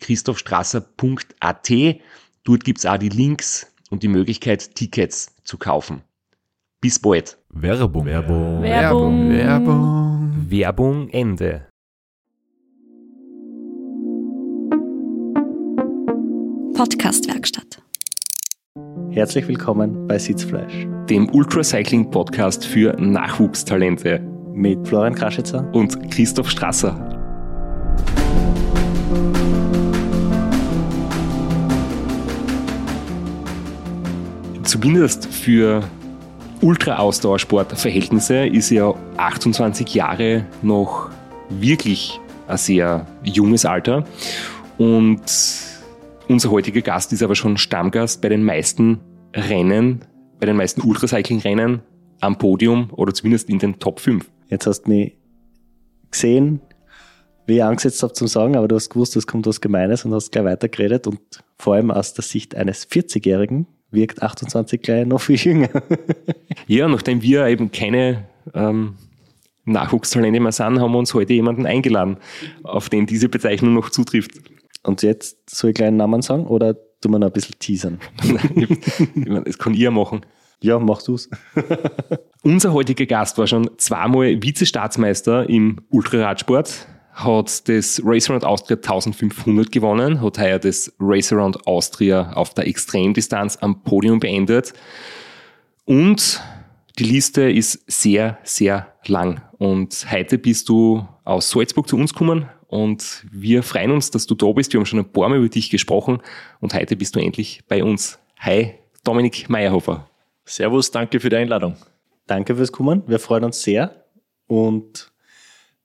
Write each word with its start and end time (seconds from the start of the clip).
www.christophstrasser.at. 0.00 1.70
Dort 2.44 2.64
gibt's 2.64 2.86
auch 2.86 2.96
die 2.98 3.08
Links 3.08 3.72
und 3.90 4.02
die 4.02 4.08
Möglichkeit, 4.08 4.74
Tickets 4.74 5.34
zu 5.44 5.58
kaufen. 5.58 6.02
Bis 6.80 6.98
bald. 6.98 7.36
Werbung. 7.50 8.06
Werbung. 8.06 8.62
Werbung. 8.62 9.30
Werbung. 9.30 10.46
Werbung 10.48 11.08
Ende. 11.10 11.66
Podcastwerkstatt. 16.74 17.82
Herzlich 19.10 19.46
willkommen 19.48 20.06
bei 20.06 20.18
Sitzfleisch 20.18 20.86
Dem 21.10 21.28
Ultracycling 21.28 22.10
Podcast 22.10 22.64
für 22.64 22.92
Nachwuchstalente 22.98 24.20
mit 24.54 24.86
Florian 24.88 25.14
Kraschitzer. 25.14 25.68
und 25.74 26.10
Christoph 26.10 26.48
Strasser. 26.48 27.19
Zumindest 34.70 35.26
für 35.26 35.82
Ultra-Ausdauersport-Verhältnisse 36.60 38.46
ist 38.46 38.70
ja 38.70 38.94
28 39.16 39.92
Jahre 39.92 40.46
noch 40.62 41.10
wirklich 41.48 42.20
ein 42.46 42.56
sehr 42.56 43.04
junges 43.24 43.64
Alter. 43.64 44.04
Und 44.78 45.22
unser 46.28 46.50
heutiger 46.52 46.82
Gast 46.82 47.12
ist 47.12 47.24
aber 47.24 47.34
schon 47.34 47.56
Stammgast 47.56 48.22
bei 48.22 48.28
den 48.28 48.44
meisten 48.44 49.00
Rennen, 49.34 50.04
bei 50.38 50.46
den 50.46 50.54
meisten 50.54 50.82
Ultracycling-Rennen 50.82 51.82
am 52.20 52.38
Podium 52.38 52.90
oder 52.92 53.12
zumindest 53.12 53.50
in 53.50 53.58
den 53.58 53.80
Top 53.80 53.98
5. 53.98 54.30
Jetzt 54.50 54.68
hast 54.68 54.82
du 54.82 54.90
mich 54.90 55.16
gesehen, 56.12 56.60
wie 57.44 57.56
ich 57.56 57.64
angesetzt 57.64 58.04
habe 58.04 58.12
zum 58.12 58.28
Sagen, 58.28 58.54
aber 58.54 58.68
du 58.68 58.76
hast 58.76 58.90
gewusst, 58.90 59.16
es 59.16 59.26
kommt 59.26 59.48
was 59.48 59.60
Gemeines 59.60 60.04
und 60.04 60.14
hast 60.14 60.30
gleich 60.30 60.44
weitergeredet 60.44 61.08
und 61.08 61.18
vor 61.58 61.74
allem 61.74 61.90
aus 61.90 62.14
der 62.14 62.22
Sicht 62.22 62.54
eines 62.54 62.88
40-Jährigen 62.88 63.66
wirkt 63.90 64.22
28 64.22 64.82
gleich 64.82 65.06
noch 65.06 65.20
viel 65.20 65.36
jünger. 65.36 65.68
Ja, 66.66 66.86
nachdem 66.86 67.20
wir 67.20 67.46
eben 67.46 67.72
keine 67.72 68.28
ähm, 68.54 68.94
Nachwuchstalente 69.64 70.38
mehr 70.38 70.52
sind, 70.52 70.78
haben 70.78 70.92
wir 70.92 70.98
uns 70.98 71.14
heute 71.14 71.32
jemanden 71.32 71.66
eingeladen, 71.66 72.18
auf 72.62 72.88
den 72.88 73.06
diese 73.06 73.28
Bezeichnung 73.28 73.74
noch 73.74 73.90
zutrifft. 73.90 74.32
Und 74.84 75.02
jetzt 75.02 75.50
soll 75.50 75.70
ich 75.70 75.74
gleich 75.74 75.88
einen 75.88 75.96
Namen 75.96 76.22
sagen 76.22 76.46
oder 76.46 76.74
tun 77.00 77.12
wir 77.12 77.18
noch 77.18 77.26
ein 77.26 77.32
bisschen 77.32 77.58
teasern? 77.58 77.98
ich 78.22 79.14
meine, 79.14 79.42
das 79.42 79.58
kann 79.58 79.74
ihr 79.74 79.90
machen. 79.90 80.20
Ja, 80.62 80.78
mach 80.78 81.02
du's. 81.02 81.28
Unser 82.42 82.72
heutiger 82.72 83.06
Gast 83.06 83.38
war 83.38 83.46
schon 83.46 83.70
zweimal 83.78 84.42
Vizestaatsmeister 84.42 85.48
im 85.48 85.78
Ultraradsport, 85.90 86.86
hat 87.12 87.68
das 87.68 88.00
Race 88.04 88.30
Around 88.30 88.44
Austria 88.44 88.76
1500 88.76 89.70
gewonnen, 89.70 90.22
hat 90.22 90.38
heuer 90.38 90.58
das 90.58 90.92
Race 90.98 91.32
Around 91.32 91.66
Austria 91.66 92.32
auf 92.34 92.54
der 92.54 92.66
Extremdistanz 92.66 93.56
am 93.60 93.82
Podium 93.82 94.20
beendet. 94.20 94.72
Und 95.84 96.40
die 96.98 97.04
Liste 97.04 97.50
ist 97.50 97.90
sehr, 97.90 98.38
sehr 98.44 98.92
lang. 99.06 99.42
Und 99.58 100.06
heute 100.10 100.38
bist 100.38 100.68
du 100.68 101.06
aus 101.24 101.50
Salzburg 101.50 101.88
zu 101.88 101.96
uns 101.96 102.12
gekommen 102.12 102.48
und 102.66 103.26
wir 103.30 103.62
freuen 103.62 103.90
uns, 103.90 104.10
dass 104.10 104.26
du 104.26 104.34
da 104.34 104.52
bist. 104.52 104.72
Wir 104.72 104.78
haben 104.78 104.86
schon 104.86 105.00
ein 105.00 105.12
paar 105.12 105.28
Mal 105.28 105.38
über 105.38 105.48
dich 105.48 105.70
gesprochen 105.70 106.22
und 106.60 106.74
heute 106.74 106.96
bist 106.96 107.16
du 107.16 107.20
endlich 107.20 107.62
bei 107.68 107.82
uns. 107.82 108.18
Hi, 108.38 108.74
Dominik 109.02 109.50
Meyerhofer. 109.50 110.08
Servus, 110.44 110.90
danke 110.90 111.20
für 111.20 111.28
die 111.28 111.36
Einladung. 111.36 111.76
Danke 112.26 112.54
fürs 112.54 112.70
Kommen. 112.70 113.02
Wir 113.06 113.18
freuen 113.18 113.44
uns 113.44 113.62
sehr 113.62 114.04
und 114.46 115.09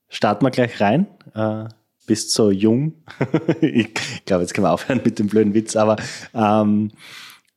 starten 0.08 0.44
wir 0.44 0.50
gleich 0.50 0.80
rein. 0.80 1.06
Äh, 1.34 1.68
bist 2.06 2.32
so 2.32 2.50
jung. 2.50 2.94
ich 3.60 3.92
glaube, 4.24 4.42
jetzt 4.42 4.54
können 4.54 4.66
wir 4.66 4.72
aufhören 4.72 5.00
mit 5.04 5.18
dem 5.18 5.26
blöden 5.26 5.54
Witz, 5.54 5.76
aber 5.76 5.96
ähm, 6.34 6.92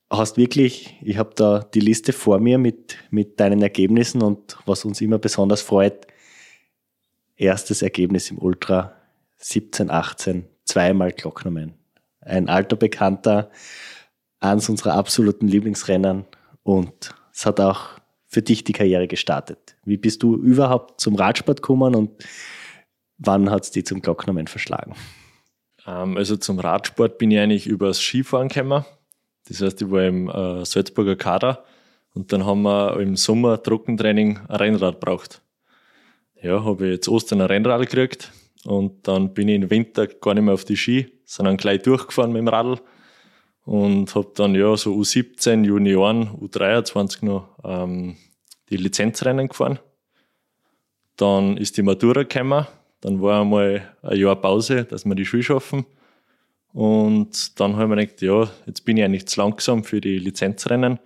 hast 0.10 0.38
wirklich, 0.38 0.98
ich 1.02 1.18
habe 1.18 1.32
da 1.36 1.60
die 1.60 1.80
Liste 1.80 2.14
vor 2.14 2.40
mir 2.40 2.58
mit, 2.58 2.98
mit 3.12 3.40
deinen 3.40 3.62
Ergebnissen 3.62 4.22
und 4.22 4.58
was 4.66 4.86
uns 4.86 5.02
immer 5.02 5.20
besonders 5.20 5.62
freut, 5.62 6.08
erstes 7.38 7.82
Ergebnis 7.82 8.32
im 8.32 8.40
Ultra 8.40 8.94
17, 9.38 9.90
18, 9.90 10.46
zweimal 10.66 11.12
Glocknerman. 11.12 11.76
Ein 12.22 12.50
alter 12.50 12.76
Bekannter, 12.76 13.50
eines 14.40 14.68
unserer 14.70 14.94
absoluten 14.94 15.48
Lieblingsrennen 15.48 16.26
und 16.64 17.16
es 17.34 17.46
hat 17.46 17.60
auch 17.60 18.00
für 18.28 18.42
dich 18.42 18.64
die 18.64 18.74
Karriere 18.74 19.08
gestartet. 19.08 19.69
Wie 19.90 19.98
bist 19.98 20.22
du 20.22 20.36
überhaupt 20.36 21.02
zum 21.02 21.16
Radsport 21.16 21.64
gekommen 21.64 21.96
und 21.96 22.12
wann 23.18 23.50
hat 23.50 23.64
es 23.64 23.72
dich 23.72 23.88
zum 23.88 24.02
Glocknerman 24.02 24.48
verschlagen? 24.48 24.94
Ähm, 25.88 26.16
also 26.16 26.38
zum 26.38 26.60
Radsport 26.60 27.18
bin 27.18 27.32
ich 27.32 27.40
eigentlich 27.40 27.66
übers 27.66 28.00
Skifahren 28.00 28.50
gekommen. 28.50 28.86
Das 29.48 29.62
heißt, 29.62 29.82
ich 29.82 29.90
war 29.90 30.04
im 30.04 30.30
äh, 30.30 30.64
Salzburger 30.64 31.16
Kader 31.16 31.66
und 32.14 32.32
dann 32.32 32.46
haben 32.46 32.62
wir 32.62 33.00
im 33.00 33.16
Sommer 33.16 33.64
Trockentraining 33.64 34.38
ein 34.48 34.56
Rennrad 34.56 35.00
braucht. 35.00 35.42
Ja, 36.40 36.64
habe 36.64 36.86
ich 36.86 36.94
jetzt 36.94 37.10
Ostern 37.10 37.42
ein 37.42 37.48
Rennrad 37.48 37.82
gekriegt 37.82 38.32
und 38.66 39.08
dann 39.08 39.34
bin 39.34 39.48
ich 39.48 39.56
im 39.56 39.72
Winter 39.72 40.06
gar 40.06 40.36
nicht 40.36 40.44
mehr 40.44 40.54
auf 40.54 40.66
die 40.66 40.78
Ski, 40.78 41.08
sondern 41.26 41.58
gleich 41.58 41.82
durchgefahren 41.82 42.32
mit 42.32 42.42
dem 42.42 42.48
Radl 42.48 42.80
und 43.66 44.14
habe 44.14 44.32
dann 44.36 44.54
ja 44.54 44.78
so 44.78 44.94
U17, 44.94 45.66
Junioren, 45.66 46.30
U23 46.30 47.26
noch 47.26 47.58
ähm, 47.64 48.18
die 48.70 48.78
Lizenzrennen 48.78 49.48
gefahren. 49.48 49.80
Dann 51.16 51.58
ist 51.58 51.78
die 51.78 51.82
Matura 51.82 52.24
gekommen, 52.24 52.66
dann 53.02 53.22
war 53.22 53.42
einmal 53.42 53.94
ein 54.02 54.18
Jahr 54.18 54.36
Pause, 54.36 54.86
dass 54.86 55.06
wir 55.06 55.16
die 55.16 55.26
Schule 55.26 55.44
schaffen. 55.44 55.86
Und 56.74 57.60
dann 57.60 57.76
habe 57.76 57.84
ich 57.84 57.90
mir 57.90 58.06
gedacht, 58.06 58.22
ja, 58.22 58.50
jetzt 58.66 58.86
bin 58.86 58.98
ich 58.98 59.04
eigentlich 59.04 59.28
zu 59.28 59.42
langsam 59.42 59.84
für 59.84 60.02
die 60.02 60.20
Lizenzrennen. 60.20 61.00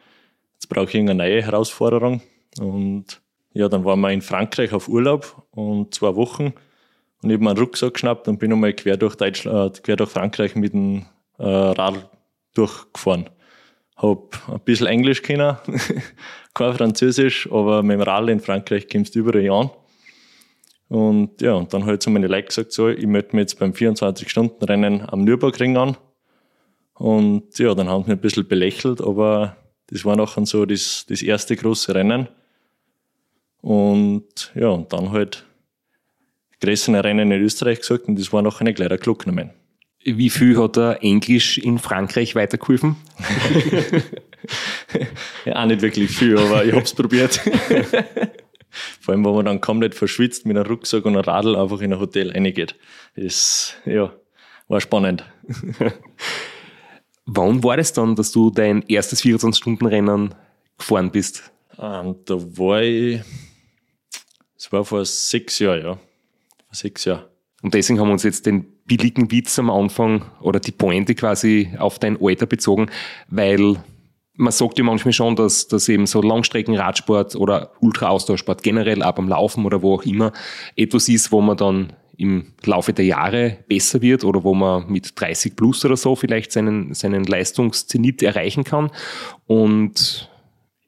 Jetzt 0.55 0.67
brauche 0.67 0.89
ich 0.89 0.95
eine 0.97 1.15
neue 1.15 1.41
Herausforderung. 1.41 2.21
Und 2.59 3.21
ja, 3.53 3.69
dann 3.69 3.85
waren 3.85 4.01
wir 4.01 4.11
in 4.11 4.21
Frankreich 4.21 4.73
auf 4.73 4.87
Urlaub 4.87 5.45
und 5.51 5.93
zwei 5.93 6.15
Wochen. 6.15 6.53
Und 7.21 7.29
ich 7.29 7.33
habe 7.33 7.43
mir 7.43 7.51
einen 7.51 7.59
Rucksack 7.59 7.93
geschnappt 7.93 8.27
und 8.27 8.39
bin 8.39 8.51
einmal 8.51 8.73
quer 8.73 8.97
durch, 8.97 9.15
Deutschland, 9.15 9.77
äh, 9.77 9.81
quer 9.81 9.95
durch 9.95 10.09
Frankreich 10.09 10.55
mit 10.55 10.73
dem 10.73 11.05
äh, 11.37 11.45
Radl 11.45 12.09
durchgefahren. 12.53 13.29
Hab 14.03 14.49
ein 14.49 14.59
bisschen 14.59 14.87
Englisch 14.87 15.21
können, 15.21 15.55
kein 16.53 16.73
Französisch, 16.73 17.49
aber 17.51 17.81
mit 17.81 17.95
dem 17.95 18.01
Radl 18.01 18.29
in 18.29 18.41
Frankreich 18.41 18.87
kommst 18.89 19.15
du 19.15 19.19
überall 19.19 19.49
an. 19.49 19.69
Und 20.89 21.41
ja, 21.41 21.53
und 21.53 21.73
dann 21.73 21.83
habe 21.83 21.93
ich 21.93 21.99
zu 22.01 22.09
meinen 22.09 22.29
Leuten 22.29 22.49
gesagt, 22.49 22.73
so, 22.73 22.89
ich 22.89 23.07
melde 23.07 23.29
mich 23.31 23.43
jetzt 23.43 23.59
beim 23.59 23.71
24-Stunden-Rennen 23.71 25.09
am 25.09 25.23
Nürburgring 25.23 25.77
an. 25.77 25.97
Und 26.95 27.57
ja, 27.57 27.73
dann 27.73 27.89
haben 27.89 28.03
sie 28.03 28.09
mich 28.09 28.19
ein 28.19 28.21
bisschen 28.21 28.47
belächelt, 28.47 29.01
aber 29.01 29.55
das 29.87 30.05
war 30.05 30.15
nachher 30.15 30.45
so 30.45 30.65
das, 30.65 31.05
das 31.07 31.21
erste 31.21 31.55
große 31.55 31.95
Rennen. 31.95 32.27
Und 33.61 34.51
ja, 34.53 34.67
und 34.67 34.91
dann 34.91 35.11
halt 35.11 35.45
größere 36.59 37.03
Rennen 37.03 37.31
in 37.31 37.41
Österreich 37.41 37.79
gesagt 37.79 38.07
und 38.07 38.19
das 38.19 38.33
war 38.33 38.41
nachher 38.41 38.71
gleich 38.73 38.89
der 38.89 38.97
Glocknermann. 38.97 39.51
Wie 40.03 40.29
viel 40.29 40.57
hat 40.57 40.77
er 40.77 41.03
Englisch 41.03 41.57
in 41.57 41.79
Frankreich 41.79 42.35
weitergeholfen? 42.35 42.95
Ja, 45.45 45.61
auch 45.61 45.65
nicht 45.65 45.81
wirklich 45.81 46.11
viel, 46.11 46.37
aber 46.37 46.65
ich 46.65 46.73
hab's 46.73 46.93
probiert. 46.93 47.35
Vor 48.99 49.13
allem, 49.13 49.23
wenn 49.25 49.35
man 49.35 49.45
dann 49.45 49.61
komplett 49.61 49.95
verschwitzt 49.95 50.45
mit 50.45 50.57
einem 50.57 50.65
Rucksack 50.65 51.05
und 51.05 51.15
einem 51.15 51.23
Radl 51.23 51.55
einfach 51.55 51.81
in 51.81 51.93
ein 51.93 51.99
Hotel 51.99 52.31
reingeht. 52.31 52.75
Das, 53.15 53.75
ja, 53.85 54.11
war 54.67 54.81
spannend. 54.81 55.23
Wann 57.25 57.63
war 57.63 57.77
das 57.77 57.93
dann, 57.93 58.15
dass 58.15 58.31
du 58.31 58.49
dein 58.49 58.81
erstes 58.83 59.23
24-Stunden-Rennen 59.23 60.33
gefahren 60.77 61.11
bist? 61.11 61.51
Ähm, 61.77 62.15
da 62.25 62.35
war 62.57 62.81
ich, 62.81 63.21
es 64.57 64.71
war 64.71 64.83
vor 64.83 65.05
sechs 65.05 65.59
Jahren, 65.59 65.81
ja. 65.81 65.93
Vor 65.93 66.01
sechs 66.71 67.05
Jahren. 67.05 67.25
Und 67.61 67.73
deswegen 67.73 67.99
haben 67.99 68.07
wir 68.07 68.13
uns 68.13 68.23
jetzt 68.23 68.45
den 68.45 68.72
billigen 68.85 69.31
Witz 69.31 69.57
am 69.59 69.69
Anfang 69.69 70.25
oder 70.41 70.59
die 70.59 70.71
Pointe 70.71 71.15
quasi 71.15 71.71
auf 71.77 71.99
dein 71.99 72.17
Alter 72.21 72.45
bezogen, 72.45 72.89
weil 73.29 73.77
man 74.35 74.51
sagt 74.51 74.77
ja 74.77 74.83
manchmal 74.83 75.13
schon, 75.13 75.35
dass, 75.35 75.67
dass 75.67 75.89
eben 75.89 76.07
so 76.07 76.21
Langstreckenradsport 76.21 77.35
oder 77.35 77.71
Ultra-Ausdauersport 77.81 78.63
generell, 78.63 79.03
auch 79.03 79.13
beim 79.13 79.27
Laufen 79.27 79.65
oder 79.65 79.81
wo 79.81 79.95
auch 79.95 80.03
immer, 80.03 80.31
etwas 80.75 81.07
ist, 81.07 81.31
wo 81.31 81.41
man 81.41 81.57
dann 81.57 81.93
im 82.17 82.53
Laufe 82.63 82.93
der 82.93 83.05
Jahre 83.05 83.57
besser 83.67 84.01
wird 84.01 84.23
oder 84.23 84.43
wo 84.43 84.53
man 84.53 84.87
mit 84.91 85.19
30 85.19 85.55
plus 85.55 85.83
oder 85.85 85.97
so 85.97 86.15
vielleicht 86.15 86.51
seinen, 86.51 86.93
seinen 86.93 87.23
Leistungszenit 87.23 88.21
erreichen 88.21 88.63
kann. 88.63 88.91
Und 89.45 90.29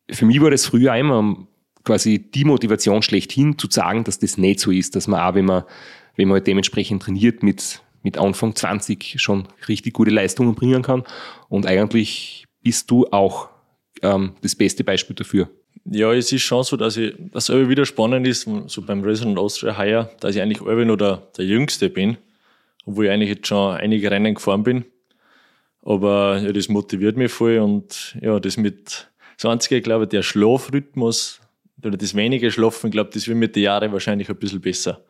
für 0.09 0.25
mich 0.25 0.41
war 0.41 0.51
das 0.51 0.65
früher 0.65 0.95
immer 0.95 1.35
quasi 1.83 2.19
die 2.19 2.45
Motivation 2.45 3.01
schlechthin 3.01 3.57
zu 3.57 3.67
sagen, 3.69 4.03
dass 4.03 4.19
das 4.19 4.37
nicht 4.37 4.59
so 4.59 4.71
ist, 4.71 4.95
dass 4.95 5.07
man 5.07 5.19
auch, 5.19 5.35
wenn 5.35 5.45
man, 5.45 5.63
wenn 6.15 6.27
man 6.27 6.35
halt 6.35 6.47
dementsprechend 6.47 7.03
trainiert, 7.03 7.43
mit, 7.43 7.81
mit 8.05 8.19
Anfang 8.19 8.55
20 8.55 9.15
schon 9.17 9.47
richtig 9.67 9.93
gute 9.93 10.11
Leistungen 10.11 10.53
bringen 10.53 10.83
kann. 10.83 11.03
Und 11.49 11.65
eigentlich 11.65 12.45
bist 12.61 12.91
du 12.91 13.07
auch 13.07 13.49
ähm, 14.03 14.33
das 14.43 14.55
beste 14.55 14.83
Beispiel 14.83 15.15
dafür. 15.15 15.49
Ja, 15.85 16.13
es 16.13 16.31
ist 16.31 16.43
schon 16.43 16.63
so, 16.63 16.77
dass 16.77 16.97
ich, 16.97 17.15
dass 17.31 17.49
es 17.49 17.67
wieder 17.67 17.85
spannend 17.85 18.27
ist, 18.27 18.47
so 18.67 18.81
beim 18.83 19.01
Resident 19.01 19.39
Austria 19.39 19.75
heuer, 19.77 20.11
dass 20.19 20.35
ich 20.35 20.41
eigentlich 20.41 20.61
immer 20.61 20.85
nur 20.85 20.97
der, 20.97 21.21
Jüngste 21.39 21.89
bin, 21.89 22.17
obwohl 22.85 23.05
ich 23.05 23.11
eigentlich 23.11 23.29
jetzt 23.29 23.47
schon 23.47 23.75
einige 23.75 24.11
Rennen 24.11 24.35
gefahren 24.35 24.61
bin. 24.61 24.85
Aber 25.81 26.39
ja, 26.39 26.51
das 26.51 26.69
motiviert 26.69 27.17
mich 27.17 27.31
voll 27.31 27.57
und 27.57 28.17
ja, 28.21 28.39
das 28.39 28.57
mit 28.57 29.07
das 29.37 29.51
Einzige, 29.51 29.81
glaube 29.81 30.03
ich, 30.03 30.09
der 30.09 30.21
Schlafrhythmus 30.21 31.41
oder 31.83 31.97
das 31.97 32.15
wenige 32.15 32.51
Schlafen, 32.51 32.91
glaube 32.91 33.09
das 33.13 33.27
wird 33.27 33.37
mit 33.37 33.55
den 33.55 33.63
Jahren 33.63 33.91
wahrscheinlich 33.91 34.29
ein 34.29 34.37
bisschen 34.37 34.61
besser. 34.61 35.03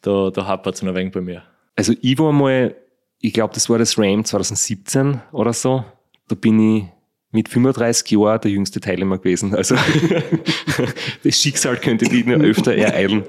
Da, 0.00 0.30
da 0.30 0.46
hapert 0.46 0.76
es 0.76 0.82
noch 0.82 0.92
ein 0.92 0.96
wenig 0.96 1.12
bei 1.12 1.20
mir. 1.20 1.42
Also 1.76 1.94
ich 2.00 2.18
war 2.18 2.32
mal, 2.32 2.74
ich 3.20 3.32
glaube, 3.32 3.54
das 3.54 3.68
war 3.68 3.78
das 3.78 3.98
RAM 3.98 4.24
2017 4.24 5.20
oder 5.32 5.52
so. 5.52 5.84
Da 6.28 6.34
bin 6.34 6.58
ich 6.58 6.84
mit 7.30 7.48
35 7.48 8.10
Jahren 8.10 8.40
der 8.40 8.50
jüngste 8.50 8.80
Teilnehmer 8.80 9.18
gewesen. 9.18 9.54
Also 9.54 9.76
das 11.22 11.40
Schicksal 11.40 11.76
könnte 11.76 12.06
die 12.06 12.24
nur 12.24 12.38
öfter 12.38 12.74
ereilen. 12.74 13.24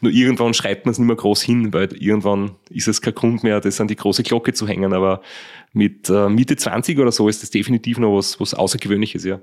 Nur 0.00 0.12
irgendwann 0.12 0.54
schreibt 0.54 0.86
man 0.86 0.92
es 0.92 0.98
nicht 0.98 1.06
mehr 1.06 1.16
groß 1.16 1.42
hin, 1.42 1.72
weil 1.72 1.92
irgendwann 1.92 2.56
ist 2.70 2.88
es 2.88 3.02
kein 3.02 3.14
Grund 3.14 3.42
mehr, 3.42 3.60
das 3.60 3.80
an 3.80 3.88
die 3.88 3.96
große 3.96 4.22
Glocke 4.22 4.52
zu 4.52 4.66
hängen. 4.66 4.92
Aber 4.92 5.22
mit 5.72 6.08
äh, 6.08 6.28
Mitte 6.28 6.56
20 6.56 6.98
oder 6.98 7.12
so 7.12 7.28
ist 7.28 7.42
das 7.42 7.50
definitiv 7.50 7.98
noch 7.98 8.16
was, 8.16 8.40
was 8.40 8.54
Außergewöhnliches, 8.54 9.24
ja. 9.24 9.40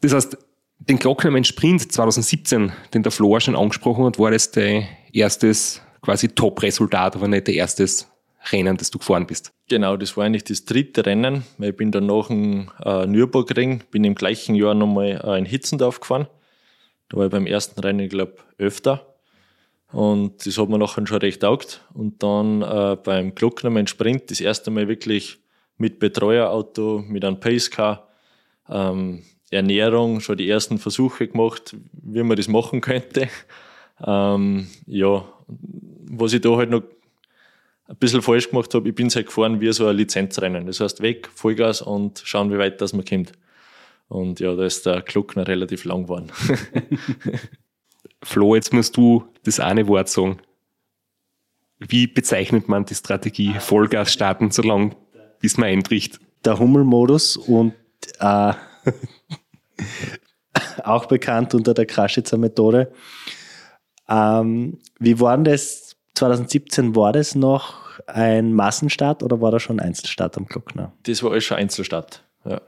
Das 0.00 0.12
heißt, 0.12 0.36
den 0.78 0.98
Glocknermann 0.98 1.44
Sprint 1.44 1.92
2017, 1.92 2.72
den 2.92 3.02
der 3.02 3.12
Flo 3.12 3.38
schon 3.38 3.54
angesprochen 3.54 4.04
hat, 4.04 4.18
war 4.18 4.32
das 4.32 4.50
dein 4.50 4.88
erstes 5.12 5.80
quasi 6.02 6.28
Top-Resultat, 6.28 7.16
aber 7.16 7.28
nicht 7.28 7.46
der 7.46 7.54
erstes 7.54 8.08
Rennen, 8.50 8.76
das 8.76 8.90
du 8.90 8.98
gefahren 8.98 9.26
bist. 9.26 9.52
Genau, 9.68 9.96
das 9.96 10.16
war 10.16 10.24
eigentlich 10.24 10.44
das 10.44 10.64
dritte 10.64 11.06
Rennen, 11.06 11.44
ich 11.58 11.76
bin 11.76 11.92
dann 11.92 12.06
nach 12.06 12.26
dem 12.26 12.70
äh, 12.84 13.06
Nürburgring, 13.06 13.84
bin 13.90 14.04
im 14.04 14.14
gleichen 14.14 14.54
Jahr 14.54 14.74
nochmal 14.74 15.20
äh, 15.24 15.38
in 15.38 15.46
Hitzendorf 15.46 16.00
gefahren. 16.00 16.26
Da 17.08 17.16
war 17.16 17.26
ich 17.26 17.30
beim 17.30 17.46
ersten 17.46 17.80
Rennen, 17.80 18.00
ich 18.00 18.10
glaube, 18.10 18.36
öfter. 18.58 19.06
Und 19.92 20.46
das 20.46 20.58
hat 20.58 20.68
mir 20.68 20.78
nachher 20.78 21.06
schon 21.06 21.18
recht 21.18 21.42
taugt. 21.42 21.82
Und 21.92 22.22
dann 22.22 22.62
äh, 22.62 22.96
beim 22.96 23.34
Glocknermann 23.34 23.86
Sprint 23.86 24.30
das 24.30 24.40
erste 24.40 24.70
Mal 24.70 24.88
wirklich 24.88 25.38
mit 25.76 25.98
Betreuerauto, 25.98 27.04
mit 27.06 27.24
einem 27.24 27.38
Pacecar, 27.38 28.08
ähm, 28.68 29.22
Ernährung, 29.50 30.20
schon 30.20 30.38
die 30.38 30.48
ersten 30.48 30.78
Versuche 30.78 31.28
gemacht, 31.28 31.76
wie 31.92 32.22
man 32.22 32.36
das 32.36 32.48
machen 32.48 32.80
könnte. 32.80 33.28
Ähm, 34.04 34.66
ja, 34.86 35.24
was 36.12 36.32
ich 36.32 36.40
da 36.42 36.56
halt 36.56 36.70
noch 36.70 36.82
ein 37.88 37.96
bisschen 37.96 38.22
falsch 38.22 38.50
gemacht 38.50 38.72
habe, 38.74 38.88
ich 38.88 38.94
bin 38.94 39.08
halt 39.08 39.26
gefahren 39.26 39.60
wie 39.60 39.72
so 39.72 39.86
ein 39.86 39.96
Lizenzrennen. 39.96 40.66
Das 40.66 40.80
heißt, 40.80 41.00
weg, 41.00 41.28
Vollgas 41.34 41.82
und 41.82 42.22
schauen, 42.24 42.52
wie 42.52 42.58
weit 42.58 42.80
das 42.80 42.92
man 42.92 43.04
kommt. 43.04 43.32
Und 44.08 44.40
ja, 44.40 44.54
da 44.54 44.64
ist 44.64 44.84
der 44.86 45.00
Glockner 45.02 45.48
relativ 45.48 45.84
lang 45.84 46.04
geworden. 46.04 46.30
Flo, 48.22 48.54
jetzt 48.54 48.72
musst 48.72 48.96
du 48.96 49.24
das 49.44 49.58
eine 49.58 49.88
Wort 49.88 50.08
sagen. 50.08 50.38
Wie 51.78 52.06
bezeichnet 52.06 52.68
man 52.68 52.84
die 52.84 52.94
Strategie 52.94 53.54
Vollgas 53.58 54.12
starten, 54.12 54.50
so 54.50 54.62
lange 54.62 54.94
bis 55.40 55.56
man 55.56 55.70
einbricht? 55.70 56.20
Der 56.44 56.58
Hummelmodus 56.58 57.36
und 57.36 57.74
äh, 58.20 58.52
auch 60.84 61.06
bekannt 61.06 61.54
unter 61.54 61.74
der 61.74 61.86
Kraschitzer 61.86 62.36
Methode. 62.36 62.92
Ähm, 64.08 64.78
wie 64.98 65.18
war 65.18 65.36
denn 65.36 65.44
das 65.44 65.91
2017? 66.14 66.94
War 66.94 67.12
das 67.12 67.34
noch 67.34 67.74
ein 68.06 68.52
Massenstart 68.52 69.22
oder 69.22 69.40
war 69.40 69.50
da 69.50 69.60
schon 69.60 69.80
Einzelstart 69.80 70.36
am 70.36 70.46
Glockner? 70.46 70.92
Das 71.04 71.22
war 71.22 71.32
alles 71.32 71.44
schon 71.44 71.56
Einzelstart, 71.56 72.24
ja. 72.44 72.60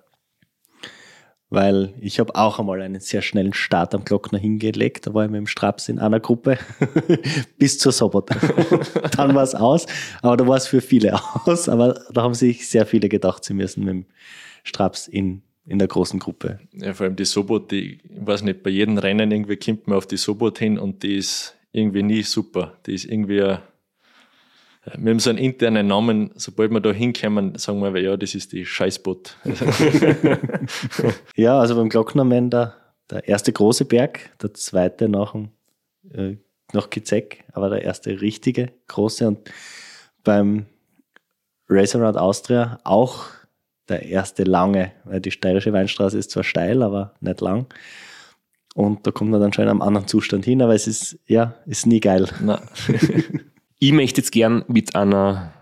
Weil 1.51 1.95
ich 2.01 2.19
habe 2.19 2.35
auch 2.35 2.59
einmal 2.59 2.83
einen 2.83 3.01
sehr 3.01 3.23
schnellen 3.23 3.53
Start 3.53 3.95
am 3.95 4.05
Glockner 4.05 4.39
hingelegt. 4.39 5.07
Da 5.07 5.15
war 5.15 5.25
ich 5.25 5.31
mit 5.31 5.39
dem 5.39 5.47
Straps 5.47 5.89
in 5.89 6.01
einer 6.01 6.19
Gruppe 6.19 6.59
bis 7.59 7.79
zur 7.79 7.93
Sobot. 7.93 8.31
Dann 9.17 9.35
war 9.35 9.43
es 9.45 9.55
aus, 9.55 9.87
aber 10.21 10.37
da 10.37 10.47
war 10.49 10.57
es 10.57 10.67
für 10.67 10.81
viele 10.81 11.15
aus. 11.45 11.69
Aber 11.69 12.01
da 12.13 12.23
haben 12.23 12.35
sich 12.35 12.69
sehr 12.69 12.87
viele 12.87 13.09
gedacht, 13.09 13.45
sie 13.45 13.55
müssen 13.55 13.85
mit 13.85 13.91
dem 13.91 14.07
Straps 14.65 15.07
in, 15.07 15.43
in 15.65 15.79
der 15.79 15.87
großen 15.87 16.19
Gruppe. 16.19 16.59
Ja, 16.73 16.93
vor 16.93 17.07
allem 17.07 17.17
die 17.17 17.25
Sobot, 17.25 17.71
die, 17.71 18.01
ich 18.03 18.27
weiß 18.27 18.43
nicht, 18.43 18.65
bei 18.65 18.71
jedem 18.71 18.99
Rennen 18.99 19.31
irgendwie 19.31 19.57
kommt 19.57 19.87
man 19.87 19.99
auf 19.99 20.07
die 20.07 20.17
Sobot 20.17 20.59
hin 20.59 20.79
und 20.79 21.05
die 21.05 21.19
ist 21.19 21.57
irgendwie 21.75 22.03
nie 22.03 22.23
super. 22.23 22.79
Die 22.87 22.95
ist 22.95 23.05
irgendwie 23.05 23.57
wir 24.97 25.11
haben 25.11 25.19
so 25.19 25.31
einen 25.31 25.39
internen 25.39 25.87
Namen, 25.87 26.31
sobald 26.35 26.71
wir 26.71 26.81
da 26.81 26.93
hinkommen, 26.93 27.57
sagen 27.57 27.81
wir, 27.81 28.01
ja, 28.01 28.17
das 28.17 28.35
ist 28.35 28.53
die 28.53 28.67
Scheißbot. 28.67 29.37
ja, 31.37 31.59
also 31.59 31.77
beim 31.77 31.89
Glocknermann 31.89 32.51
der, 32.51 32.75
erste 33.25 33.53
große 33.53 33.87
Berg, 33.87 34.31
der 34.43 34.53
zweite 34.53 35.09
nach, 35.09 35.33
dem, 35.33 35.49
äh, 36.13 36.37
Kizeck, 36.91 37.45
aber 37.53 37.71
der 37.71 37.83
erste 37.83 38.21
richtige 38.21 38.73
große 38.89 39.27
und 39.27 39.51
beim 40.23 40.67
Race 41.69 41.95
Around 41.95 42.19
Austria 42.19 42.79
auch 42.85 43.27
der 43.89 44.03
erste 44.03 44.45
lange, 44.45 44.93
weil 45.05 45.21
die 45.21 45.31
steirische 45.31 45.73
Weinstraße 45.73 46.19
ist 46.19 46.31
zwar 46.31 46.45
steil, 46.45 46.83
aber 46.83 47.15
nicht 47.21 47.41
lang. 47.41 47.67
Und 48.75 49.07
da 49.07 49.13
kommt 49.13 49.31
man 49.31 49.41
dann 49.41 49.53
schon 49.53 49.65
in 49.65 49.71
einem 49.71 49.83
anderen 49.83 50.09
Zustand 50.09 50.45
hin, 50.45 50.61
aber 50.61 50.75
es 50.75 50.87
ist, 50.87 51.19
ja, 51.27 51.55
ist 51.67 51.87
nie 51.87 52.01
geil. 52.01 52.29
Ich 53.81 53.93
möchte 53.93 54.23
jetzt 54.23 54.33
gern 54.33 54.65
mit 54.67 54.95
einer 54.95 55.53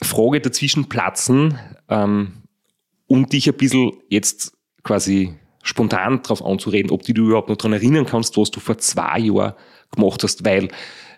Frage 0.00 0.40
dazwischen 0.40 0.88
platzen, 0.88 1.58
ähm, 1.88 2.44
um 3.06 3.28
dich 3.28 3.46
ein 3.46 3.56
bisschen 3.56 3.92
jetzt 4.08 4.56
quasi 4.84 5.34
spontan 5.62 6.22
darauf 6.22 6.42
anzureden, 6.42 6.90
ob 6.90 7.02
du 7.02 7.12
dich 7.12 7.22
überhaupt 7.22 7.50
noch 7.50 7.56
daran 7.56 7.74
erinnern 7.74 8.06
kannst, 8.06 8.38
was 8.38 8.50
du 8.50 8.58
vor 8.58 8.78
zwei 8.78 9.18
Jahren 9.18 9.52
gemacht 9.90 10.22
hast, 10.22 10.46
weil 10.46 10.68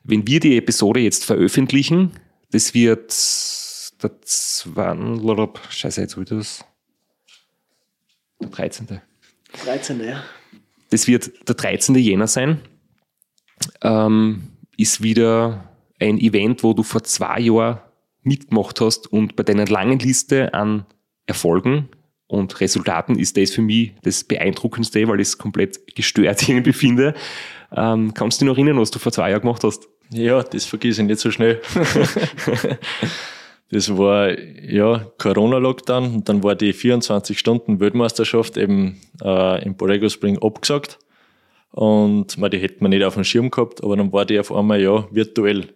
wenn 0.03 0.27
wir 0.27 0.41
die 0.41 0.57
Episode 0.57 1.01
jetzt 1.01 1.25
veröffentlichen, 1.25 2.11
das 2.51 2.75
wird 2.75 3.13
der 4.03 4.21
2. 4.23 5.49
Scheiße, 5.71 6.01
jetzt 6.01 6.17
ich 6.17 6.29
das. 6.29 6.65
Der 8.41 8.49
13. 8.49 9.01
13. 9.65 10.01
ja. 10.01 10.25
Das 10.91 11.07
wird 11.07 11.49
der 11.49 11.55
13. 11.55 11.95
Jänner 11.97 12.27
sein. 12.27 12.61
Ähm, 13.83 14.49
ist 14.77 15.03
wieder 15.03 15.69
ein 16.01 16.19
Event, 16.19 16.63
wo 16.63 16.73
du 16.73 16.83
vor 16.83 17.03
zwei 17.05 17.41
Jahren 17.41 17.79
mitgemacht 18.23 18.81
hast 18.81 19.13
und 19.13 19.37
bei 19.37 19.43
deiner 19.43 19.67
langen 19.67 19.99
Liste 19.99 20.55
an 20.55 20.87
Erfolgen 21.27 21.89
und 22.27 22.61
Resultaten 22.61 23.19
ist 23.19 23.37
das 23.37 23.51
für 23.53 23.63
mich 23.63 23.93
das 24.03 24.25
Beeindruckendste, 24.25 25.07
weil 25.09 25.21
ich 25.21 25.29
es 25.29 25.39
komplett 25.39 25.95
gestört 25.95 26.49
irgendwie 26.49 26.73
finde. 26.73 27.15
Ähm, 27.73 28.15
kannst 28.15 28.41
du 28.41 28.45
dich 28.45 28.51
noch 28.51 28.57
erinnern, 28.57 28.81
was 28.81 28.91
du 28.91 28.99
vor 28.99 29.13
zwei 29.13 29.31
Jahren 29.31 29.43
gemacht 29.43 29.63
hast? 29.65 29.89
Ja, 30.11 30.43
das 30.43 30.65
vergesse 30.65 31.03
ich 31.03 31.09
nicht 31.09 31.21
so 31.21 31.31
schnell. 31.31 31.61
das 33.71 33.97
war 33.97 34.39
ja 34.39 35.07
Corona-Lockdown 35.19 36.15
und 36.15 36.29
dann 36.29 36.43
war 36.43 36.55
die 36.55 36.73
24-Stunden-Weltmeisterschaft 36.75 38.57
eben 38.57 39.01
äh, 39.23 39.65
im 39.65 39.75
Borrego 39.77 40.09
Spring 40.09 40.39
abgesagt. 40.41 40.99
Und 41.71 42.39
man, 42.39 42.51
die 42.51 42.59
hätte 42.59 42.77
man 42.81 42.91
nicht 42.91 43.05
auf 43.05 43.15
dem 43.15 43.25
Schirm 43.25 43.51
gehabt, 43.51 43.83
aber 43.83 43.97
dann 43.97 44.13
war 44.13 44.25
die 44.25 44.39
auf 44.39 44.53
einmal 44.53 44.81
ja 44.81 45.09
virtuell. 45.11 45.75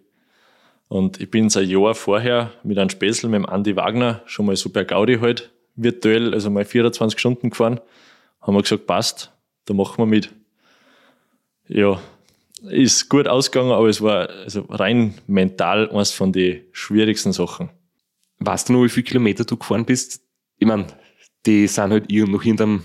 Und 0.87 1.19
ich 1.19 1.29
bin 1.29 1.49
ein 1.53 1.69
Jahr 1.69 1.93
vorher 1.93 2.51
mit 2.63 2.77
einem 2.77 2.89
Späßel, 2.89 3.29
mit 3.29 3.39
dem 3.39 3.45
Andi 3.45 3.75
Wagner, 3.75 4.21
schon 4.25 4.45
mal 4.45 4.55
so 4.55 4.69
per 4.69 4.85
Gaudi 4.85 5.17
halt, 5.19 5.51
virtuell, 5.75 6.33
also 6.33 6.49
mal 6.49 6.65
24 6.65 7.19
Stunden 7.19 7.49
gefahren. 7.49 7.81
Haben 8.41 8.55
wir 8.55 8.61
gesagt, 8.61 8.87
passt, 8.87 9.31
da 9.65 9.73
machen 9.73 9.97
wir 9.97 10.05
mit. 10.05 10.33
Ja, 11.67 11.99
ist 12.63 13.09
gut 13.09 13.27
ausgegangen, 13.27 13.71
aber 13.71 13.87
es 13.87 14.01
war 14.01 14.29
also 14.29 14.61
rein 14.69 15.15
mental 15.27 15.89
eines 15.89 16.11
von 16.11 16.31
den 16.31 16.61
schwierigsten 16.71 17.33
Sachen. 17.33 17.69
Weißt 18.39 18.69
du 18.69 18.73
noch, 18.73 18.83
wie 18.83 18.89
viele 18.89 19.05
Kilometer 19.05 19.45
du 19.45 19.57
gefahren 19.57 19.85
bist? 19.85 20.21
Ich 20.57 20.67
meine, 20.67 20.87
die 21.45 21.67
sind 21.67 21.91
halt 21.91 22.09
noch 22.11 22.43
irgendeinem 22.43 22.83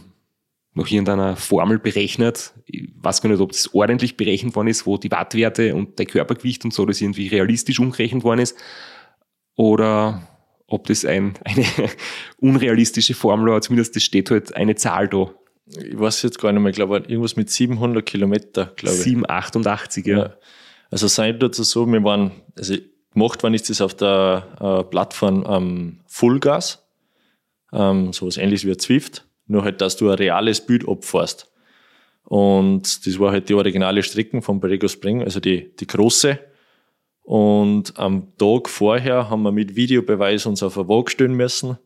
nach 0.75 0.90
irgendeiner 0.90 1.37
Formel 1.37 1.78
berechnet. 1.78 2.52
Ich 2.66 2.90
weiß 2.96 3.23
gar 3.23 3.30
nicht, 3.30 3.40
ob 3.40 3.52
das 3.52 3.73
ordentlich 3.75 4.16
berechnet 4.16 4.56
worden 4.56 4.68
ist, 4.68 4.87
wo 4.87 4.99
die 4.99 5.11
Wattwerte 5.11 5.75
und 5.75 5.99
der 5.99 6.06
Körpergewicht 6.06 6.64
und 6.64 6.75
so 6.75 6.84
das 6.84 7.00
irgendwie 7.00 7.28
realistisch 7.28 7.78
umgerechnet 7.78 8.25
worden 8.25 8.40
ist. 8.40 8.56
Oder 9.54 10.26
ob 10.66 10.88
das 10.88 11.04
ein, 11.04 11.34
eine 11.44 11.64
unrealistische 12.38 13.14
Formel 13.14 13.52
war, 13.52 13.61
zumindest 13.61 13.94
das 13.94 14.02
steht 14.02 14.30
halt 14.30 14.54
eine 14.56 14.75
Zahl 14.75 15.08
da. 15.08 15.32
Ich 15.66 15.99
weiß 15.99 16.23
jetzt 16.23 16.40
gar 16.40 16.52
nicht 16.52 16.61
mehr, 16.61 16.70
ich 16.70 16.76
glaube 16.76 16.99
irgendwas 17.06 17.37
mit 17.37 17.50
700 17.50 18.04
Kilometer, 18.04 18.73
glaube 18.76 18.96
ich. 18.96 19.02
788, 19.02 20.06
ja. 20.06 20.18
ja. 20.18 20.34
Also 20.90 21.06
sein 21.06 21.38
dazu 21.38 21.62
so, 21.62 21.87
wir 21.87 22.02
waren, 22.02 22.32
also 22.58 22.75
gemacht 23.14 23.42
worden 23.42 23.54
ist 23.54 23.71
das 23.71 23.80
auf 23.80 23.94
der 23.94 24.47
äh, 24.61 24.85
Plattform 24.85 25.44
ähm, 25.49 26.00
Fullgas, 26.06 26.87
ähm, 27.73 28.12
sowas 28.12 28.37
ähnliches 28.37 28.68
wie 28.68 28.76
Zwift 28.76 29.26
nur 29.47 29.64
halt, 29.64 29.80
dass 29.80 29.97
du 29.97 30.09
ein 30.09 30.16
reales 30.16 30.64
Bild 30.64 30.88
abfährst. 30.88 31.50
Und 32.25 33.06
das 33.06 33.18
war 33.18 33.33
halt 33.33 33.49
die 33.49 33.54
originale 33.54 34.02
Strecke 34.02 34.40
vom 34.40 34.61
Borrego 34.61 34.88
Spring, 34.88 35.23
also 35.23 35.40
die, 35.40 35.75
die 35.76 35.87
große. 35.87 36.38
Und 37.23 37.99
am 37.99 38.37
Tag 38.38 38.68
vorher 38.68 39.30
haben 39.30 39.42
wir 39.42 39.52
mit 39.52 39.76
Videobeweis 39.76 40.47
uns 40.47 40.62
auf 40.62 40.78
eine 40.78 40.88
Waage 40.88 41.11
stellen 41.11 41.35
müssen, 41.35 41.78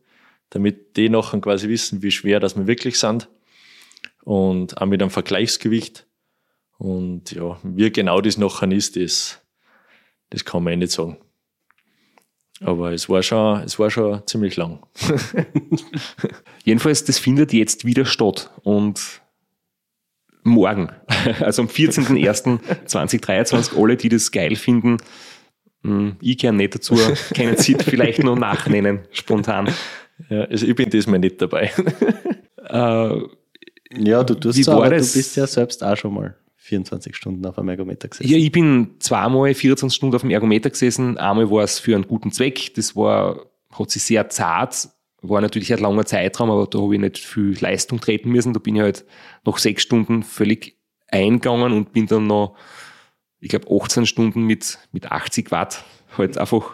damit 0.49 0.97
die 0.97 1.09
nachher 1.09 1.39
quasi 1.39 1.67
wissen, 1.67 2.01
wie 2.01 2.11
schwer 2.11 2.39
das 2.39 2.57
wir 2.57 2.67
wirklich 2.67 2.99
sind. 2.99 3.29
Und 4.23 4.81
auch 4.81 4.85
mit 4.85 5.01
einem 5.01 5.11
Vergleichsgewicht. 5.11 6.05
Und 6.77 7.31
ja, 7.31 7.59
wie 7.63 7.91
genau 7.91 8.21
das 8.21 8.37
nachher 8.37 8.71
ist, 8.71 8.95
das, 8.95 9.41
das 10.29 10.45
kann 10.45 10.63
man 10.63 10.73
eh 10.73 10.77
nicht 10.77 10.91
sagen. 10.91 11.17
Aber 12.61 12.91
es 12.91 13.07
war 13.07 13.23
schon, 13.23 13.61
es 13.61 13.79
war 13.79 13.89
schon 13.89 14.21
ziemlich 14.27 14.57
lang. 14.57 14.79
Jedenfalls, 16.65 17.05
das 17.05 17.17
findet 17.17 17.53
jetzt 17.53 17.85
wieder 17.85 18.05
statt. 18.05 18.51
Und 18.63 19.21
morgen, 20.43 20.91
also 21.39 21.61
am 21.63 21.69
14.01.2023, 21.69 23.81
alle, 23.81 23.95
die 23.95 24.09
das 24.09 24.31
geil 24.31 24.55
finden, 24.55 24.97
hm, 25.83 26.17
ich 26.21 26.37
gern 26.37 26.57
nicht 26.57 26.75
dazu, 26.75 26.97
können 27.33 27.55
Sie 27.55 27.75
vielleicht 27.79 28.23
noch 28.23 28.37
nachnennen, 28.37 29.07
spontan. 29.11 29.73
Ja, 30.29 30.43
also 30.43 30.65
ich 30.65 30.75
bin 30.75 30.89
diesmal 30.89 31.19
nicht 31.19 31.41
dabei. 31.41 31.71
äh, 32.65 33.21
ja, 33.91 34.23
du 34.23 34.35
tust 34.35 34.67
aber 34.67 34.89
du 34.89 34.97
bist 34.97 35.37
ja 35.37 35.47
selbst 35.47 35.81
auch 35.81 35.95
schon 35.95 36.13
mal 36.13 36.35
24 36.69 37.15
Stunden 37.15 37.45
auf 37.45 37.57
einem 37.57 37.69
Ergometer 37.69 38.07
gesessen? 38.07 38.29
Ja, 38.29 38.37
ich 38.37 38.51
bin 38.51 38.95
zweimal 38.99 39.53
24 39.53 39.95
Stunden 39.95 40.15
auf 40.15 40.21
dem 40.21 40.29
Ergometer 40.29 40.69
gesessen. 40.69 41.17
Einmal 41.17 41.49
war 41.49 41.63
es 41.63 41.79
für 41.79 41.95
einen 41.95 42.07
guten 42.07 42.31
Zweck. 42.31 42.73
Das 42.75 42.95
war, 42.95 43.45
hat 43.71 43.89
sich 43.89 44.03
sehr 44.03 44.29
zart, 44.29 44.89
war 45.21 45.41
natürlich 45.41 45.73
ein 45.73 45.79
langer 45.79 46.05
Zeitraum, 46.05 46.51
aber 46.51 46.67
da 46.67 46.79
habe 46.79 46.95
ich 46.95 47.01
nicht 47.01 47.17
viel 47.17 47.57
Leistung 47.59 47.99
treten 47.99 48.29
müssen. 48.29 48.53
Da 48.53 48.59
bin 48.59 48.75
ich 48.75 48.81
halt 48.81 49.05
nach 49.45 49.57
sechs 49.57 49.83
Stunden 49.83 50.23
völlig 50.23 50.77
eingegangen 51.07 51.73
und 51.73 51.91
bin 51.91 52.05
dann 52.05 52.27
noch, 52.27 52.55
ich 53.39 53.49
glaube, 53.49 53.67
18 53.69 54.05
Stunden 54.05 54.43
mit, 54.43 54.77
mit 54.91 55.11
80 55.11 55.51
Watt 55.51 55.83
halt 56.17 56.37
einfach 56.37 56.71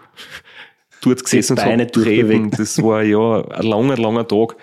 dort 1.02 1.24
gesessen 1.24 1.54
und 1.54 1.64
habe. 1.64 2.52
Das 2.52 2.82
war 2.84 3.04
ja 3.04 3.48
ein 3.50 3.66
langer, 3.66 3.98
langer 3.98 4.28
Tag. 4.28 4.58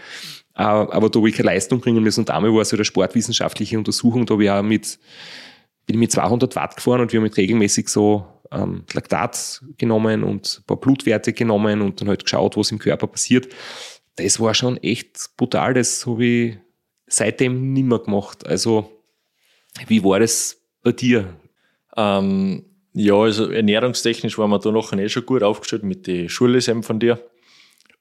Äh, 0.63 0.65
aber 0.65 1.11
da 1.11 1.19
habe 1.19 1.29
ich 1.29 1.35
keine 1.35 1.47
Leistung 1.47 1.81
bringen 1.81 2.03
müssen. 2.03 2.21
Und 2.21 2.29
damals 2.29 2.55
war 2.55 2.61
es 2.61 2.71
halt 2.71 2.79
eine 2.79 2.85
sportwissenschaftliche 2.85 3.77
Untersuchung, 3.77 4.27
da 4.27 4.35
habe 4.35 4.45
ich 4.45 4.51
auch 4.51 4.63
mit, 4.63 4.99
bin 5.87 5.99
mit 5.99 6.13
200 6.13 6.55
Watt 6.55 6.77
gefahren 6.77 7.01
und 7.01 7.13
wir 7.13 7.19
haben 7.19 7.25
mit 7.25 7.37
regelmäßig 7.37 7.89
so 7.89 8.25
ähm, 8.53 8.85
Laktat 8.93 9.63
genommen 9.77 10.23
und 10.23 10.61
ein 10.61 10.67
paar 10.67 10.77
Blutwerte 10.77 11.33
genommen 11.33 11.83
und 11.83 12.01
dann 12.01 12.09
halt 12.09 12.25
geschaut, 12.25 12.57
was 12.57 12.71
im 12.71 12.79
Körper 12.79 13.09
passiert. 13.09 13.49
Das 14.17 14.39
war 14.39 14.55
schon 14.55 14.77
echt 14.77 15.31
brutal. 15.37 15.75
Das 15.75 16.07
habe 16.07 16.25
ich 16.25 16.59
seitdem 17.09 17.73
nimmer 17.73 17.99
gemacht. 17.99 18.47
Also, 18.47 19.03
wie 19.89 20.05
war 20.05 20.21
das 20.21 20.61
bei 20.83 20.93
dir? 20.93 21.35
Ähm, 21.97 22.67
ja, 22.93 23.15
also 23.15 23.51
ernährungstechnisch 23.51 24.39
waren 24.39 24.51
wir 24.51 24.59
da 24.59 24.71
noch 24.71 24.93
eh 24.93 25.09
schon 25.09 25.27
gut 25.27 25.43
aufgestellt 25.43 25.83
mit 25.83 26.07
den 26.07 26.29
Schullesemmen 26.29 26.83
von 26.83 27.01
dir. 27.01 27.19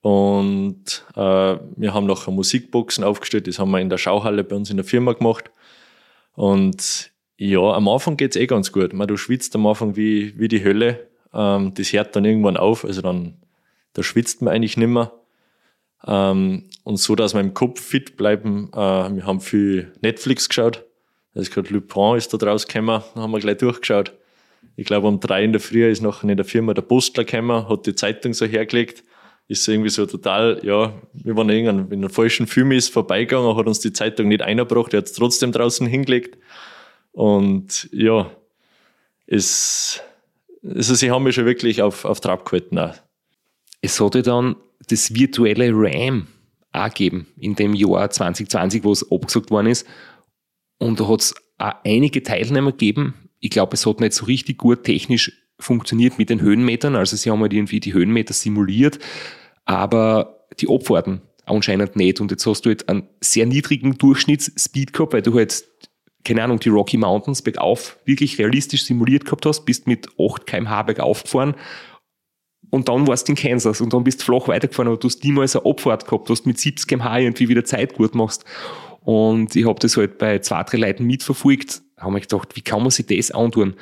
Und 0.01 1.05
äh, 1.15 1.20
wir 1.20 1.93
haben 1.93 2.08
noch 2.08 2.27
Musikboxen 2.27 3.03
aufgestellt, 3.03 3.48
das 3.48 3.60
haben 3.60 3.72
wir 3.72 3.79
in 3.79 3.89
der 3.89 4.00
Schauhalle 4.00 4.43
bei 4.43 4.55
uns 4.55 4.70
in 4.70 4.77
der 4.77 4.86
Firma 4.86 5.13
gemacht. 5.13 5.51
Und 6.34 7.12
ja, 7.38 7.60
am 7.60 7.88
Anfang 7.88 8.17
geht's 8.17 8.36
eh 8.36 8.48
ganz 8.48 8.72
gut. 8.72 8.93
Man, 8.93 9.08
du 9.08 9.17
schwitzt 9.17 9.55
am 9.55 9.65
Anfang 9.67 9.96
wie, 9.96 10.38
wie 10.39 10.48
die 10.48 10.63
Hölle. 10.63 11.08
Ähm, 11.34 11.74
das 11.75 11.93
hört 11.93 12.15
dann 12.15 12.25
irgendwann 12.25 12.58
auf, 12.58 12.84
also 12.84 13.01
dann 13.01 13.38
da 13.93 14.03
schwitzt 14.03 14.41
man 14.41 14.53
eigentlich 14.53 14.77
nimmer. 14.77 15.13
Ähm, 16.05 16.70
und 16.84 16.98
so, 16.98 17.15
dass 17.15 17.34
wir 17.34 17.41
im 17.41 17.53
Kopf 17.53 17.79
fit 17.79 18.17
bleiben, 18.17 18.70
äh, 18.74 18.77
wir 18.77 19.25
haben 19.25 19.39
viel 19.39 19.93
Netflix 20.01 20.50
geschaut. 20.50 20.86
Da 21.34 21.41
ist 21.41 21.53
gerade 21.53 21.72
Lupin 21.74 22.17
ist 22.17 22.34
da 22.34 22.38
draus 22.38 22.67
gekommen, 22.67 23.03
haben 23.15 23.31
wir 23.31 23.39
gleich 23.39 23.58
durchgeschaut. 23.58 24.13
Ich 24.75 24.86
glaube, 24.86 25.08
um 25.08 25.20
drei 25.20 25.43
in 25.43 25.51
der 25.51 25.62
Früh 25.62 25.89
ist 25.89 26.01
nachher 26.01 26.29
in 26.29 26.38
der 26.38 26.46
Firma 26.46 26.74
der 26.74 26.81
Postler 26.81 27.24
gekommen, 27.24 27.70
hat 27.70 27.86
die 27.86 27.96
Zeitung 27.96 28.34
so 28.34 28.46
hergelegt 28.46 29.03
ist 29.51 29.67
irgendwie 29.67 29.89
so 29.89 30.05
total, 30.05 30.62
ja, 30.63 30.93
wir 31.12 31.36
waren 31.36 31.50
in 31.50 31.67
einem 31.67 32.10
falschen 32.10 32.48
Film 32.48 32.72
ist 32.72 32.88
vorbeigegangen, 32.93 33.58
hat 33.58 33.67
uns 33.67 33.81
die 33.81 33.91
Zeitung 33.91 34.29
nicht 34.29 34.41
eingebracht, 34.41 34.93
er 34.93 35.00
hat 35.00 35.08
es 35.08 35.13
trotzdem 35.13 35.51
draußen 35.51 35.86
hingelegt. 35.86 36.38
Und 37.12 37.89
ja, 37.91 38.31
es, 39.27 40.00
also 40.63 40.96
sie 40.96 41.12
haben 41.12 41.24
mich 41.24 41.36
schon 41.36 41.46
wirklich 41.46 41.81
auf, 41.81 42.05
auf 42.05 42.22
Trab 42.22 42.46
gehalten. 42.46 42.79
Auch. 42.79 42.96
Es 43.81 44.00
hatte 44.00 44.22
dann 44.22 44.55
das 44.88 45.13
virtuelle 45.13 45.72
RAM 45.74 46.27
auch 46.72 46.86
gegeben 46.86 47.27
in 47.38 47.55
dem 47.55 47.74
Jahr 47.74 48.10
2020, 48.10 48.86
wo 48.86 48.93
es 48.93 49.12
abgesagt 49.12 49.51
worden 49.51 49.67
ist. 49.67 49.86
Und 50.77 51.01
da 51.01 51.10
hat 51.10 51.20
es 51.20 51.36
auch 51.58 51.74
einige 51.84 52.24
Teilnehmer 52.24 52.72
gegeben. 52.72 53.29
Ich 53.41 53.50
glaube, 53.50 53.74
es 53.74 53.86
hat 53.86 54.00
nicht 54.00 54.13
so 54.13 54.24
richtig 54.25 54.60
gut 54.60 54.86
technisch 54.86 55.34
funktioniert 55.60 56.17
mit 56.17 56.29
den 56.29 56.39
Höhenmetern. 56.39 56.96
Also 56.96 57.17
sie 57.17 57.29
haben 57.29 57.41
halt 57.41 57.51
irgendwie 57.51 57.81
die 57.81 57.93
Höhenmeter 57.93 58.34
simuliert 58.34 58.98
aber 59.72 60.46
die 60.60 60.70
Abfahrten 60.70 61.22
anscheinend 61.46 61.96
nicht. 61.96 62.22
Und 62.22 62.32
jetzt 62.32 62.46
hast 62.46 62.66
du 62.66 62.70
halt 62.70 62.88
einen 62.90 63.08
sehr 63.22 63.46
niedrigen 63.46 63.98
Durchschnittsspeed 63.98 64.94
gehabt, 64.94 65.13
weil 65.13 65.22
du 65.22 65.36
halt, 65.36 65.63
keine 66.24 66.44
Ahnung, 66.44 66.60
die 66.60 66.70
Rocky 66.70 66.98
Mountains 66.98 67.42
bergauf 67.42 67.98
wirklich 68.06 68.38
realistisch 68.38 68.84
simuliert 68.84 69.25
gehabt 69.25 69.46
hast, 69.46 69.66
bist 69.66 69.88
mit 69.88 70.08
8 70.20 70.46
kmh 70.46 70.84
bergauf 70.84 71.24
gefahren 71.24 71.56
und 72.72 72.88
dann 72.88 73.06
warst 73.06 73.28
du 73.28 73.34
in 73.34 73.38
Kansas 73.38 73.82
und 73.82 73.94
dann 73.94 74.04
bist 74.04 74.22
du 74.22 74.25
flach 74.25 74.48
weitergefahren, 74.48 74.88
aber 74.88 74.98
du 74.98 75.08
hast 75.08 75.24
niemals 75.24 75.56
eine 75.56 75.66
Abfahrt 75.66 76.06
gehabt, 76.06 76.30
du 76.30 76.34
hast 76.34 76.46
mit 76.46 76.58
70 76.58 76.88
kmh 76.88 77.20
irgendwie 77.20 77.50
wieder 77.50 77.66
Zeit 77.66 77.94
gut 77.94 78.16
machst. 78.16 78.46
Und 79.01 79.56
ich 79.56 79.68
habe 79.68 79.80
das 79.80 79.98
halt 79.98 80.18
bei 80.18 80.40
zwei, 80.40 80.63
drei 80.63 80.78
Leuten 80.78 81.06
mitverfolgt, 81.06 81.82
haben 81.98 82.13
mir 82.13 82.22
gedacht, 82.22 82.56
wie 82.56 82.62
kann 82.62 82.82
man 82.82 82.92
sich 82.92 83.06
das 83.08 83.32
antun? 83.32 83.75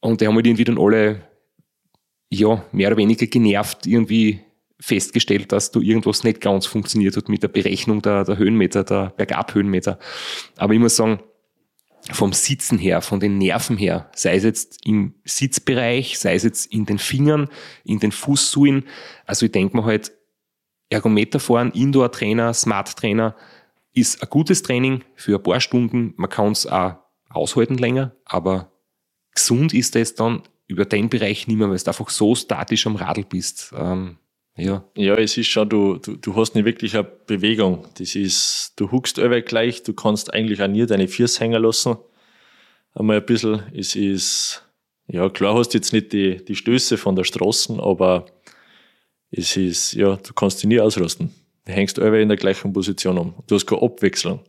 Und 0.00 0.20
die 0.20 0.26
haben 0.26 0.36
halt 0.36 0.46
irgendwie 0.46 0.64
dann 0.64 0.78
alle, 0.78 1.20
ja, 2.30 2.64
mehr 2.72 2.88
oder 2.88 2.96
weniger 2.96 3.26
genervt 3.26 3.86
irgendwie 3.86 4.40
festgestellt, 4.78 5.52
dass 5.52 5.70
da 5.70 5.80
irgendwas 5.80 6.24
nicht 6.24 6.40
ganz 6.40 6.66
funktioniert 6.66 7.16
hat 7.16 7.28
mit 7.28 7.42
der 7.42 7.48
Berechnung 7.48 8.02
der, 8.02 8.24
der 8.24 8.38
Höhenmeter, 8.38 8.84
der 8.84 9.12
Bergabhöhenmeter. 9.16 9.98
Aber 10.56 10.74
ich 10.74 10.80
muss 10.80 10.96
sagen, 10.96 11.20
vom 12.12 12.32
Sitzen 12.32 12.78
her, 12.78 13.00
von 13.00 13.18
den 13.18 13.38
Nerven 13.38 13.76
her, 13.76 14.10
sei 14.14 14.36
es 14.36 14.44
jetzt 14.44 14.86
im 14.86 15.14
Sitzbereich, 15.24 16.18
sei 16.18 16.34
es 16.34 16.44
jetzt 16.44 16.72
in 16.72 16.86
den 16.86 16.98
Fingern, 16.98 17.48
in 17.84 17.98
den 17.98 18.12
Fußsohlen. 18.12 18.84
Also 19.24 19.46
ich 19.46 19.52
denke 19.52 19.76
mir 19.76 19.84
halt, 19.84 20.12
Ergometer 20.88 21.40
fahren, 21.40 21.72
Indoor-Trainer, 21.72 22.54
Smart-Trainer 22.54 23.34
ist 23.92 24.22
ein 24.22 24.28
gutes 24.30 24.62
Training 24.62 25.02
für 25.16 25.36
ein 25.36 25.42
paar 25.42 25.60
Stunden. 25.60 26.14
Man 26.16 26.30
kann 26.30 26.52
es 26.52 26.66
auch 26.66 26.96
aushalten 27.28 27.76
länger, 27.76 28.14
aber 28.24 28.70
gesund 29.34 29.74
ist 29.74 29.96
es 29.96 30.14
dann 30.14 30.42
über 30.68 30.84
den 30.84 31.08
Bereich 31.08 31.48
nicht 31.48 31.56
mehr, 31.56 31.68
weil 31.68 31.78
du 31.78 31.86
einfach 31.86 32.10
so 32.10 32.34
statisch 32.34 32.86
am 32.86 32.96
Radl 32.96 33.24
bist. 33.24 33.72
Ähm, 33.76 34.18
ja. 34.56 34.84
Ja, 34.96 35.14
es 35.16 35.36
ist 35.36 35.48
schon, 35.48 35.68
du, 35.68 35.98
du, 35.98 36.16
du 36.16 36.34
hast 36.34 36.54
nicht 36.54 36.64
wirklich 36.64 36.94
eine 36.96 37.04
Bewegung. 37.04 37.86
Das 37.98 38.14
ist, 38.14 38.72
du 38.76 38.90
huckst 38.90 39.18
über 39.18 39.40
gleich, 39.42 39.82
du 39.82 39.92
kannst 39.92 40.32
eigentlich 40.32 40.62
auch 40.62 40.68
nie 40.68 40.86
deine 40.86 41.08
Füße 41.08 41.40
hängen 41.40 41.62
lassen. 41.62 41.96
Einmal 42.94 43.18
ein 43.18 43.26
bisschen. 43.26 43.62
Es 43.74 43.94
ist, 43.94 44.64
ja, 45.08 45.28
klar 45.28 45.54
hast 45.54 45.74
du 45.74 45.78
jetzt 45.78 45.92
nicht 45.92 46.12
die, 46.12 46.42
die 46.44 46.56
Stöße 46.56 46.96
von 46.96 47.14
der 47.14 47.24
Straße, 47.24 47.78
aber 47.80 48.26
es 49.30 49.56
ist, 49.56 49.92
ja, 49.92 50.16
du 50.16 50.32
kannst 50.32 50.62
dich 50.62 50.68
nie 50.68 50.80
ausrasten. 50.80 51.34
Du 51.66 51.72
hängst 51.72 51.98
über 51.98 52.18
in 52.18 52.28
der 52.28 52.38
gleichen 52.38 52.72
Position 52.72 53.18
um. 53.18 53.34
Du 53.46 53.56
hast 53.56 53.66
keine 53.66 53.82
Abwechslung. 53.82 54.40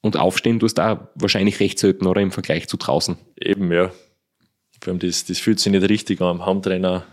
Und 0.00 0.16
aufstehen 0.16 0.58
tust 0.58 0.78
du 0.78 0.82
auch 0.82 0.98
wahrscheinlich 1.14 1.60
recht 1.60 1.78
selten, 1.78 2.06
oder? 2.06 2.20
Im 2.20 2.32
Vergleich 2.32 2.68
zu 2.68 2.76
draußen. 2.76 3.16
Eben, 3.40 3.70
ja. 3.72 3.92
Vor 4.80 4.90
allem 4.90 4.98
das, 4.98 5.24
das 5.24 5.38
fühlt 5.38 5.60
sich 5.60 5.72
nicht 5.72 5.88
richtig 5.88 6.20
an. 6.20 6.28
Am 6.40 6.46
Heimtrainer 6.46 7.06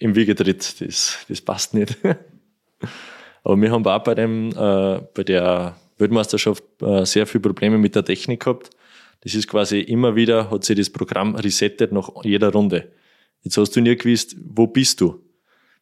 im 0.00 0.16
Wiegetritt. 0.16 0.80
Das, 0.80 1.18
das 1.28 1.40
passt 1.40 1.74
nicht. 1.74 1.96
Aber 3.44 3.56
wir 3.56 3.70
haben 3.70 3.86
auch 3.86 4.02
bei, 4.02 4.14
dem, 4.14 4.50
äh, 4.50 5.00
bei 5.14 5.22
der 5.22 5.76
Weltmeisterschaft 5.98 6.64
äh, 6.82 7.06
sehr 7.06 7.26
viele 7.26 7.42
Probleme 7.42 7.78
mit 7.78 7.94
der 7.94 8.04
Technik 8.04 8.40
gehabt. 8.40 8.70
Das 9.20 9.34
ist 9.34 9.46
quasi 9.46 9.80
immer 9.80 10.16
wieder, 10.16 10.50
hat 10.50 10.64
sich 10.64 10.76
das 10.76 10.90
Programm 10.90 11.36
resettet 11.36 11.92
nach 11.92 12.10
jeder 12.24 12.50
Runde. 12.52 12.90
Jetzt 13.42 13.56
hast 13.56 13.76
du 13.76 13.80
nie 13.80 13.96
gewusst, 13.96 14.34
wo 14.42 14.66
bist 14.66 15.00
du? 15.00 15.22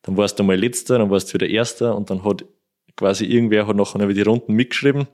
dann 0.03 0.17
warst 0.17 0.39
du 0.39 0.43
mal 0.43 0.57
letzter, 0.57 0.99
dann 0.99 1.11
warst 1.11 1.29
du 1.29 1.35
wieder 1.35 1.49
erster 1.49 1.97
und 1.97 2.11
dann 2.11 2.25
hat 2.25 2.45
quasi 2.97 3.25
irgendwer 3.27 3.67
hat 3.67 3.77
nachher 3.77 4.01
wieder 4.01 4.25
die 4.25 4.29
Runden 4.29 4.55
mitgeschrieben 4.55 5.07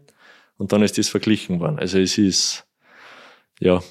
und 0.56 0.72
dann 0.72 0.82
ist 0.82 0.98
das 0.98 1.08
verglichen 1.08 1.60
worden. 1.60 1.78
Also 1.78 1.98
es 1.98 2.18
ist, 2.18 2.66
ja, 3.60 3.82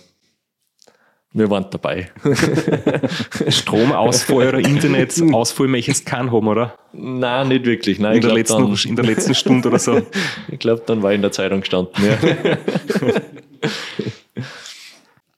wir 1.33 1.49
waren 1.49 1.65
dabei. 1.71 2.11
Stromausfall 3.49 4.49
oder 4.49 4.59
Internetausfall 4.59 5.67
möchtest 5.69 6.05
keinen 6.05 6.31
haben, 6.31 6.47
oder? 6.47 6.77
Nein, 6.93 7.47
nicht 7.47 7.65
wirklich. 7.65 7.99
Nein, 7.99 8.17
in, 8.17 8.21
der 8.21 8.33
letzten, 8.33 8.61
dann, 8.61 8.77
in 8.85 8.95
der 8.95 9.05
letzten 9.05 9.33
Stunde 9.33 9.69
oder 9.69 9.79
so. 9.79 10.01
ich 10.51 10.59
glaube, 10.59 10.83
dann 10.85 11.01
war 11.01 11.11
ich 11.11 11.15
in 11.15 11.23
der 11.23 11.31
Zeitung 11.31 11.61
gestanden. 11.61 11.93
Ja. 12.05 12.17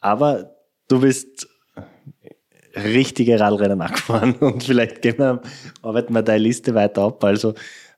Aber 0.02 0.56
du 0.90 1.00
bist 1.00 1.48
richtige 2.76 3.40
Radrennen 3.40 3.82
angefahren 3.82 4.34
und 4.36 4.64
vielleicht 4.64 5.02
gehen 5.02 5.18
wir, 5.18 5.42
arbeiten 5.82 6.14
wir 6.14 6.24
deine 6.24 6.40
Liste 6.40 6.76
weiter 6.76 7.04
ab. 7.04 7.24
Also, 7.24 7.52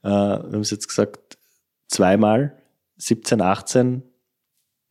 äh, 0.04 0.08
wir 0.08 0.52
haben 0.54 0.62
es 0.62 0.70
jetzt 0.70 0.88
gesagt, 0.88 1.40
zweimal 1.88 2.62
17, 2.98 3.42
18 3.42 4.04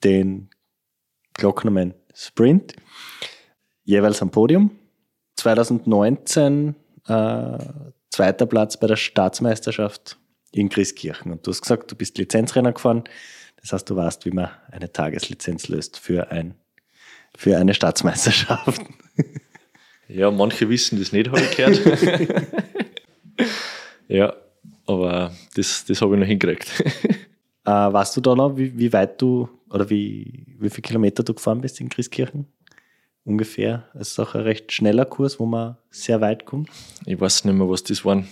den 0.03 0.51
Glocknerman 1.35 1.95
Sprint 2.13 2.75
jeweils 3.87 4.21
am 4.21 4.31
Podium. 4.31 4.71
2019 5.37 6.75
äh, 7.07 7.59
zweiter 8.11 8.47
Platz 8.47 8.77
bei 8.77 8.87
der 8.87 8.97
Staatsmeisterschaft 8.97 10.19
in 10.53 10.69
Christkirchen. 10.69 11.33
Und 11.33 11.47
du 11.47 11.51
hast 11.51 11.63
gesagt, 11.63 11.91
du 11.91 11.97
bist 11.97 12.19
Lizenzrenner 12.19 12.73
gefahren. 12.73 13.05
Das 13.61 13.73
heißt, 13.73 13.89
du 13.89 13.97
weißt, 13.97 14.27
wie 14.27 14.31
man 14.31 14.51
eine 14.71 14.93
Tageslizenz 14.93 15.69
löst 15.69 15.99
für, 15.99 16.31
ein, 16.31 16.55
für 17.37 17.57
eine 17.57 17.73
Staatsmeisterschaft. 17.73 18.83
Ja, 20.09 20.31
manche 20.31 20.69
wissen 20.69 21.01
das 21.01 21.11
nicht, 21.11 21.29
habe 21.31 21.41
ich 21.41 21.57
gehört. 21.57 22.47
ja, 24.09 24.33
aber 24.87 25.33
das, 25.57 25.85
das 25.85 26.01
habe 26.01 26.15
ich 26.15 26.21
noch 26.21 26.27
hingekriegt. 26.27 26.71
Äh, 27.69 27.93
weißt 27.93 28.17
du 28.17 28.21
da 28.21 28.37
noch, 28.37 28.57
wie, 28.57 28.79
wie 28.79 28.93
weit 28.93 29.21
du 29.21 29.49
oder 29.71 29.91
wie, 29.91 30.47
wie 30.61 30.71
viele 30.71 30.83
Kilometer 30.83 31.25
du 31.25 31.35
gefahren 31.35 31.61
bist 31.61 31.81
in 31.81 31.89
Christkirchen? 31.89 32.47
Ungefähr. 33.27 33.85
Es 33.95 34.13
ist 34.13 34.19
auch 34.21 34.35
ein 34.35 34.43
recht 34.43 34.73
schneller 34.73 35.05
Kurs, 35.05 35.39
wo 35.39 35.47
man 35.47 35.77
sehr 35.91 36.21
weit 36.21 36.47
kommt. 36.47 36.71
Ich 37.05 37.21
weiß 37.21 37.45
nicht 37.45 37.55
mehr, 37.55 37.69
was 37.69 37.83
das 37.83 38.05
waren. 38.05 38.29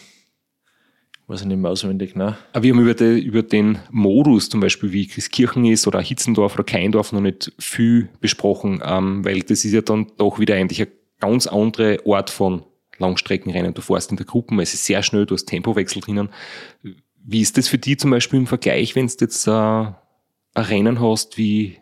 Ich 1.13 1.29
weiß 1.29 1.45
nicht 1.45 1.57
mehr 1.57 1.71
auswendig, 1.71 2.15
ne? 2.15 2.37
Aber 2.53 2.63
wir 2.63 2.73
haben 2.73 2.81
über, 2.81 2.95
die, 2.95 3.19
über 3.19 3.43
den 3.43 3.79
Modus, 3.91 4.49
zum 4.49 4.61
Beispiel 4.61 4.93
wie 4.93 5.07
Christkirchen 5.07 5.65
ist 5.65 5.87
oder 5.87 6.01
Hitzendorf 6.01 6.55
oder 6.55 6.65
Keindorf, 6.65 7.13
noch 7.13 7.21
nicht 7.21 7.53
viel 7.59 8.09
besprochen, 8.21 8.83
ähm, 8.85 9.25
weil 9.25 9.41
das 9.41 9.65
ist 9.65 9.73
ja 9.73 9.81
dann 9.81 10.07
doch 10.17 10.39
wieder 10.39 10.55
eigentlich 10.55 10.83
ein 10.83 10.89
ganz 11.19 11.47
anderer 11.47 11.99
Ort 12.07 12.31
von 12.31 12.63
Langstreckenrennen. 12.99 13.75
Du 13.75 13.83
fährst 13.83 14.11
in 14.11 14.17
der 14.17 14.27
Gruppe, 14.27 14.61
es 14.63 14.75
ist 14.75 14.85
sehr 14.85 15.03
schnell, 15.03 15.27
du 15.27 15.35
hast 15.35 15.47
Tempowechsel 15.47 16.03
drinnen. 16.03 16.29
Wie 17.25 17.41
ist 17.41 17.57
das 17.57 17.69
für 17.69 17.79
dich 17.79 17.99
zum 17.99 18.11
Beispiel 18.11 18.41
im 18.41 18.47
Vergleich, 18.47 18.95
wenn 18.95 19.07
du 19.07 19.15
jetzt 19.19 19.47
äh, 19.47 19.51
ein 19.51 19.95
Rennen 20.55 21.01
hast 21.01 21.39
wie 21.39 21.79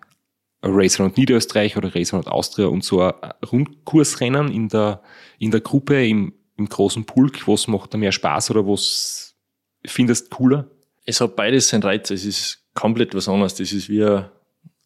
Raceround 0.62 1.16
Niederösterreich 1.16 1.76
oder 1.76 1.95
Raceround 1.95 2.28
Austria 2.28 2.66
und 2.66 2.85
so 2.85 3.02
ein 3.02 3.12
Rundkursrennen 3.50 4.52
in 4.52 4.69
der, 4.69 5.02
in 5.38 5.50
der 5.50 5.61
Gruppe, 5.61 6.07
im, 6.07 6.35
im 6.57 6.69
großen 6.69 7.04
Pulk, 7.04 7.47
was 7.49 7.66
macht 7.66 7.92
da 7.92 7.99
mehr 7.99 8.12
Spaß 8.12 8.50
oder 8.52 8.66
was 8.66 9.35
findest 9.85 10.33
du 10.33 10.37
cooler? 10.37 10.71
Es 11.04 11.21
hat 11.21 11.35
beides 11.35 11.69
seinen 11.69 11.83
Reiz. 11.83 12.11
Es 12.11 12.25
ist 12.25 12.64
komplett 12.75 13.14
was 13.14 13.28
anderes. 13.28 13.54
Das 13.54 13.73
ist 13.73 13.88
wie 13.88 14.07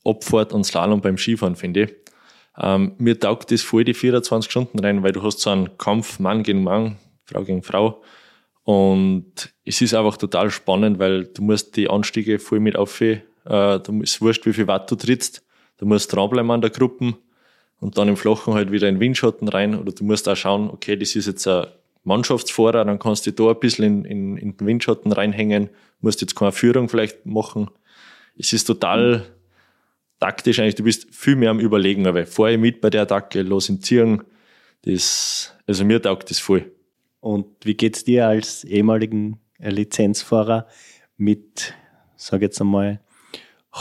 Abfahrt 0.05 0.53
und 0.53 0.65
Slalom 0.65 1.01
beim 1.01 1.19
Skifahren, 1.19 1.57
finde 1.57 1.85
ich. 1.85 1.95
Ähm, 2.59 2.95
mir 2.99 3.21
taugt 3.21 3.51
das 3.51 3.63
voll 3.63 3.85
die 3.85 3.93
24 3.93 4.51
Stunden 4.51 4.79
rein, 4.79 5.03
weil 5.03 5.13
du 5.13 5.23
hast 5.23 5.41
so 5.41 5.51
einen 5.51 5.77
Kampf 5.77 6.19
Mann 6.19 6.43
gegen 6.43 6.63
Mann, 6.63 6.97
Frau 7.25 7.43
gegen 7.43 7.63
Frau. 7.63 8.03
Und 8.65 9.53
es 9.65 9.81
ist 9.81 9.95
einfach 9.95 10.17
total 10.17 10.51
spannend, 10.51 10.99
weil 10.99 11.27
du 11.27 11.43
musst 11.43 11.77
die 11.77 11.89
Anstiege 11.89 12.39
voll 12.39 12.61
mit 12.61 12.77
auf, 12.77 13.01
äh, 13.01 13.21
du 13.45 14.01
ist 14.01 14.21
wurscht, 14.21 14.47
wie 14.47 14.53
viel 14.53 14.67
Watt 14.67 14.91
du 14.91 14.97
trittst. 14.97 15.46
Du 15.79 15.87
musst 15.87 16.13
dranbleiben 16.13 16.51
an 16.51 16.61
der 16.61 16.71
Gruppe 16.71 17.15
und 17.81 17.99
dann 17.99 18.09
im 18.09 18.17
Flachen 18.17 18.55
halt 18.55 18.73
wieder 18.73 18.89
in 18.89 19.01
Windschatten 19.01 19.49
rein. 19.49 19.79
Oder 19.79 19.93
du 19.93 20.05
musst 20.05 20.29
auch 20.29 20.37
schauen, 20.37 20.71
okay, 20.71 20.97
das 20.97 21.15
ist 21.15 21.27
jetzt 21.27 21.47
ein 21.47 21.67
Mannschaftsfahrer, 22.05 22.85
dann 22.85 22.99
kannst 22.99 23.27
du 23.27 23.33
da 23.33 23.51
ein 23.51 23.61
bisschen 23.61 23.85
in, 23.85 24.05
in, 24.05 24.37
in 24.37 24.57
den 24.57 24.67
Windschatten 24.67 25.13
reinhängen, 25.13 25.71
musst 26.01 26.21
jetzt 26.21 26.37
keine 26.37 26.53
Führung 26.53 26.89
vielleicht 26.89 27.27
machen. 27.27 27.69
Es 28.39 28.53
ist 28.53 28.65
total 28.65 29.25
taktisch 30.21 30.59
eigentlich, 30.61 30.77
du 30.77 30.85
bist 30.85 31.15
viel 31.15 31.37
mehr 31.37 31.51
am 31.51 31.61
Überlegen, 31.61 32.07
aber 32.07 32.27
fahr 32.27 32.51
ich 32.51 32.59
mit 32.59 32.81
bei 32.81 32.91
der 32.91 33.03
Attacke, 33.03 33.43
los 33.43 33.69
in 33.69 33.83
Ziehen, 33.83 34.23
das, 34.83 35.55
also 35.67 35.85
mir 35.85 36.01
taugt 36.01 36.31
das 36.31 36.39
voll. 36.39 36.71
Und 37.21 37.47
wie 37.65 37.75
geht's 37.75 38.05
dir 38.05 38.29
als 38.29 38.63
ehemaligen 38.65 39.41
Lizenzfahrer 39.59 40.67
mit, 41.17 41.75
sag 42.15 42.43
jetzt 42.43 42.61
einmal, 42.61 43.01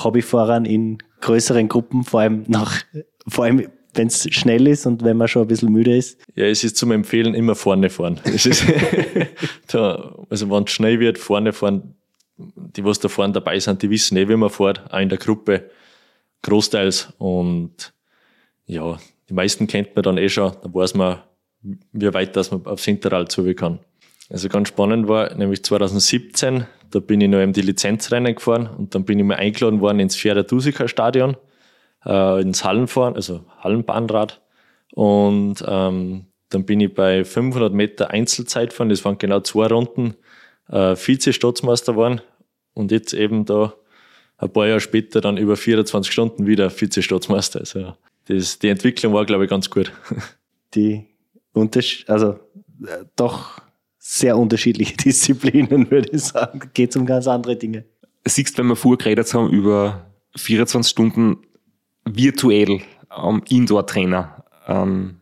Hobbyfahrern 0.03 0.65
in 0.65 0.97
größeren 1.21 1.69
Gruppen, 1.69 2.03
vor 2.03 2.21
allem 2.21 2.43
nach, 2.47 2.83
vor 3.27 3.45
allem 3.45 3.67
wenn 3.97 4.07
es 4.07 4.27
schnell 4.33 4.67
ist 4.67 4.85
und 4.85 5.03
wenn 5.03 5.17
man 5.17 5.27
schon 5.27 5.43
ein 5.43 5.47
bisschen 5.47 5.71
müde 5.71 5.95
ist? 5.95 6.19
Ja, 6.35 6.45
es 6.45 6.63
ist 6.63 6.77
zum 6.77 6.91
Empfehlen 6.91 7.33
immer 7.33 7.55
vorne 7.55 7.89
fahren. 7.89 8.19
Es 8.25 8.45
ist 8.45 8.65
da, 9.67 10.15
also 10.29 10.49
wenn 10.49 10.63
es 10.63 10.71
schnell 10.71 10.99
wird, 10.99 11.17
vorne 11.17 11.53
fahren. 11.53 11.95
Die, 12.37 12.83
was 12.83 12.99
da 12.99 13.07
vorne 13.07 13.31
dabei 13.31 13.59
sind, 13.59 13.81
die 13.81 13.89
wissen 13.89 14.17
eh, 14.17 14.27
wie 14.27 14.35
man 14.35 14.49
fährt, 14.49 14.91
auch 14.91 14.99
in 14.99 15.07
der 15.07 15.17
Gruppe, 15.17 15.69
großteils. 16.41 17.13
Und 17.17 17.93
ja, 18.65 18.97
die 19.29 19.33
meisten 19.33 19.67
kennt 19.67 19.95
man 19.95 20.03
dann 20.03 20.17
eh 20.17 20.27
schon, 20.27 20.51
da 20.61 20.73
weiß 20.73 20.95
man, 20.95 21.19
wie 21.61 22.13
weit 22.13 22.35
dass 22.35 22.51
man 22.51 22.65
aufs 22.65 22.83
Hinterrad 22.83 23.31
zu 23.31 23.53
kann. 23.55 23.79
Also 24.29 24.49
ganz 24.49 24.67
spannend 24.67 25.07
war, 25.07 25.33
nämlich 25.35 25.63
2017, 25.63 26.65
da 26.95 27.01
bin 27.01 27.19
ich 27.19 27.27
noch 27.27 27.39
eben 27.41 27.51
die 27.51 27.61
Lizenzrennen 27.61 28.35
gefahren 28.35 28.67
und 28.67 28.95
dann 28.95 29.03
bin 29.03 29.19
ich 29.19 29.25
mal 29.25 29.35
eingeladen 29.35 29.81
worden 29.81 29.99
ins 29.99 30.15
Pferdetusika 30.15 30.87
Stadion, 30.87 31.35
äh, 32.05 32.41
ins 32.41 32.63
Hallenfahren, 32.63 33.15
also 33.15 33.43
Hallenbahnrad. 33.59 34.41
Und 34.93 35.61
ähm, 35.67 36.27
dann 36.47 36.65
bin 36.65 36.79
ich 36.79 36.93
bei 36.93 37.25
500 37.25 37.73
Meter 37.73 38.11
Einzelzeit 38.11 38.69
gefahren, 38.69 38.87
das 38.87 39.03
waren 39.03 39.17
genau 39.17 39.41
zwei 39.41 39.67
Runden, 39.67 40.15
äh, 40.69 40.95
Vize-Staatsmeister 40.95 41.91
geworden 41.91 42.21
und 42.73 42.93
jetzt 42.93 43.13
eben 43.13 43.43
da 43.43 43.73
ein 44.37 44.53
paar 44.53 44.67
Jahre 44.67 44.79
später 44.79 45.19
dann 45.19 45.35
über 45.35 45.57
24 45.57 46.13
Stunden 46.13 46.47
wieder 46.47 46.69
Vize-Staatsmeister. 46.69 47.59
Also 47.59 47.93
das, 48.29 48.57
die 48.59 48.69
Entwicklung 48.69 49.11
war, 49.11 49.25
glaube 49.25 49.43
ich, 49.43 49.49
ganz 49.49 49.69
gut. 49.69 49.91
Die 50.75 51.05
Unterschied, 51.51 52.09
also 52.09 52.39
äh, 52.85 53.03
doch 53.17 53.64
sehr 54.07 54.37
unterschiedliche 54.37 54.95
Disziplinen, 55.03 55.89
würde 55.89 56.09
ich 56.11 56.21
sagen. 56.21 56.61
Geht 56.73 56.95
um 56.95 57.07
ganz 57.07 57.27
andere 57.27 57.55
Dinge. 57.55 57.85
Siehst, 58.23 58.57
wenn 58.57 58.67
wir 58.67 58.75
vorher 58.75 58.97
geredet 58.97 59.33
haben 59.33 59.49
über 59.49 60.05
24 60.35 60.89
Stunden 60.89 61.37
virtuell 62.05 62.81
ähm, 63.17 63.41
Indoor-Trainer. 63.49 64.45
Ähm, 64.67 65.21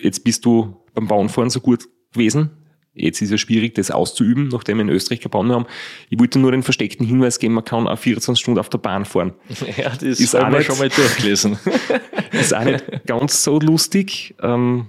jetzt 0.00 0.24
bist 0.24 0.46
du 0.46 0.76
beim 0.94 1.08
Bahnfahren 1.08 1.50
so 1.50 1.60
gut 1.60 1.86
gewesen. 2.12 2.50
Jetzt 2.94 3.20
ist 3.22 3.32
es 3.32 3.40
schwierig, 3.40 3.74
das 3.74 3.90
auszuüben, 3.90 4.48
nachdem 4.48 4.78
wir 4.78 4.82
in 4.82 4.90
Österreich 4.90 5.20
Bahn 5.30 5.50
haben. 5.52 5.66
Ich 6.08 6.18
wollte 6.18 6.38
nur 6.38 6.52
den 6.52 6.62
versteckten 6.62 7.06
Hinweis 7.06 7.38
geben, 7.38 7.54
man 7.54 7.64
kann 7.64 7.86
auch 7.86 7.98
24 7.98 8.40
Stunden 8.40 8.60
auf 8.60 8.68
der 8.68 8.78
Bahn 8.78 9.04
fahren. 9.04 9.32
Ja, 9.76 9.90
das 9.90 10.20
ist 10.20 10.34
haben 10.34 10.52
wir 10.52 10.62
schon 10.62 10.78
mal 10.78 10.88
durchgelesen. 10.88 11.58
ist 12.32 12.54
auch 12.54 12.64
nicht 12.64 13.06
ganz 13.06 13.44
so 13.44 13.58
lustig. 13.58 14.34
Ähm, 14.42 14.86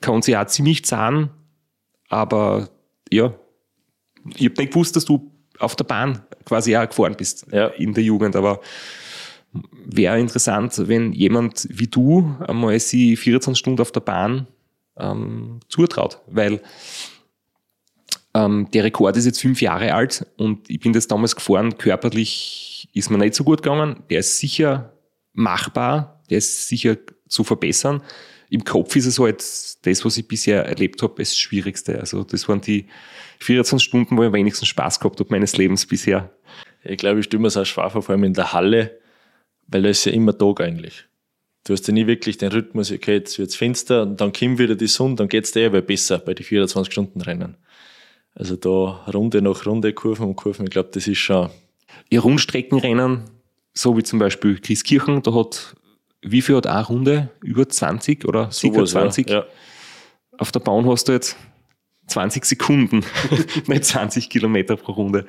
kann 0.00 0.20
sich 0.22 0.36
auch 0.36 0.46
ziemlich 0.46 0.84
zahlen, 0.84 1.30
aber 2.12 2.68
ja, 3.10 3.32
ich 4.36 4.44
habe 4.44 4.60
nicht 4.60 4.72
gewusst, 4.72 4.94
dass 4.94 5.06
du 5.06 5.32
auf 5.58 5.76
der 5.76 5.84
Bahn 5.84 6.22
quasi 6.44 6.76
auch 6.76 6.86
gefahren 6.86 7.14
bist 7.16 7.46
ja. 7.50 7.68
in 7.68 7.94
der 7.94 8.04
Jugend, 8.04 8.36
aber 8.36 8.60
wäre 9.86 10.20
interessant, 10.20 10.74
wenn 10.88 11.12
jemand 11.12 11.66
wie 11.70 11.86
du 11.86 12.36
einmal 12.46 12.78
sie 12.80 13.16
14 13.16 13.54
Stunden 13.54 13.80
auf 13.80 13.92
der 13.92 14.00
Bahn 14.00 14.46
ähm, 14.98 15.60
zutraut, 15.68 16.20
weil 16.26 16.60
ähm, 18.34 18.68
der 18.72 18.84
Rekord 18.84 19.16
ist 19.16 19.24
jetzt 19.24 19.40
fünf 19.40 19.62
Jahre 19.62 19.94
alt 19.94 20.26
und 20.36 20.68
ich 20.68 20.80
bin 20.80 20.92
das 20.92 21.08
damals 21.08 21.34
gefahren, 21.34 21.78
körperlich 21.78 22.90
ist 22.92 23.10
mir 23.10 23.18
nicht 23.18 23.34
so 23.34 23.44
gut 23.44 23.62
gegangen, 23.62 24.02
der 24.10 24.20
ist 24.20 24.38
sicher 24.38 24.92
machbar, 25.32 26.22
der 26.28 26.38
ist 26.38 26.68
sicher 26.68 26.96
zu 27.26 27.42
verbessern, 27.42 28.02
im 28.52 28.64
Kopf 28.64 28.94
ist 28.96 29.06
es 29.06 29.18
halt 29.18 29.40
das, 29.40 30.04
was 30.04 30.18
ich 30.18 30.28
bisher 30.28 30.66
erlebt 30.66 31.02
habe, 31.02 31.14
das 31.16 31.38
Schwierigste. 31.38 31.98
Also 31.98 32.22
das 32.22 32.50
waren 32.50 32.60
die 32.60 32.84
24 33.38 33.82
Stunden, 33.82 34.16
wo 34.16 34.22
ich 34.22 34.26
am 34.26 34.34
wenigsten 34.34 34.66
Spaß 34.66 35.00
gehabt 35.00 35.18
habe 35.20 35.30
meines 35.30 35.56
Lebens 35.56 35.86
bisher. 35.86 36.30
Ich 36.84 36.98
glaube, 36.98 37.20
ich 37.20 37.32
mir 37.32 37.46
es 37.46 37.56
auch 37.56 37.64
schwer 37.64 37.88
vor, 37.88 38.02
vor 38.02 38.12
allem 38.12 38.24
in 38.24 38.34
der 38.34 38.52
Halle, 38.52 38.98
weil 39.68 39.82
da 39.82 39.88
ist 39.88 40.04
ja 40.04 40.12
immer 40.12 40.36
Tag 40.36 40.60
eigentlich. 40.60 41.06
Du 41.64 41.72
hast 41.72 41.88
ja 41.88 41.94
nie 41.94 42.06
wirklich 42.06 42.36
den 42.36 42.52
Rhythmus, 42.52 42.92
okay, 42.92 43.14
jetzt 43.14 43.38
wird's 43.38 43.56
finster 43.56 44.02
und 44.02 44.20
dann 44.20 44.34
kommt 44.34 44.58
wieder 44.58 44.74
die 44.74 44.86
Sonne, 44.86 45.14
dann 45.14 45.28
geht's 45.28 45.52
dir 45.52 45.68
aber 45.68 45.80
besser 45.80 46.18
bei 46.18 46.34
den 46.34 46.44
24 46.44 46.92
Stunden 46.92 47.22
Rennen. 47.22 47.56
Also 48.34 48.56
da 48.56 49.06
Runde 49.14 49.40
nach 49.40 49.64
Runde, 49.64 49.94
Kurven 49.94 50.26
um 50.26 50.36
Kurven, 50.36 50.66
ich 50.66 50.72
glaube, 50.72 50.90
das 50.92 51.06
ist 51.06 51.18
schon... 51.18 51.48
Ihr 52.10 52.20
Rundstreckenrennen, 52.20 53.22
so 53.72 53.96
wie 53.96 54.02
zum 54.02 54.18
Beispiel 54.18 54.58
Christkirchen, 54.58 55.22
da 55.22 55.32
hat 55.32 55.74
wie 56.22 56.42
viel 56.42 56.56
hat 56.56 56.66
eine 56.66 56.86
Runde? 56.86 57.30
Über 57.42 57.68
20 57.68 58.24
oder 58.24 58.50
sicher 58.50 58.84
20? 58.84 59.28
Ja, 59.28 59.40
ja. 59.40 59.46
Auf 60.38 60.52
der 60.52 60.60
Bahn 60.60 60.88
hast 60.88 61.08
du 61.08 61.12
jetzt 61.12 61.36
20 62.06 62.44
Sekunden, 62.44 63.04
nicht 63.66 63.84
20 63.84 64.30
Kilometer 64.30 64.76
pro 64.76 64.92
Runde. 64.92 65.26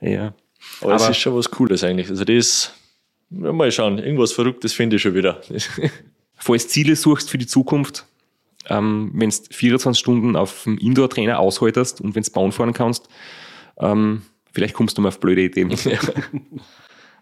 Ja. 0.00 0.34
Aber, 0.80 0.94
Aber 0.94 1.04
es 1.04 1.10
ist 1.10 1.18
schon 1.18 1.34
was 1.34 1.50
Cooles 1.50 1.84
eigentlich. 1.84 2.08
Also 2.08 2.24
das, 2.24 2.74
ja, 3.30 3.52
mal 3.52 3.70
schauen, 3.70 3.98
irgendwas 3.98 4.32
Verrücktes 4.32 4.72
finde 4.72 4.96
ich 4.96 5.02
schon 5.02 5.14
wieder. 5.14 5.40
Falls 6.36 6.68
Ziele 6.68 6.96
suchst 6.96 7.30
für 7.30 7.38
die 7.38 7.46
Zukunft, 7.46 8.06
ähm, 8.68 9.10
wenn 9.14 9.30
du 9.30 9.36
24 9.50 9.98
Stunden 9.98 10.36
auf 10.36 10.64
dem 10.64 10.78
Indoor-Trainer 10.78 11.38
aushaltest 11.38 12.00
und 12.00 12.14
wenn 12.14 12.22
du 12.22 12.30
Bauen 12.30 12.52
fahren 12.52 12.72
kannst, 12.72 13.08
ähm, 13.78 14.22
vielleicht 14.52 14.74
kommst 14.74 14.96
du 14.96 15.02
mal 15.02 15.08
auf 15.08 15.20
blöde 15.20 15.42
Ideen. 15.42 15.70
Ja. 15.84 15.98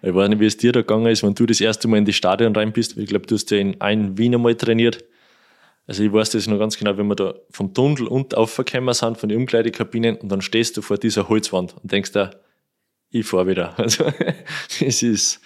Ich 0.02 0.14
weiß 0.14 0.28
nicht, 0.28 0.40
wie 0.40 0.46
es 0.46 0.56
dir 0.56 0.72
da 0.72 0.80
gegangen 0.80 1.06
ist, 1.06 1.22
wenn 1.22 1.34
du 1.34 1.46
das 1.46 1.60
erste 1.60 1.88
Mal 1.88 1.98
in 1.98 2.04
die 2.04 2.12
Stadion 2.12 2.54
rein 2.54 2.72
bist. 2.72 2.96
Ich 2.96 3.06
glaube, 3.06 3.26
du 3.26 3.34
hast 3.34 3.50
ja 3.50 3.58
in 3.58 3.80
ein 3.80 4.16
Wien 4.16 4.34
einmal 4.34 4.54
trainiert. 4.54 5.04
Also 5.86 6.02
ich 6.02 6.12
weiß 6.12 6.30
das 6.30 6.46
noch 6.46 6.58
ganz 6.58 6.76
genau, 6.76 6.96
wenn 6.98 7.06
wir 7.06 7.16
da 7.16 7.34
vom 7.50 7.72
Tunnel 7.72 8.06
und 8.06 8.36
aufgekommen 8.36 8.92
sind, 8.94 9.16
von 9.16 9.28
den 9.28 9.38
Umkleidekabinen 9.38 10.16
und 10.16 10.28
dann 10.28 10.42
stehst 10.42 10.76
du 10.76 10.82
vor 10.82 10.98
dieser 10.98 11.28
Holzwand 11.28 11.74
und 11.82 11.90
denkst 11.90 12.12
da, 12.12 12.30
ich 13.10 13.26
fahre 13.26 13.46
wieder. 13.46 13.74
Also 13.78 14.04
das 14.80 15.02
ist, 15.02 15.40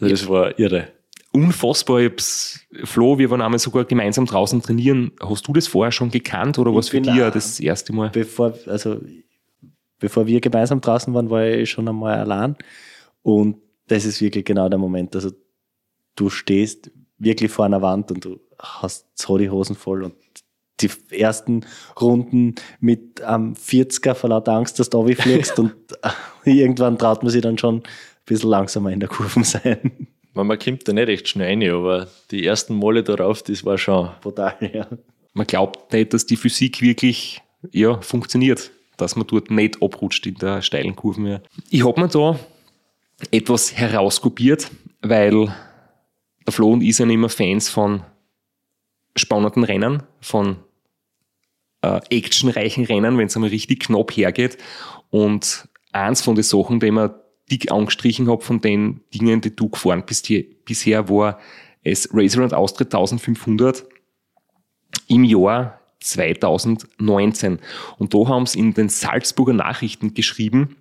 also 0.00 0.08
das 0.08 0.28
war 0.28 0.58
irre. 0.58 0.88
Unfassbar. 1.32 2.00
Ich 2.00 2.10
hab's, 2.12 2.60
Flo, 2.84 3.18
wir 3.18 3.28
waren 3.28 3.42
einmal 3.42 3.58
sogar 3.58 3.84
gemeinsam 3.84 4.24
draußen 4.24 4.62
trainieren. 4.62 5.12
Hast 5.20 5.48
du 5.48 5.52
das 5.52 5.66
vorher 5.66 5.92
schon 5.92 6.10
gekannt 6.10 6.58
oder 6.58 6.74
was 6.74 6.88
für 6.88 7.00
dir 7.00 7.30
das 7.30 7.58
erste 7.58 7.92
Mal? 7.92 8.10
Bevor, 8.10 8.54
also, 8.66 9.00
bevor 9.98 10.26
wir 10.26 10.40
gemeinsam 10.40 10.80
draußen 10.80 11.12
waren, 11.12 11.28
war 11.28 11.44
ich 11.44 11.68
schon 11.68 11.88
einmal 11.88 12.20
allein. 12.20 12.56
Und 13.22 13.56
das 13.86 14.04
ist 14.04 14.20
wirklich 14.20 14.44
genau 14.44 14.68
der 14.68 14.78
Moment. 14.78 15.14
Also 15.14 15.30
du 16.16 16.30
stehst 16.30 16.90
wirklich 17.18 17.50
vor 17.50 17.64
einer 17.64 17.82
Wand 17.82 18.10
und 18.10 18.24
du 18.24 18.40
hast 18.58 19.06
so 19.14 19.38
die 19.38 19.50
Hosen 19.50 19.76
voll 19.76 20.02
und 20.02 20.14
die 20.80 20.90
ersten 21.10 21.64
Runden 22.00 22.54
mit 22.80 23.22
am 23.22 23.48
ähm, 23.48 23.54
40er 23.54 24.14
vor 24.14 24.30
lauter 24.30 24.52
Angst, 24.52 24.78
dass 24.78 24.90
du 24.90 25.06
fliegst 25.14 25.58
und 25.58 25.74
irgendwann 26.44 26.98
traut 26.98 27.22
man 27.22 27.30
sich 27.30 27.42
dann 27.42 27.56
schon 27.56 27.76
ein 27.76 27.82
bisschen 28.26 28.50
langsamer 28.50 28.90
in 28.90 29.00
der 29.00 29.08
Kurve 29.08 29.42
sein. 29.44 30.08
Man 30.34 30.58
kommt 30.58 30.86
da 30.86 30.92
nicht 30.92 31.08
recht 31.08 31.28
schnell 31.28 31.48
rein, 31.48 31.70
aber 31.70 32.08
die 32.30 32.44
ersten 32.44 32.78
Male 32.78 33.02
darauf, 33.02 33.42
das 33.42 33.64
war 33.64 33.78
schon 33.78 34.10
brutal, 34.20 34.54
ja. 34.60 34.86
Man 35.32 35.46
glaubt 35.46 35.92
nicht, 35.92 36.12
dass 36.12 36.26
die 36.26 36.36
Physik 36.36 36.82
wirklich 36.82 37.40
ja, 37.72 37.98
funktioniert, 38.00 38.70
dass 38.98 39.16
man 39.16 39.26
dort 39.26 39.50
nicht 39.50 39.82
abrutscht 39.82 40.26
in 40.26 40.34
der 40.34 40.60
steilen 40.60 40.94
Kurve 40.94 41.20
mehr. 41.20 41.42
Ich 41.70 41.86
habe 41.86 42.00
mir 42.00 42.08
da 42.08 42.38
etwas 43.30 43.76
herauskopiert, 43.76 44.70
weil 45.02 45.54
der 46.46 46.52
Flo 46.52 46.72
und 46.72 46.82
ich 46.82 46.96
sind 46.96 47.10
immer 47.10 47.28
Fans 47.28 47.68
von 47.68 48.02
spannenden 49.16 49.64
Rennen, 49.64 50.02
von 50.20 50.56
äh, 51.82 52.00
actionreichen 52.10 52.84
Rennen, 52.84 53.18
wenn 53.18 53.26
es 53.26 53.36
einmal 53.36 53.50
richtig 53.50 53.80
knapp 53.80 54.12
hergeht. 54.12 54.58
Und 55.10 55.68
eins 55.92 56.22
von 56.22 56.34
den 56.34 56.44
Sachen, 56.44 56.80
die 56.80 56.90
mir 56.90 57.22
dick 57.50 57.70
angestrichen 57.70 58.28
habe 58.28 58.42
von 58.42 58.60
den 58.60 59.02
Dingen, 59.14 59.40
die 59.40 59.54
du 59.54 59.68
gefahren 59.68 60.04
bist 60.04 60.26
hier, 60.26 60.44
bisher, 60.64 61.08
war 61.08 61.38
es 61.82 62.08
Racer 62.12 62.42
und 62.42 62.54
Austritt 62.54 62.94
1500 62.94 63.84
im 65.08 65.24
Jahr 65.24 65.80
2019. 66.00 67.60
Und 67.98 68.14
da 68.14 68.28
haben 68.28 68.46
sie 68.46 68.58
in 68.58 68.74
den 68.74 68.88
Salzburger 68.88 69.52
Nachrichten 69.52 70.14
geschrieben, 70.14 70.76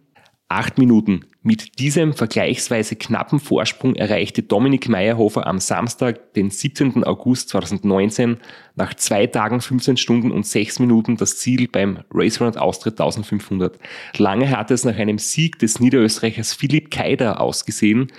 acht 0.48 0.78
Minuten. 0.78 1.26
Mit 1.42 1.80
diesem 1.80 2.14
vergleichsweise 2.14 2.96
knappen 2.96 3.40
Vorsprung 3.40 3.96
erreichte 3.96 4.44
Dominik 4.44 4.90
Meyerhofer 4.90 5.48
am 5.48 5.60
Samstag, 5.60 6.34
den 6.34 6.50
17. 6.50 7.04
August 7.04 7.50
2019, 7.50 8.38
nach 8.76 8.94
zwei 8.94 9.28
Tagen, 9.28 9.62
15 9.62 9.98
Stunden 9.98 10.32
und 10.32 10.46
6 10.46 10.80
Minuten 10.80 11.18
das 11.18 11.38
Ziel 11.38 11.68
beim 11.68 12.00
Racerund 12.12 12.58
Austritt 12.58 12.94
1500. 12.94 13.80
Lange 14.18 14.50
hatte 14.50 14.74
es 14.74 14.86
nach 14.86 14.98
einem 14.98 15.18
Sieg 15.18 15.60
des 15.60 15.80
Niederösterreichers 15.80 16.54
Philipp 16.54 16.92
Keider 16.92 17.42
ausgesehen, 17.42 18.12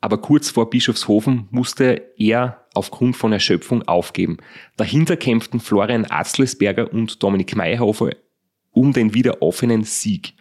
aber 0.00 0.18
kurz 0.18 0.50
vor 0.50 0.70
Bischofshofen 0.70 1.48
musste 1.50 2.02
er 2.16 2.64
aufgrund 2.74 3.16
von 3.16 3.32
Erschöpfung 3.32 3.82
aufgeben. 3.88 4.38
Dahinter 4.76 5.16
kämpften 5.16 5.58
Florian 5.58 6.06
Atzlesberger 6.08 6.92
und 6.92 7.22
Dominik 7.22 7.56
Meyerhofer 7.56 8.10
um 8.78 8.92
den 8.92 9.12
wieder 9.14 9.42
offenen 9.42 9.82
Sieg 9.82 10.34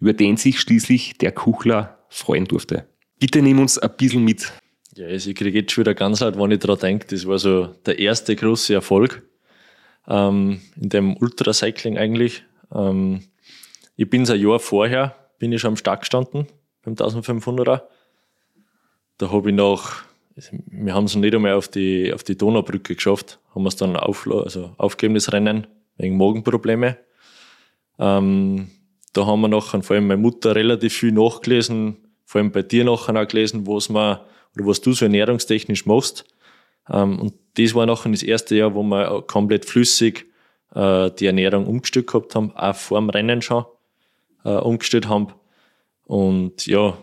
über 0.00 0.12
den 0.12 0.36
sich 0.36 0.60
schließlich 0.60 1.18
der 1.18 1.32
Kuchler 1.32 1.98
freuen 2.08 2.46
durfte. 2.46 2.86
Bitte 3.18 3.42
nimm 3.42 3.58
uns 3.58 3.78
ein 3.78 3.90
bisschen 3.96 4.24
mit. 4.24 4.52
Ja, 4.94 5.06
also 5.06 5.30
ich 5.30 5.36
kriege 5.36 5.60
jetzt 5.60 5.72
schon 5.72 5.82
wieder 5.82 5.94
ganz 5.94 6.20
laut, 6.20 6.38
wenn 6.38 6.50
ich 6.50 6.58
daran 6.58 6.78
denke, 6.78 7.06
das 7.08 7.26
war 7.26 7.38
so 7.38 7.66
der 7.86 7.98
erste 7.98 8.34
große 8.34 8.74
Erfolg 8.74 9.22
ähm, 10.08 10.60
in 10.80 10.88
dem 10.88 11.16
Ultracycling 11.16 11.96
eigentlich. 11.96 12.44
Ähm, 12.74 13.22
ich 13.96 14.08
bin 14.08 14.26
so 14.26 14.32
ein 14.32 14.40
Jahr 14.40 14.58
vorher, 14.58 15.14
bin 15.38 15.52
ich 15.52 15.60
schon 15.60 15.68
am 15.70 15.76
Start 15.76 16.00
gestanden 16.00 16.46
beim 16.82 16.94
1500er. 16.94 17.82
Da 19.18 19.30
habe 19.30 19.50
ich 19.50 19.54
noch, 19.54 20.02
also 20.34 20.50
wir 20.66 20.94
haben 20.94 21.04
es 21.04 21.14
nicht 21.14 21.34
einmal 21.34 21.52
auf 21.52 21.68
die, 21.68 22.12
auf 22.12 22.24
die 22.24 22.36
Donaubrücke 22.36 22.94
geschafft, 22.94 23.38
haben 23.54 23.62
wir 23.62 23.68
es 23.68 23.76
dann 23.76 23.96
auf, 23.96 24.26
also 24.26 24.74
aufgegeben, 24.78 25.14
das 25.14 25.32
Rennen, 25.32 25.66
wegen 25.98 26.16
Magenprobleme. 26.16 26.96
Ähm, 27.98 28.70
da 29.12 29.26
haben 29.26 29.40
wir 29.40 29.48
nachher, 29.48 29.82
vor 29.82 29.96
allem 29.96 30.06
meine 30.06 30.20
Mutter, 30.20 30.54
relativ 30.54 30.94
viel 30.94 31.12
nachgelesen, 31.12 31.96
vor 32.24 32.40
allem 32.40 32.52
bei 32.52 32.62
dir 32.62 32.84
nachher 32.84 33.20
auch 33.20 33.28
gelesen, 33.28 33.66
was 33.66 33.88
man, 33.88 34.18
oder 34.54 34.66
was 34.66 34.80
du 34.80 34.92
so 34.92 35.04
ernährungstechnisch 35.04 35.86
machst. 35.86 36.24
Ähm, 36.88 37.18
und 37.18 37.34
das 37.54 37.74
war 37.74 37.86
nachher 37.86 38.10
das 38.10 38.22
erste 38.22 38.56
Jahr, 38.56 38.74
wo 38.74 38.82
wir 38.82 39.22
komplett 39.26 39.64
flüssig 39.64 40.26
äh, 40.74 41.10
die 41.10 41.26
Ernährung 41.26 41.66
umgestellt 41.66 42.06
gehabt 42.06 42.34
haben, 42.34 42.52
auch 42.56 42.74
vor 42.74 43.00
dem 43.00 43.10
Rennen 43.10 43.42
schon 43.42 43.64
äh, 44.44 44.50
umgestellt 44.50 45.08
haben. 45.08 45.28
Und 46.04 46.66
ja, 46.66 46.96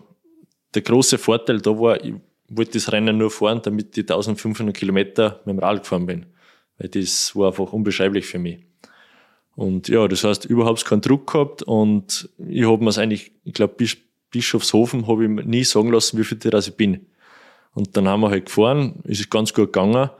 der 0.73 0.81
große 0.81 1.17
Vorteil 1.17 1.59
da 1.59 1.71
war, 1.71 2.03
ich 2.03 2.13
wollte 2.49 2.73
das 2.73 2.91
Rennen 2.91 3.17
nur 3.17 3.31
fahren, 3.31 3.61
damit 3.63 3.97
ich 3.97 4.03
1500 4.03 4.75
Kilometer 4.75 5.41
mit 5.45 5.55
dem 5.55 5.59
Rad 5.59 5.83
gefahren 5.83 6.05
bin. 6.05 6.25
Weil 6.77 6.89
das 6.89 7.35
war 7.35 7.47
einfach 7.47 7.73
unbeschreiblich 7.73 8.25
für 8.25 8.39
mich. 8.39 8.59
Und 9.57 9.87
ja, 9.87 10.07
das 10.07 10.23
heißt, 10.23 10.45
überhaupt 10.45 10.85
keinen 10.85 11.01
Druck 11.01 11.33
gehabt 11.33 11.63
und 11.63 12.29
ich 12.47 12.63
habe 12.63 12.83
mir 12.83 12.91
es 12.91 12.99
eigentlich, 12.99 13.31
ich 13.43 13.53
glaube, 13.53 13.73
bis 13.75 13.97
Bischofshofen 14.29 15.07
habe 15.07 15.23
ich 15.23 15.29
mir 15.31 15.43
nie 15.43 15.63
sagen 15.63 15.91
lassen, 15.91 16.19
wie 16.19 16.23
viel 16.23 16.37
ich 16.37 16.75
bin. 16.75 17.07
Und 17.73 17.97
dann 17.97 18.07
haben 18.07 18.21
wir 18.21 18.29
halt 18.29 18.45
gefahren, 18.45 19.01
ist 19.05 19.19
es 19.19 19.31
ganz 19.31 19.55
gut 19.55 19.73
gegangen. 19.73 20.11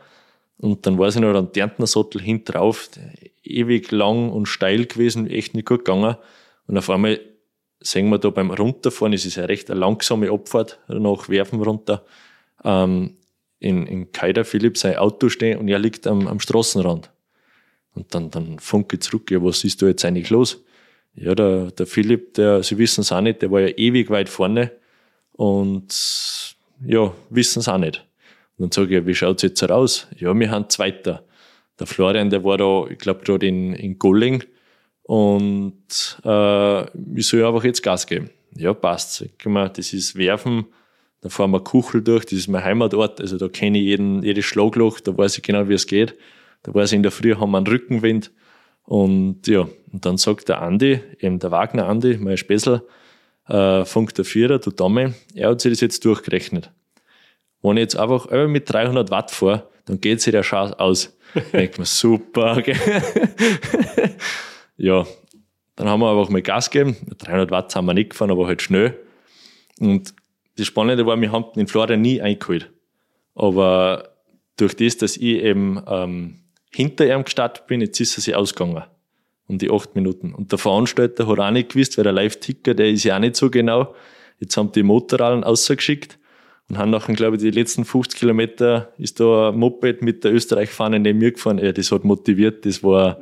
Und 0.58 0.88
dann 0.88 0.98
war 0.98 1.08
ich 1.08 1.16
noch 1.18 1.36
an 1.36 1.52
Därntner 1.52 1.86
Sattel 1.86 2.20
hinten 2.20 2.46
drauf, 2.46 2.90
ewig 3.44 3.92
lang 3.92 4.32
und 4.32 4.48
steil 4.48 4.88
gewesen, 4.88 5.30
echt 5.30 5.54
nicht 5.54 5.68
gut 5.68 5.86
gegangen. 5.86 6.16
Und 6.66 6.78
auf 6.80 6.90
einmal 6.90 7.20
sehen 7.80 8.10
wir 8.10 8.18
da 8.18 8.32
beim 8.32 8.50
Runterfahren, 8.50 9.14
es 9.14 9.28
ist 9.28 9.36
ja 9.36 9.46
recht 9.46 9.70
eine 9.70 9.80
langsame 9.80 10.32
Abfahrt 10.32 10.80
nach 10.88 11.30
Werfen 11.30 11.62
runter, 11.62 12.04
ähm, 12.64 13.18
in, 13.60 13.86
in 13.86 14.12
Kaider 14.12 14.46
Philipp 14.46 14.80
sein 14.80 14.96
Auto 14.98 15.30
stehen 15.30 15.60
und 15.60 15.68
er 15.68 15.78
liegt 15.78 16.08
am, 16.08 16.28
am 16.28 16.40
Straßenrand. 16.40 17.12
Und 17.98 18.14
dann, 18.14 18.30
dann 18.30 18.60
funke 18.60 18.98
ich 18.98 19.02
zurück, 19.02 19.32
ja, 19.32 19.44
was 19.44 19.64
ist 19.64 19.82
da 19.82 19.88
jetzt 19.88 20.06
eigentlich 20.06 20.30
los? 20.30 20.64
Ja, 21.16 21.34
der, 21.34 21.72
der 21.72 21.88
Philipp, 21.88 22.36
der, 22.36 22.62
Sie 22.62 22.78
wissen 22.78 23.02
es 23.02 23.12
auch 23.12 23.22
nicht, 23.22 23.42
der 23.42 23.50
war 23.50 23.62
ja 23.62 23.70
ewig 23.70 24.12
weit 24.12 24.30
vorne 24.30 24.72
und 25.32 26.56
ja, 26.86 27.12
wissen 27.32 27.60
es 27.60 27.68
auch 27.68 27.80
nicht. 27.80 28.06
Und 28.58 28.66
dann 28.66 28.72
sage 28.72 29.00
ich, 29.00 29.06
wie 29.08 29.16
schaut's 29.16 29.42
jetzt 29.42 29.64
aus? 29.64 30.08
Ja, 30.16 30.38
wir 30.38 30.52
haben 30.52 30.70
Zweiter. 30.70 31.24
Der 31.80 31.88
Florian, 31.88 32.30
der 32.30 32.44
war 32.44 32.58
da, 32.58 32.86
ich 32.88 33.00
glaube, 33.00 33.24
gerade 33.24 33.48
in, 33.48 33.74
in 33.74 33.98
Golling 33.98 34.44
und 35.02 36.20
äh, 36.24 36.84
ich 37.18 37.28
soll 37.28 37.46
einfach 37.46 37.64
jetzt 37.64 37.82
Gas 37.82 38.06
geben. 38.06 38.30
Ja, 38.56 38.76
passt. 38.76 39.26
Das 39.44 39.94
ist 39.94 40.16
Werfen, 40.16 40.66
da 41.22 41.30
fahren 41.30 41.50
wir 41.50 41.64
Kuchel 41.64 42.04
durch, 42.04 42.26
das 42.26 42.34
ist 42.34 42.48
mein 42.48 42.64
Heimatort, 42.64 43.22
also 43.22 43.40
da 43.40 43.48
kenne 43.48 43.80
ich 43.80 43.86
jeden, 43.86 44.22
jedes 44.22 44.46
Schlagloch, 44.46 45.00
da 45.00 45.18
weiß 45.18 45.38
ich 45.38 45.44
genau, 45.44 45.68
wie 45.68 45.74
es 45.74 45.88
geht. 45.88 46.16
Da 46.64 46.74
war 46.74 46.84
es 46.84 46.92
in 46.92 47.04
der 47.04 47.12
Früh, 47.12 47.36
haben 47.36 47.52
wir 47.52 47.58
einen 47.58 47.68
Rückenwind. 47.68 48.32
Und 48.84 49.48
ja, 49.48 49.68
und 49.92 50.06
dann 50.06 50.18
sagt 50.18 50.50
der 50.50 50.62
Andi, 50.62 51.02
eben 51.20 51.40
der 51.40 51.52
Wagner 51.52 51.88
Andi, 51.88 52.18
mein 52.18 52.38
Spessel, 52.38 52.84
äh, 53.48 53.86
funkt 53.86 54.18
der 54.18 54.26
Vierer, 54.26 54.60
du 54.60 54.72
Dame, 54.72 55.14
er 55.34 55.50
hat 55.50 55.62
sich 55.62 55.72
das 55.72 55.82
jetzt 55.82 56.06
durchgerechnet. 56.06 56.72
Wenn 57.62 57.78
ich 57.78 57.82
jetzt 57.82 57.98
einfach 57.98 58.30
mit 58.48 58.72
300 58.72 59.10
Watt 59.12 59.32
fahre, 59.32 59.68
dann 59.86 60.00
geht 60.00 60.22
sich 60.22 60.32
der 60.32 60.44
Schatz 60.44 60.74
aus. 60.74 61.18
Denkt 61.54 61.78
man, 61.78 61.86
super. 61.86 62.58
Okay. 62.58 62.76
ja, 64.78 65.06
dann 65.76 65.90
haben 65.90 66.00
wir 66.00 66.10
einfach 66.10 66.30
mal 66.30 66.42
Gas 66.42 66.70
gegeben. 66.70 66.96
300 67.18 67.52
Watt 67.52 67.76
haben 67.76 67.86
wir 67.86 67.94
nicht 67.94 68.12
gefahren, 68.12 68.32
aber 68.32 68.48
halt 68.48 68.62
schnell. 68.62 68.98
Und 69.80 70.14
das 70.58 70.68
Spannende 70.68 71.06
war, 71.06 71.20
wir 71.20 71.32
haben 71.32 71.46
den 71.56 71.68
Florian 71.68 72.02
nie 72.02 72.22
eingeholt. 72.22 72.72
Aber 73.36 74.10
durch 74.58 74.76
das, 74.76 74.98
dass 74.98 75.18
ich 75.18 75.24
eben 75.44 75.82
ähm, 75.88 76.40
hinter 76.78 77.12
ihm 77.12 77.24
gestartet 77.24 77.66
bin, 77.66 77.82
jetzt 77.82 78.00
ist 78.00 78.16
er 78.20 78.22
sich 78.22 78.36
ausgegangen. 78.36 78.84
Um 79.48 79.58
die 79.58 79.72
acht 79.72 79.96
Minuten. 79.96 80.36
Und 80.36 80.52
der 80.52 80.60
Veranstalter 80.60 81.28
hat 81.28 81.40
auch 81.40 81.50
nicht 81.50 81.70
gewusst, 81.70 81.98
weil 81.98 82.04
der 82.04 82.14
Live-Ticker, 82.14 82.76
der 82.76 82.90
ist 82.90 83.04
ja 83.04 83.16
auch 83.16 83.20
nicht 83.20 83.36
so 83.36 83.50
genau. 83.50 83.96
Jetzt 84.40 84.58
haben 84.58 84.72
die 84.72 84.84
Motorrallen 84.84 85.44
ausgeschickt 85.44 86.20
und 86.70 86.78
haben 86.78 86.92
nachher, 86.92 87.16
glaube 87.16 87.38
ich, 87.38 87.42
die 87.42 87.50
letzten 87.50 87.84
50 87.84 88.20
Kilometer 88.20 88.94
ist 89.00 89.20
da 89.20 89.50
ein 89.50 89.58
Moped 89.58 90.04
mit 90.04 90.24
der 90.24 90.34
Österreich-Fahne 90.34 91.00
neben 91.00 91.18
mir 91.18 91.32
gefahren. 91.32 91.58
Ja, 91.58 91.72
das 91.72 91.92
hat 91.92 92.04
motiviert, 92.04 92.64
das 92.66 92.84
war, 92.84 93.22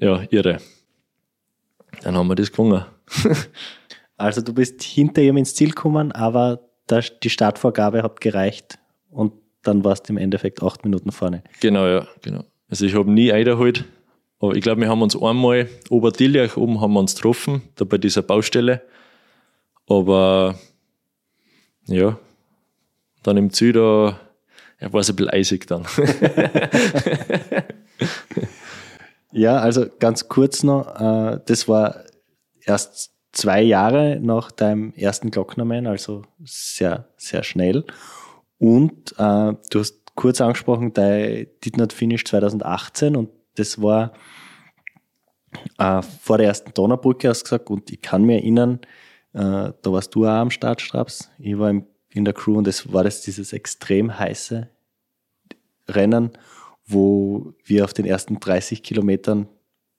ja, 0.00 0.24
irre. 0.30 0.58
Dann 2.02 2.16
haben 2.16 2.26
wir 2.26 2.34
das 2.34 2.50
gewonnen. 2.50 2.84
also 4.16 4.40
du 4.40 4.52
bist 4.52 4.82
hinter 4.82 5.22
ihm 5.22 5.36
ins 5.36 5.54
Ziel 5.54 5.68
gekommen, 5.68 6.10
aber 6.10 6.60
die 7.22 7.30
Startvorgabe 7.30 8.02
hat 8.02 8.20
gereicht 8.20 8.78
und 9.10 9.34
dann 9.62 9.84
warst 9.84 10.08
du 10.08 10.14
im 10.14 10.16
Endeffekt 10.16 10.62
acht 10.64 10.84
Minuten 10.84 11.12
vorne. 11.12 11.44
Genau, 11.60 11.86
ja, 11.86 12.08
genau. 12.22 12.44
Also 12.68 12.84
ich 12.84 12.94
habe 12.94 13.10
nie 13.10 13.32
eingeholt, 13.32 13.84
aber 14.40 14.54
ich 14.54 14.62
glaube, 14.62 14.80
wir 14.80 14.88
haben 14.88 15.02
uns 15.02 15.20
einmal 15.20 15.68
Obertiljach 15.88 16.56
oben 16.56 16.80
haben 16.80 16.92
wir 16.92 17.00
uns 17.00 17.14
getroffen, 17.14 17.62
da 17.76 17.84
bei 17.84 17.98
dieser 17.98 18.22
Baustelle. 18.22 18.82
Aber 19.88 20.56
ja, 21.86 22.18
dann 23.22 23.36
im 23.36 23.52
Ziel 23.52 23.72
da, 23.72 24.20
ja, 24.80 24.92
war 24.92 25.00
es 25.00 25.10
ein 25.10 25.16
bisschen 25.16 25.30
eisig 25.30 25.66
dann. 25.66 25.86
ja, 29.32 29.58
also 29.58 29.86
ganz 29.98 30.28
kurz 30.28 30.62
noch, 30.62 31.00
äh, 31.00 31.40
das 31.46 31.68
war 31.68 32.04
erst 32.64 33.12
zwei 33.32 33.62
Jahre 33.62 34.18
nach 34.20 34.50
deinem 34.50 34.92
ersten 34.94 35.30
Glocknerman, 35.30 35.86
also 35.86 36.22
sehr, 36.44 37.08
sehr 37.16 37.42
schnell. 37.42 37.84
Und 38.58 39.12
äh, 39.18 39.54
du 39.70 39.80
hast 39.80 40.05
kurz 40.16 40.40
angesprochen, 40.40 40.92
dein 40.92 41.46
Did 41.64 41.76
Not 41.76 41.92
Finish 41.92 42.24
2018 42.24 43.14
und 43.14 43.30
das 43.54 43.80
war 43.80 44.12
äh, 45.78 46.02
vor 46.02 46.38
der 46.38 46.48
ersten 46.48 46.74
Donnerbrücke, 46.74 47.28
hast 47.28 47.42
du 47.42 47.44
gesagt, 47.44 47.70
und 47.70 47.90
ich 47.90 48.02
kann 48.02 48.24
mir 48.24 48.36
erinnern, 48.36 48.80
äh, 49.32 49.72
da 49.80 49.84
warst 49.84 50.14
du 50.14 50.24
auch 50.24 50.30
am 50.30 50.50
Start, 50.50 50.80
Straps. 50.80 51.30
Ich 51.38 51.58
war 51.58 51.70
im, 51.70 51.86
in 52.10 52.24
der 52.24 52.34
Crew 52.34 52.56
und 52.56 52.66
es 52.66 52.92
war 52.92 53.04
das 53.04 53.20
dieses 53.22 53.52
extrem 53.52 54.18
heiße 54.18 54.68
Rennen, 55.88 56.32
wo 56.86 57.54
wir 57.64 57.84
auf 57.84 57.92
den 57.92 58.06
ersten 58.06 58.40
30 58.40 58.82
Kilometern 58.82 59.48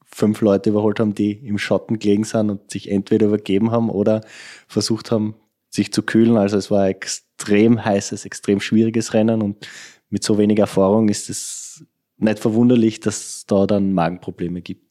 fünf 0.06 0.42
Leute 0.42 0.70
überholt 0.70 1.00
haben, 1.00 1.14
die 1.14 1.34
im 1.34 1.58
Schatten 1.58 2.00
gelegen 2.00 2.24
sind 2.24 2.50
und 2.50 2.72
sich 2.72 2.90
entweder 2.90 3.28
übergeben 3.28 3.72
haben 3.72 3.90
oder 3.90 4.22
versucht 4.68 5.12
haben, 5.12 5.36
sich 5.70 5.92
zu 5.92 6.02
kühlen. 6.02 6.38
Also 6.38 6.58
es 6.58 6.72
war 6.72 6.84
ein 6.84 6.92
extrem 6.92 7.84
heißes, 7.84 8.26
extrem 8.26 8.60
schwieriges 8.60 9.14
Rennen 9.14 9.42
und 9.42 9.68
mit 10.10 10.24
so 10.24 10.38
wenig 10.38 10.60
Erfahrung 10.60 11.10
ist 11.10 11.30
es 11.30 11.86
nicht 12.18 12.40
verwunderlich, 12.40 13.00
dass 13.00 13.18
es 13.18 13.46
da 13.46 13.66
dann 13.66 13.94
Magenprobleme 13.94 14.62
gibt. 14.62 14.86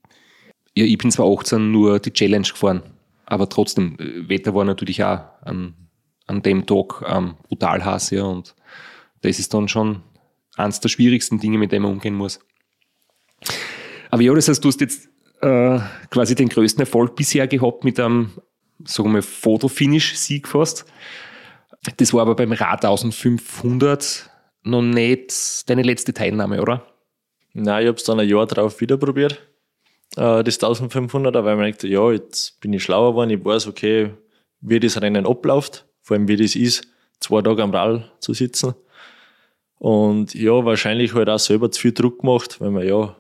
Ja, 0.75 0.85
ich 0.85 0.99
bin 0.99 1.11
zwar 1.11 1.27
18 1.27 1.73
nur 1.73 1.99
die 1.99 2.13
Challenge 2.13 2.47
gefahren, 2.47 2.83
aber 3.25 3.49
trotzdem, 3.49 3.97
äh, 3.99 4.29
Wetter 4.29 4.55
war 4.55 4.65
natürlich 4.65 5.03
auch 5.03 5.21
an, 5.43 5.75
an 6.27 6.43
dem 6.43 6.67
Tag 6.67 7.03
ähm, 7.07 7.35
brutal 7.49 7.85
heiß, 7.85 8.11
ja, 8.11 8.25
und 8.25 8.55
das 9.23 9.39
ist 9.39 9.55
dann 9.55 9.69
schon 9.69 10.03
eines 10.57 10.81
der 10.81 10.89
schwierigsten 10.89 11.39
Dinge, 11.39 11.59
mit 11.59 11.73
dem 11.73 11.83
man 11.83 11.93
umgehen 11.93 12.15
muss. 12.15 12.41
Aber 14.11 14.23
ja, 14.23 14.35
das 14.35 14.49
heißt, 14.49 14.65
du 14.65 14.69
hast 14.69 14.81
jetzt 14.81 15.09
äh, 15.41 15.79
quasi 16.11 16.35
den 16.35 16.49
größten 16.49 16.81
Erfolg 16.81 17.17
bisher 17.17 17.47
gehabt 17.47 17.85
mit 17.85 17.99
einem, 17.99 18.31
sagen 18.85 19.13
wir 19.15 19.23
Fotofinish-Sieg 19.23 20.49
fast. 20.49 20.87
Das 21.97 22.13
war 22.13 22.23
aber 22.23 22.35
beim 22.35 22.53
Rad 22.53 22.85
1500 22.85 24.31
noch 24.67 24.83
nicht 24.83 25.69
deine 25.69 25.83
letzte 25.83 26.13
Teilnahme, 26.13 26.61
oder? 26.61 26.87
Nein, 27.55 27.83
ich 27.83 27.89
habe 27.89 27.97
es 27.97 28.05
dann 28.05 28.21
ein 28.21 28.29
Jahr 28.29 28.47
drauf 28.47 28.81
wieder 28.81 28.97
probiert, 28.97 29.41
äh, 30.17 30.45
das 30.45 30.61
1500er, 30.61 31.45
weil 31.45 31.57
man 31.57 31.71
dachte, 31.71 31.89
ja, 31.89 32.11
jetzt 32.13 32.61
bin 32.61 32.73
ich 32.73 32.83
schlauer 32.83 33.13
geworden, 33.13 33.31
ich 33.31 33.45
weiß, 33.45 33.67
okay, 33.67 34.11
wie 34.61 34.81
das 34.81 35.01
Rennen 35.01 35.27
abläuft, 35.27 35.87
vor 36.03 36.17
allem 36.17 36.29
wie 36.29 36.37
das 36.37 36.57
ist, 36.57 36.87
zwei 37.21 37.43
Tage 37.43 37.63
am 37.63 37.71
Rall 37.71 38.11
zu 38.21 38.35
sitzen. 38.35 38.75
Und 39.79 40.35
ja, 40.35 40.65
wahrscheinlich 40.65 41.15
halt 41.15 41.29
auch 41.29 41.39
selber 41.39 41.71
zu 41.71 41.81
viel 41.81 41.93
Druck 41.93 42.21
gemacht, 42.21 42.61
weil 42.61 42.71
man 42.71 42.87
ja 42.87 43.17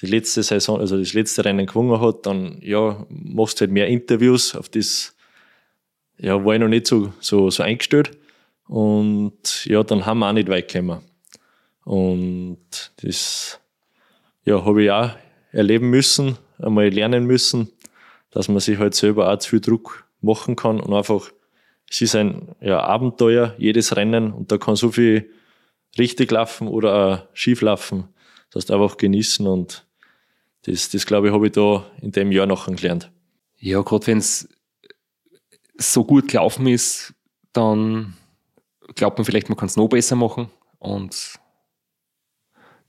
die 0.00 0.06
letzte 0.06 0.42
Saison, 0.42 0.80
also 0.80 0.98
das 0.98 1.14
letzte 1.14 1.44
Rennen 1.44 1.66
gewonnen 1.66 2.00
hat, 2.00 2.26
dann 2.26 2.58
ja, 2.60 3.06
machst 3.08 3.60
du 3.60 3.62
halt 3.62 3.72
mehr 3.72 3.86
Interviews, 3.86 4.54
auf 4.54 4.68
das 4.68 5.14
ja, 6.18 6.44
war 6.44 6.54
ich 6.54 6.60
noch 6.60 6.68
nicht 6.68 6.86
so, 6.86 7.12
so, 7.20 7.50
so 7.50 7.62
eingestellt. 7.62 8.16
Und 8.68 9.66
ja, 9.66 9.82
dann 9.82 10.06
haben 10.06 10.20
wir 10.20 10.28
auch 10.28 10.32
nicht 10.32 10.48
weit 10.48 10.72
gekommen. 10.72 11.02
Und 11.84 12.92
das 13.02 13.60
ja, 14.44 14.64
habe 14.64 14.84
ich 14.84 14.90
auch 14.90 15.10
erleben 15.52 15.90
müssen, 15.90 16.38
einmal 16.58 16.88
lernen 16.88 17.26
müssen, 17.26 17.70
dass 18.30 18.48
man 18.48 18.60
sich 18.60 18.78
halt 18.78 18.94
selber 18.94 19.32
auch 19.32 19.38
zu 19.38 19.50
viel 19.50 19.60
Druck 19.60 20.06
machen 20.20 20.56
kann 20.56 20.80
und 20.80 20.94
einfach, 20.94 21.30
es 21.90 22.00
ist 22.00 22.14
ein 22.14 22.54
ja, 22.60 22.80
Abenteuer, 22.80 23.54
jedes 23.58 23.96
Rennen 23.96 24.32
und 24.32 24.50
da 24.50 24.58
kann 24.58 24.76
so 24.76 24.90
viel 24.90 25.30
richtig 25.98 26.30
laufen 26.30 26.68
oder 26.68 26.94
auch 26.94 27.36
schief 27.36 27.60
laufen. 27.60 28.08
Das 28.50 28.64
heißt 28.64 28.70
einfach 28.70 28.96
genießen 28.96 29.46
und 29.46 29.86
das, 30.62 30.90
das 30.90 31.06
glaube 31.06 31.28
ich, 31.28 31.34
habe 31.34 31.46
ich 31.46 31.52
da 31.52 31.84
in 32.00 32.12
dem 32.12 32.32
Jahr 32.32 32.46
noch 32.46 32.66
gelernt. 32.66 33.10
Ja, 33.58 33.82
gerade 33.82 34.06
wenn 34.06 34.18
es 34.18 34.48
so 35.76 36.04
gut 36.04 36.28
gelaufen 36.28 36.66
ist, 36.66 37.14
dann 37.52 38.14
glaubt 38.94 39.18
man 39.18 39.24
vielleicht, 39.24 39.48
man 39.48 39.56
kann 39.56 39.68
es 39.68 39.76
noch 39.76 39.88
besser 39.88 40.16
machen. 40.16 40.48
Und 40.78 41.38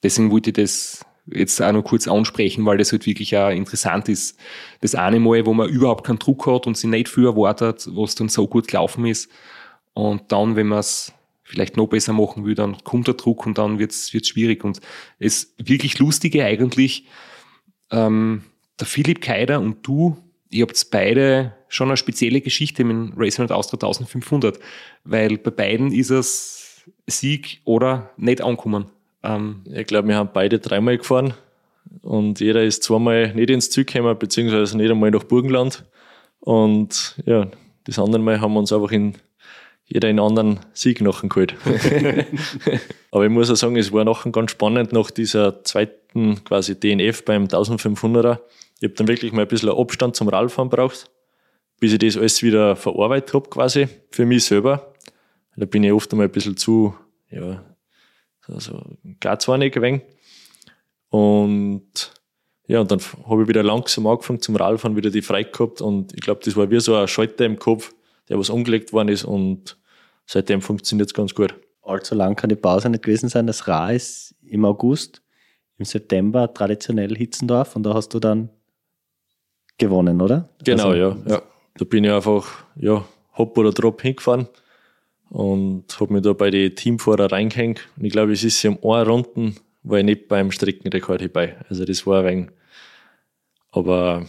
deswegen 0.02 0.32
wollte 0.32 0.50
ich 0.50 0.56
das 0.56 1.06
jetzt 1.28 1.62
auch 1.62 1.72
noch 1.72 1.84
kurz 1.84 2.08
ansprechen, 2.08 2.66
weil 2.66 2.78
das 2.78 2.92
halt 2.92 3.06
wirklich 3.06 3.38
auch 3.38 3.50
interessant 3.50 4.10
ist. 4.10 4.38
Das 4.82 4.96
eine 4.96 5.20
Mal, 5.20 5.46
wo 5.46 5.54
man 5.54 5.70
überhaupt 5.70 6.06
keinen 6.06 6.20
Druck 6.20 6.48
hat 6.48 6.68
und 6.68 6.78
sich 6.78 6.90
nicht 6.90 7.08
viel 7.08 7.26
erwartet, 7.26 7.88
was 7.92 8.16
dann 8.16 8.30
so 8.30 8.48
gut 8.48 8.68
gelaufen 8.68 9.06
ist. 9.06 9.30
Und 9.94 10.32
dann, 10.32 10.56
wenn 10.56 10.68
man 10.68 10.80
es 10.80 11.14
vielleicht 11.44 11.78
noch 11.78 11.88
besser 11.88 12.14
machen 12.14 12.46
will, 12.46 12.56
dann 12.56 12.84
kommt 12.84 13.08
der 13.08 13.14
Druck 13.14 13.46
und 13.46 13.58
dann 13.58 13.80
wird 13.80 13.92
es 13.92 14.10
schwierig. 14.10 14.64
Und 14.64 14.80
es 15.20 15.54
wirklich 15.58 16.00
Lustige 16.00 16.44
eigentlich, 16.44 17.06
ähm, 17.92 18.44
der 18.80 18.88
Philipp 18.88 19.22
Keider 19.22 19.60
und 19.60 19.86
du, 19.86 20.18
ihr 20.50 20.64
habt 20.64 20.88
beide 20.92 21.54
schon 21.74 21.90
eine 21.90 21.98
spezielle 21.98 22.42
Geschichte 22.42 22.84
mit 22.84 22.96
dem 22.96 23.14
Racing 23.18 23.50
Austria 23.50 23.78
1500, 23.78 24.60
weil 25.04 25.38
bei 25.38 25.52
beiden 25.52 25.92
ist 25.92 26.12
es 26.12 26.84
Sieg 27.08 27.62
oder 27.66 28.12
nicht 28.18 28.42
ankommen. 28.42 28.86
Ähm, 29.24 29.64
ich 29.74 29.88
glaube, 29.88 30.08
wir 30.10 30.16
haben 30.16 30.30
beide 30.34 30.60
dreimal 30.60 30.98
gefahren 30.98 31.34
und 32.02 32.40
jeder 32.40 32.64
ist 32.64 32.84
zweimal 32.84 33.34
nicht 33.34 33.50
ins 33.50 33.70
Ziel 33.70 33.86
gekommen, 33.86 34.18
beziehungsweise 34.18 34.78
nicht 34.78 34.92
einmal 34.92 35.12
nach 35.12 35.24
Burgenland. 35.24 35.84
Und 36.40 37.16
ja, 37.26 37.48
das 37.86 38.00
andere 38.00 38.22
Mal 38.22 38.42
haben 38.42 38.54
wir 38.54 38.60
uns 38.60 38.74
einfach 38.74 38.92
in 38.92 39.16
jeder 39.86 40.10
in 40.10 40.20
anderen 40.20 40.60
Sieg 40.74 41.02
nachgeholt. 41.02 41.56
Aber 43.12 43.26
ich 43.26 43.32
muss 43.32 43.52
auch 43.52 43.56
sagen, 43.56 43.76
es 43.76 43.92
war 43.92 44.06
nachher 44.06 44.32
ganz 44.32 44.52
spannend 44.52 44.94
nach 44.94 45.12
dieser 45.12 45.64
zweiten 45.64 46.44
quasi 46.44 46.80
DNF 46.80 47.26
beim 47.26 47.46
1500er. 47.46 48.40
Ich 48.80 48.90
habe 48.90 48.96
dann 48.96 49.08
wirklich 49.08 49.32
mal 49.34 49.44
ein 49.44 49.48
bisschen 49.48 49.70
Abstand 49.70 50.16
zum 50.16 50.30
Radfahren 50.30 50.70
braucht, 50.70 51.10
bis 51.84 51.92
ich 51.92 52.00
das 52.00 52.16
alles 52.16 52.42
wieder 52.42 52.78
verarbeitet 52.78 53.34
habe 53.34 53.50
quasi 53.50 53.90
für 54.10 54.26
mich 54.26 54.46
selber. 54.46 54.94
Da 55.58 55.66
bin 55.66 55.84
ich 55.84 55.92
oft 55.92 56.10
einmal 56.14 56.28
ein 56.28 56.32
bisschen 56.32 56.56
zu, 56.56 56.96
ja, 57.30 57.62
so, 58.48 58.58
so 58.58 58.82
garzweinig 59.20 59.74
gewesen. 59.74 60.02
Und 61.10 62.14
ja, 62.68 62.80
und 62.80 62.90
dann 62.90 63.02
habe 63.28 63.42
ich 63.42 63.50
wieder 63.50 63.64
langsam 63.64 64.08
angefangen 64.08 64.40
zum 64.40 64.56
Radfahren, 64.56 64.96
wieder 64.96 65.10
die 65.10 65.22
frei 65.22 65.44
gehabt 65.44 65.82
und 65.82 66.14
ich 66.14 66.22
glaube, 66.22 66.40
das 66.46 66.56
war 66.56 66.72
wie 66.72 66.80
so 66.80 66.96
ein 66.96 67.06
Schalter 67.10 67.44
im 67.44 67.60
Kopf, 67.60 67.94
der 68.30 68.40
was 68.40 68.50
umgelegt 68.50 68.94
worden 68.94 69.10
ist 69.10 69.26
und 69.26 69.78
seitdem 70.26 70.62
funktioniert 70.62 71.10
es 71.10 71.14
ganz 71.14 71.36
gut. 71.36 71.54
Allzu 71.82 72.16
lang 72.16 72.38
kann 72.38 72.50
die 72.50 72.56
Pause 72.56 72.90
nicht 72.90 73.04
gewesen 73.04 73.28
sein. 73.28 73.46
Das 73.46 73.68
Ra 73.68 73.92
ist 73.92 74.36
im 74.42 74.64
August, 74.64 75.22
im 75.78 75.84
September 75.84 76.54
traditionell 76.54 77.14
Hitzendorf 77.14 77.76
und 77.76 77.84
da 77.84 77.94
hast 77.94 78.14
du 78.14 78.22
dann 78.22 78.52
gewonnen, 79.78 80.22
oder? 80.22 80.48
Genau, 80.64 80.92
also, 80.92 80.98
ja, 80.98 81.18
ja. 81.28 81.42
Da 81.76 81.86
bin 81.86 82.04
ich 82.04 82.12
einfach, 82.12 82.66
ja, 82.76 83.06
hopp 83.38 83.58
oder 83.58 83.72
drop 83.72 84.02
hingefahren 84.02 84.48
und 85.30 85.86
habe 86.00 86.14
mich 86.14 86.22
da 86.22 86.34
bei 86.34 86.52
den 86.52 86.76
Teamfahrer 86.76 87.32
reingehängt. 87.32 87.88
Und 87.98 88.06
ich 88.06 88.12
glaube, 88.12 88.34
es 88.34 88.44
ist 88.44 88.62
ja 88.62 88.72
um 88.72 88.92
eine 88.92 89.08
Runden, 89.08 89.56
war 89.82 89.98
ich 89.98 90.06
nicht 90.06 90.28
beim 90.28 90.52
Streckenrekord 90.52 91.22
dabei. 91.22 91.58
Also 91.70 91.86
das 91.86 92.06
war 92.06 92.20
ein 92.20 92.26
wenig, 92.26 92.50
aber 93.72 94.28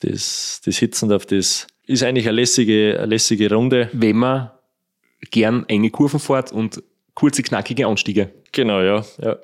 das, 0.00 0.62
das 0.64 0.78
Hitzendorf, 0.78 1.26
das 1.26 1.66
ist 1.86 2.02
eigentlich 2.02 2.26
eine 2.26 2.36
lässige, 2.36 2.96
eine 2.98 3.06
lässige 3.06 3.52
Runde. 3.52 3.90
Wenn 3.92 4.16
man 4.16 4.50
gern 5.30 5.64
enge 5.68 5.90
Kurven 5.90 6.20
fährt 6.20 6.52
und 6.52 6.82
kurze, 7.14 7.42
knackige 7.42 7.86
Anstiege. 7.86 8.30
Genau, 8.52 8.80
ja. 8.80 9.04
ja. 9.20 9.36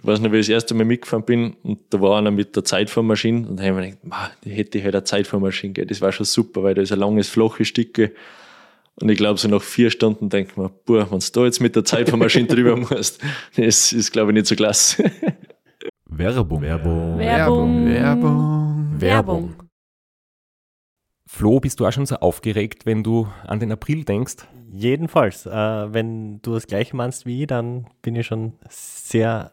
Ich 0.00 0.06
weiß 0.06 0.20
noch, 0.20 0.30
wie 0.30 0.36
ich 0.36 0.46
das 0.46 0.52
erste 0.52 0.74
Mal 0.74 0.84
mitgefahren 0.84 1.24
bin 1.24 1.56
und 1.62 1.80
da 1.90 2.00
war 2.00 2.18
einer 2.18 2.30
mit 2.30 2.54
der 2.54 2.64
Zeitfahrmaschine 2.64 3.48
und 3.48 3.58
da 3.58 3.64
habe 3.64 3.84
ich 3.84 3.92
mir 3.92 3.96
gedacht, 3.96 4.38
die 4.44 4.50
hätte 4.50 4.78
ich 4.78 4.84
halt 4.84 4.94
eine 4.94 5.04
Zeitfahrmaschine, 5.04 5.72
gell. 5.72 5.86
das 5.86 6.00
war 6.00 6.12
schon 6.12 6.26
super, 6.26 6.62
weil 6.62 6.74
da 6.74 6.82
ist 6.82 6.92
ein 6.92 7.00
langes, 7.00 7.28
flaches 7.28 7.68
Stücke 7.68 8.12
und 9.00 9.08
ich 9.08 9.16
glaube, 9.16 9.38
so 9.38 9.48
nach 9.48 9.62
vier 9.62 9.90
Stunden 9.90 10.28
denkt 10.28 10.56
man, 10.56 10.70
boah, 10.84 11.10
wenn 11.10 11.20
du 11.20 11.26
da 11.32 11.44
jetzt 11.44 11.60
mit 11.60 11.76
der 11.76 11.84
Zeitfahrmaschine 11.84 12.46
drüber 12.48 12.76
musst, 12.76 13.20
das 13.56 13.92
ist, 13.92 14.12
glaube 14.12 14.32
ich, 14.32 14.34
nicht 14.34 14.46
so 14.46 14.56
klasse. 14.56 15.10
Werbung. 16.06 16.62
Werbung. 16.62 17.18
Werbung. 17.18 17.86
Werbung. 17.86 19.00
Werbung. 19.00 19.54
Flo, 21.26 21.60
bist 21.60 21.78
du 21.78 21.86
auch 21.86 21.92
schon 21.92 22.06
so 22.06 22.16
aufgeregt, 22.16 22.86
wenn 22.86 23.04
du 23.04 23.28
an 23.46 23.60
den 23.60 23.70
April 23.70 24.02
denkst? 24.04 24.48
Jedenfalls. 24.72 25.46
Äh, 25.46 25.50
wenn 25.52 26.40
du 26.42 26.54
das 26.54 26.66
gleiche 26.66 26.96
meinst 26.96 27.26
wie 27.26 27.42
ich, 27.42 27.46
dann 27.46 27.86
bin 28.02 28.16
ich 28.16 28.26
schon 28.26 28.54
sehr 28.68 29.52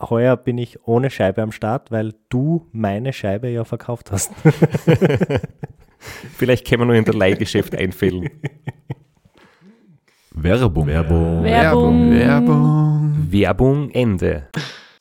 Heuer 0.00 0.36
bin 0.36 0.58
ich 0.58 0.86
ohne 0.86 1.10
Scheibe 1.10 1.42
am 1.42 1.52
Start, 1.52 1.90
weil 1.90 2.14
du 2.28 2.66
meine 2.72 3.12
Scheibe 3.12 3.48
ja 3.48 3.64
verkauft 3.64 4.10
hast. 4.10 4.32
Vielleicht 6.36 6.66
können 6.66 6.82
wir 6.82 6.86
noch 6.86 6.94
in 6.94 7.04
der 7.04 7.14
Leihgeschäft 7.14 7.74
einfällen. 7.74 8.30
Werbung. 10.30 10.86
Werbung. 10.86 11.44
Werbung. 11.44 12.10
Werbung. 12.10 13.26
Werbung 13.30 13.90
Ende. 13.90 14.48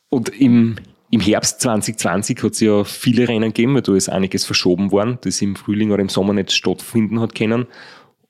Und 0.10 0.30
im, 0.30 0.76
im 1.12 1.22
Herbst 1.22 1.62
2020 1.62 2.44
hat 2.44 2.52
es 2.54 2.60
ja 2.60 2.84
viele 2.84 3.28
Rennen 3.28 3.54
gegeben, 3.54 3.76
weil 3.76 3.82
da 3.82 3.96
ist 3.96 4.10
einiges 4.10 4.46
verschoben 4.46 4.92
worden, 4.92 5.18
das 5.22 5.42
im 5.42 5.56
Frühling 5.56 5.92
oder 5.92 6.02
im 6.02 6.10
Sommer 6.10 6.34
nicht 6.34 6.52
stattfinden 6.52 7.22
hat 7.22 7.36
können. 7.36 7.68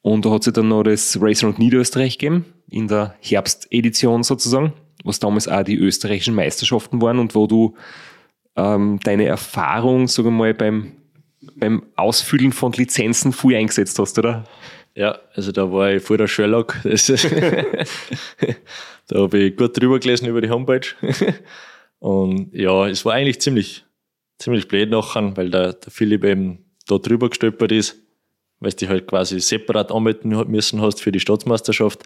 Und 0.01 0.25
da 0.25 0.31
hat 0.31 0.45
es 0.45 0.53
dann 0.53 0.67
noch 0.67 0.83
das 0.83 1.17
Race 1.19 1.43
Around 1.43 1.59
Niederösterreich 1.59 2.17
gegeben, 2.17 2.45
in 2.69 2.87
der 2.87 3.15
Herbstedition 3.21 4.23
sozusagen, 4.23 4.73
was 5.03 5.19
damals 5.19 5.47
auch 5.47 5.63
die 5.63 5.77
österreichischen 5.77 6.35
Meisterschaften 6.35 7.01
waren 7.01 7.19
und 7.19 7.35
wo 7.35 7.47
du 7.47 7.75
ähm, 8.55 8.99
deine 9.03 9.25
Erfahrung, 9.25 10.07
sagen 10.07 10.29
wir 10.29 10.31
mal, 10.31 10.53
beim, 10.53 10.93
beim 11.55 11.83
Ausfüllen 11.95 12.51
von 12.51 12.73
Lizenzen 12.73 13.31
viel 13.31 13.55
eingesetzt 13.55 13.97
hast, 13.99 14.19
oder? 14.19 14.43
Ja, 14.95 15.19
also 15.33 15.51
da 15.51 15.71
war 15.71 15.91
ich 15.93 16.03
voll 16.03 16.17
der 16.17 16.27
Sherlock. 16.27 16.77
Da 19.09 19.21
habe 19.21 19.39
ich 19.39 19.57
gut 19.57 19.75
drüber 19.75 19.99
gelesen 19.99 20.27
über 20.27 20.39
die 20.39 20.51
Homepage. 20.51 20.87
Und 21.99 22.53
ja, 22.53 22.87
es 22.87 23.03
war 23.05 23.13
eigentlich 23.13 23.41
ziemlich, 23.41 23.83
ziemlich 24.37 24.67
blöd 24.67 24.91
nachher, 24.91 25.35
weil 25.35 25.49
der, 25.49 25.73
der 25.73 25.91
Philipp 25.91 26.23
eben 26.23 26.63
da 26.87 26.99
drüber 26.99 27.29
gestolpert 27.29 27.71
ist, 27.71 27.97
weil 28.59 28.69
du 28.69 28.77
dich 28.77 28.89
halt 28.89 29.07
quasi 29.07 29.39
separat 29.39 29.91
anmelden 29.91 30.29
müssen 30.51 30.81
hast 30.81 31.01
für 31.01 31.11
die 31.11 31.19
Staatsmeisterschaft. 31.19 32.03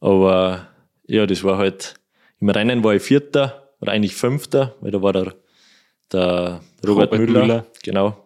Aber 0.00 0.66
ja, 1.06 1.26
das 1.26 1.44
war 1.44 1.58
halt, 1.58 1.94
im 2.40 2.48
Rennen 2.48 2.84
war 2.84 2.94
ich 2.94 3.02
Vierter 3.02 3.74
oder 3.80 3.92
eigentlich 3.92 4.14
Fünfter, 4.14 4.76
weil 4.80 4.90
da 4.90 5.02
war 5.02 5.12
der, 5.12 5.34
der 6.12 6.60
Robert, 6.86 7.12
Robert 7.12 7.18
Müller, 7.18 7.40
Müller. 7.40 7.66
genau, 7.82 8.24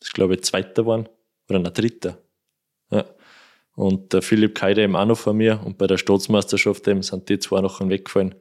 das 0.00 0.12
glaube 0.12 0.34
ich 0.34 0.42
Zweiter 0.42 0.86
waren 0.86 1.08
oder 1.48 1.58
ein 1.58 1.64
Dritter. 1.64 2.18
Ja. 2.90 3.04
Und 3.74 4.12
der 4.12 4.22
Philipp 4.22 4.54
Keide 4.54 4.82
eben 4.82 4.96
auch 4.96 5.04
noch 5.04 5.18
vor 5.18 5.34
mir 5.34 5.60
und 5.64 5.76
bei 5.78 5.86
der 5.86 5.98
Staatsmeisterschaft 5.98 6.88
eben 6.88 7.02
sind 7.02 7.28
die 7.28 7.38
zwei 7.38 7.60
noch 7.60 7.80
weggefallen. 7.86 8.34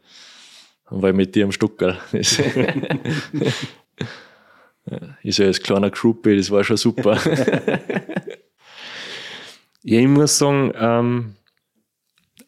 Und 0.89 1.01
weil 1.01 1.13
mit 1.13 1.35
dir 1.35 1.45
am 1.45 1.51
Stuckerl. 1.51 1.97
ist 2.11 2.39
ist 5.23 5.39
ja 5.39 5.47
als 5.47 5.61
kleiner 5.61 5.89
Groupie, 5.89 6.37
das 6.37 6.51
war 6.51 6.63
schon 6.63 6.77
super. 6.77 7.19
Ja, 9.87 9.99
ich 9.99 10.07
muss 10.07 10.39
sagen, 10.39 10.73
ähm, 10.75 11.35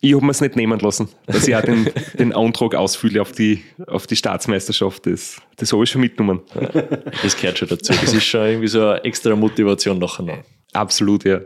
ich 0.10 0.15
habe 0.15 0.26
mir 0.26 0.32
es 0.32 0.41
nicht 0.41 0.56
nehmen 0.56 0.80
lassen, 0.80 1.10
dass 1.26 1.48
ich 1.48 1.56
auch 1.56 1.62
den, 1.62 1.89
den 2.20 2.34
Antrag 2.34 2.76
ausfülle 2.76 3.22
auf 3.22 3.32
die, 3.32 3.63
auf 3.88 4.08
die 4.08 4.15
Staatsmeisterschaft. 4.15 5.06
Das, 5.06 5.41
das 5.56 5.74
habe 5.74 5.84
ich 5.84 5.89
schon 5.89 6.02
mitgenommen. 6.02 6.41
Das 7.24 7.36
gehört 7.36 7.58
schon 7.58 7.68
dazu. 7.68 7.93
Das 7.93 8.14
ist 8.14 8.24
schon 8.24 8.45
irgendwie 8.45 8.68
so 8.68 8.82
eine 8.82 9.03
extra 9.03 9.36
Motivation 9.36 9.99
nachher 9.99 10.24
noch. 10.24 10.39
Absolut, 10.74 11.24
ja. 11.24 11.41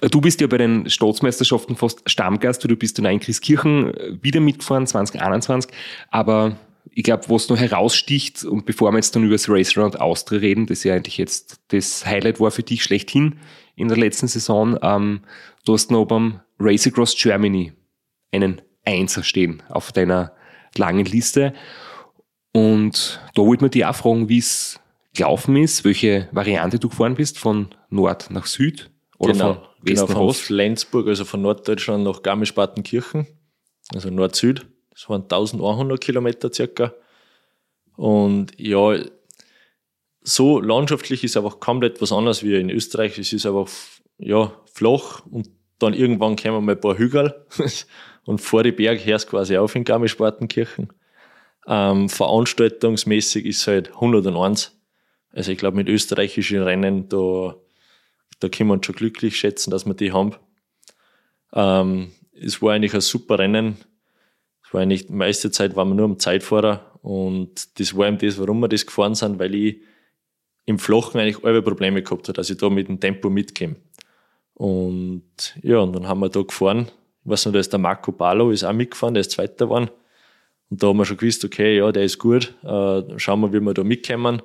Du 0.00 0.20
bist 0.20 0.40
ja 0.40 0.46
bei 0.46 0.58
den 0.58 0.88
Staatsmeisterschaften 0.88 1.76
fast 1.76 2.08
Stammgast, 2.08 2.62
weil 2.64 2.68
du 2.68 2.76
bist 2.76 2.98
in 2.98 3.06
Einkirchen 3.06 3.92
wieder 4.22 4.40
mitgefahren, 4.40 4.86
2021. 4.86 5.70
Aber 6.10 6.56
ich 6.92 7.02
glaube, 7.02 7.24
was 7.28 7.48
noch 7.48 7.58
heraussticht, 7.58 8.44
und 8.44 8.66
bevor 8.66 8.92
wir 8.92 8.98
jetzt 8.98 9.16
dann 9.16 9.24
über 9.24 9.34
das 9.34 9.48
Race 9.48 9.76
Round 9.76 10.00
Austria 10.00 10.40
reden, 10.40 10.66
das 10.66 10.84
ja 10.84 10.94
eigentlich 10.94 11.18
jetzt 11.18 11.60
das 11.68 12.06
Highlight 12.06 12.40
war 12.40 12.50
für 12.50 12.62
dich 12.62 12.84
schlechthin 12.84 13.36
in 13.76 13.88
der 13.88 13.96
letzten 13.96 14.28
Saison, 14.28 14.78
ähm, 14.82 15.20
du 15.64 15.72
hast 15.72 15.90
noch 15.90 16.04
beim 16.04 16.40
Race 16.58 16.86
Across 16.86 17.16
Germany 17.16 17.72
einen 18.32 18.62
Einser 18.84 19.22
stehen 19.22 19.62
auf 19.68 19.92
deiner 19.92 20.32
langen 20.76 21.06
Liste. 21.06 21.54
Und 22.52 23.20
da 23.34 23.42
wollte 23.42 23.64
man 23.64 23.70
dich 23.70 23.84
auch 23.84 23.96
fragen, 23.96 24.28
wie 24.28 24.38
es 24.38 24.80
gelaufen 25.14 25.56
ist, 25.56 25.84
welche 25.84 26.28
Variante 26.32 26.78
du 26.78 26.88
gefahren 26.88 27.14
bist, 27.14 27.38
von 27.38 27.74
Nord 27.88 28.30
nach 28.30 28.46
Süd 28.46 28.90
oder 29.18 29.32
genau, 29.32 29.54
von 29.54 29.62
West 29.82 30.02
genau 30.02 30.06
von 30.06 30.28
Ost. 30.28 30.40
Flensburg, 30.42 31.08
also 31.08 31.24
von 31.24 31.42
Norddeutschland 31.42 32.04
nach 32.04 32.22
Garmisch-Partenkirchen, 32.22 33.26
also 33.94 34.10
Nord-Süd. 34.10 34.66
Das 34.90 35.08
waren 35.08 35.22
1100 35.22 36.00
Kilometer 36.00 36.52
circa. 36.52 36.94
Und 37.96 38.58
ja, 38.58 38.98
so 40.22 40.60
landschaftlich 40.60 41.22
ist 41.22 41.36
einfach 41.36 41.60
komplett 41.60 42.00
was 42.00 42.12
anderes 42.12 42.42
wie 42.42 42.54
in 42.54 42.70
Österreich. 42.70 43.18
Es 43.18 43.32
ist 43.32 43.46
einfach 43.46 43.68
ja, 44.18 44.52
flach 44.72 45.24
und 45.26 45.50
dann 45.78 45.94
irgendwann 45.94 46.36
kommen 46.36 46.64
mal 46.64 46.72
ein 46.72 46.80
paar 46.80 46.98
Hügel 46.98 47.34
und 48.24 48.40
vor 48.40 48.62
die 48.62 48.72
Berg 48.72 49.04
hörst 49.04 49.28
quasi 49.28 49.56
auf 49.56 49.74
in 49.74 49.84
Garmisch-Partenkirchen. 49.84 50.92
Ähm, 51.66 52.08
veranstaltungsmäßig 52.08 53.46
ist 53.46 53.60
es 53.60 53.66
halt 53.66 53.94
101. 53.94 54.78
Also 55.32 55.52
ich 55.52 55.58
glaube, 55.58 55.76
mit 55.76 55.88
österreichischen 55.88 56.62
Rennen, 56.62 57.08
da, 57.08 57.56
da 58.40 58.48
wir 58.48 58.72
uns 58.72 58.86
schon 58.86 58.94
glücklich 58.94 59.36
schätzen, 59.36 59.70
dass 59.70 59.86
wir 59.86 59.94
die 59.94 60.12
haben. 60.12 60.36
Ähm, 61.52 62.12
es 62.32 62.60
war 62.62 62.72
eigentlich 62.72 62.94
ein 62.94 63.00
super 63.00 63.38
Rennen. 63.38 63.76
Es 64.64 64.72
war 64.72 64.82
eigentlich, 64.82 65.06
die 65.06 65.12
meiste 65.12 65.50
Zeit 65.50 65.76
waren 65.76 65.88
wir 65.88 65.94
nur 65.94 66.06
am 66.06 66.18
Zeitfahrer 66.18 66.98
und 67.02 67.78
das 67.78 67.96
war 67.96 68.08
eben 68.08 68.18
das, 68.18 68.38
warum 68.38 68.60
wir 68.60 68.68
das 68.68 68.86
gefahren 68.86 69.14
sind, 69.14 69.38
weil 69.38 69.54
ich 69.54 69.80
im 70.66 70.78
Flachen 70.78 71.20
eigentlich 71.20 71.44
alle 71.44 71.62
Probleme 71.62 72.02
gehabt 72.02 72.28
habe, 72.28 72.32
dass 72.34 72.50
ich 72.50 72.56
da 72.56 72.70
mit 72.70 72.88
dem 72.88 73.00
Tempo 73.00 73.28
mitkomme. 73.28 73.76
Und 74.54 75.22
ja, 75.62 75.78
und 75.78 75.94
dann 75.94 76.08
haben 76.08 76.20
wir 76.20 76.28
da 76.28 76.42
gefahren. 76.42 76.88
Ich 77.24 77.30
weiß 77.30 77.46
noch, 77.46 77.52
da 77.52 77.58
ist 77.58 77.72
der 77.72 77.80
Marco 77.80 78.12
Balo 78.12 78.50
ist 78.50 78.64
auch 78.64 78.72
mitgefahren, 78.72 79.14
der 79.14 79.22
ist 79.22 79.32
Zweiter 79.32 79.66
geworden. 79.66 79.90
Und 80.70 80.82
da 80.82 80.88
haben 80.88 80.96
wir 80.96 81.04
schon 81.04 81.16
gewusst, 81.16 81.44
okay, 81.44 81.78
ja, 81.78 81.90
der 81.92 82.04
ist 82.04 82.18
gut. 82.18 82.54
Äh, 82.62 83.18
schauen 83.18 83.40
wir, 83.40 83.52
wie 83.52 83.60
wir 83.60 83.74
da 83.74 83.84
mitkommen. 83.84 84.42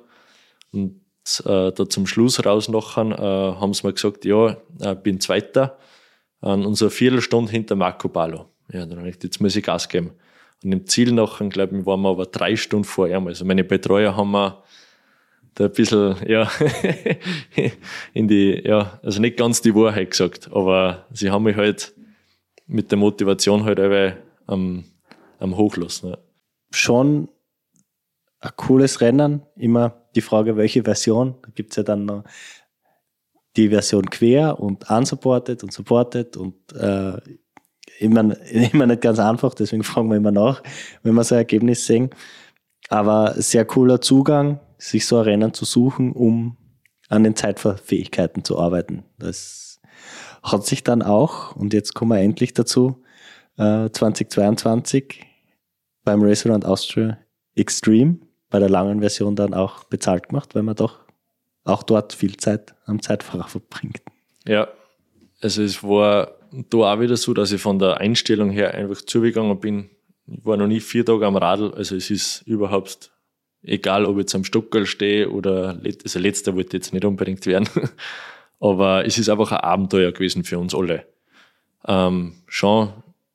Und 0.72 1.00
äh, 1.44 1.72
da 1.72 1.88
zum 1.88 2.06
Schluss 2.06 2.44
raus 2.44 2.68
nachher 2.68 3.10
äh, 3.10 3.60
haben 3.60 3.74
sie 3.74 3.86
mir 3.86 3.92
gesagt, 3.92 4.24
ja, 4.24 4.56
ich 4.80 4.94
bin 5.02 5.20
Zweiter. 5.20 5.78
Und 6.40 6.64
unsere 6.64 6.90
Viertelstunde 6.90 7.50
hinter 7.50 7.76
Marco 7.76 8.08
Balo. 8.08 8.46
Ja, 8.72 8.86
dann 8.86 8.98
habe 8.98 9.10
ich, 9.10 9.22
jetzt 9.22 9.40
muss 9.40 9.56
ich 9.56 9.64
Gas 9.64 9.88
geben. 9.88 10.12
Und 10.64 10.72
im 10.72 10.86
Ziel 10.86 11.12
nachher, 11.12 11.48
glaube 11.48 11.78
ich, 11.78 11.86
waren 11.86 12.00
wir 12.00 12.10
aber 12.10 12.26
drei 12.26 12.56
Stunden 12.56 12.84
vor 12.84 13.08
ihm. 13.08 13.26
Also 13.26 13.44
meine 13.44 13.64
Betreuer 13.64 14.16
haben 14.16 14.30
wir 14.30 14.62
da 15.54 15.64
ein 15.64 15.72
bisschen, 15.72 16.16
ja, 16.26 16.50
in 18.14 18.28
die, 18.28 18.62
ja, 18.64 18.98
also 19.02 19.20
nicht 19.20 19.36
ganz 19.36 19.60
die 19.60 19.74
Wahrheit 19.74 20.10
gesagt, 20.10 20.50
aber 20.52 21.06
sie 21.12 21.30
haben 21.30 21.44
mich 21.44 21.56
halt 21.56 21.94
mit 22.66 22.90
der 22.90 22.98
Motivation 22.98 23.64
halt 23.64 23.80
am, 24.46 24.84
am 25.38 25.56
Hochlassen. 25.56 26.10
Ja. 26.10 26.18
Schon 26.70 27.28
ein 28.40 28.50
cooles 28.56 29.00
Rennen, 29.00 29.42
immer 29.56 30.00
die 30.14 30.20
Frage, 30.20 30.56
welche 30.56 30.82
Version. 30.84 31.34
Da 31.42 31.50
gibt 31.54 31.70
es 31.70 31.76
ja 31.76 31.82
dann 31.82 32.04
noch 32.04 32.24
die 33.56 33.68
Version 33.68 34.08
quer 34.08 34.60
und 34.60 34.88
unsupported 34.88 35.62
und 35.62 35.72
supported 35.72 36.36
und 36.36 36.54
äh, 36.72 37.18
immer, 37.98 38.36
immer 38.72 38.86
nicht 38.86 39.02
ganz 39.02 39.18
einfach, 39.18 39.54
deswegen 39.54 39.82
fragen 39.82 40.08
wir 40.08 40.16
immer 40.16 40.32
nach, 40.32 40.62
wenn 41.02 41.14
wir 41.14 41.24
so 41.24 41.34
ein 41.34 41.40
Ergebnis 41.40 41.86
sehen. 41.86 42.10
Aber 42.88 43.34
sehr 43.36 43.64
cooler 43.64 44.00
Zugang, 44.00 44.60
sich 44.80 45.06
so 45.06 45.20
Rennen 45.20 45.54
zu 45.54 45.64
suchen, 45.64 46.12
um 46.12 46.56
an 47.08 47.24
den 47.24 47.36
Zeitfähigkeiten 47.36 48.44
zu 48.44 48.58
arbeiten. 48.58 49.04
Das 49.18 49.80
hat 50.42 50.64
sich 50.64 50.82
dann 50.82 51.02
auch, 51.02 51.54
und 51.54 51.74
jetzt 51.74 51.94
kommen 51.94 52.12
wir 52.12 52.22
endlich 52.22 52.54
dazu, 52.54 53.02
äh, 53.58 53.90
2022 53.90 55.26
beim 56.04 56.22
Race 56.22 56.46
Around 56.46 56.64
Austria 56.64 57.18
Extreme 57.54 58.20
bei 58.48 58.58
der 58.58 58.70
langen 58.70 59.00
Version 59.00 59.36
dann 59.36 59.54
auch 59.54 59.84
bezahlt 59.84 60.28
gemacht, 60.28 60.54
weil 60.54 60.62
man 60.62 60.76
doch 60.76 61.00
auch 61.64 61.82
dort 61.82 62.14
viel 62.14 62.36
Zeit 62.36 62.74
am 62.86 63.02
Zeitfahrer 63.02 63.48
verbringt. 63.48 64.02
Ja, 64.46 64.68
also 65.42 65.62
es 65.62 65.82
war 65.82 66.38
da 66.50 66.78
auch 66.78 67.00
wieder 67.00 67.16
so, 67.16 67.34
dass 67.34 67.52
ich 67.52 67.60
von 67.60 67.78
der 67.78 67.98
Einstellung 67.98 68.50
her 68.50 68.74
einfach 68.74 69.02
zugegangen 69.02 69.60
bin. 69.60 69.90
Ich 70.26 70.44
war 70.44 70.56
noch 70.56 70.66
nie 70.66 70.80
vier 70.80 71.04
Tage 71.04 71.26
am 71.26 71.36
Radl, 71.36 71.74
also 71.74 71.96
es 71.96 72.10
ist 72.10 72.42
überhaupt 72.46 73.12
egal, 73.62 74.06
ob 74.06 74.16
ich 74.16 74.22
jetzt 74.22 74.34
am 74.34 74.44
Stockerl 74.44 74.86
stehe 74.86 75.30
oder, 75.30 75.80
also 76.02 76.18
letzter 76.18 76.54
wollte 76.54 76.76
jetzt 76.76 76.92
nicht 76.92 77.04
unbedingt 77.04 77.46
werden, 77.46 77.68
aber 78.60 79.04
es 79.06 79.18
ist 79.18 79.28
einfach 79.28 79.52
ein 79.52 79.58
Abenteuer 79.58 80.12
gewesen 80.12 80.44
für 80.44 80.58
uns 80.58 80.74
alle. 80.74 81.06
Ähm, 81.86 82.34
schon 82.46 82.92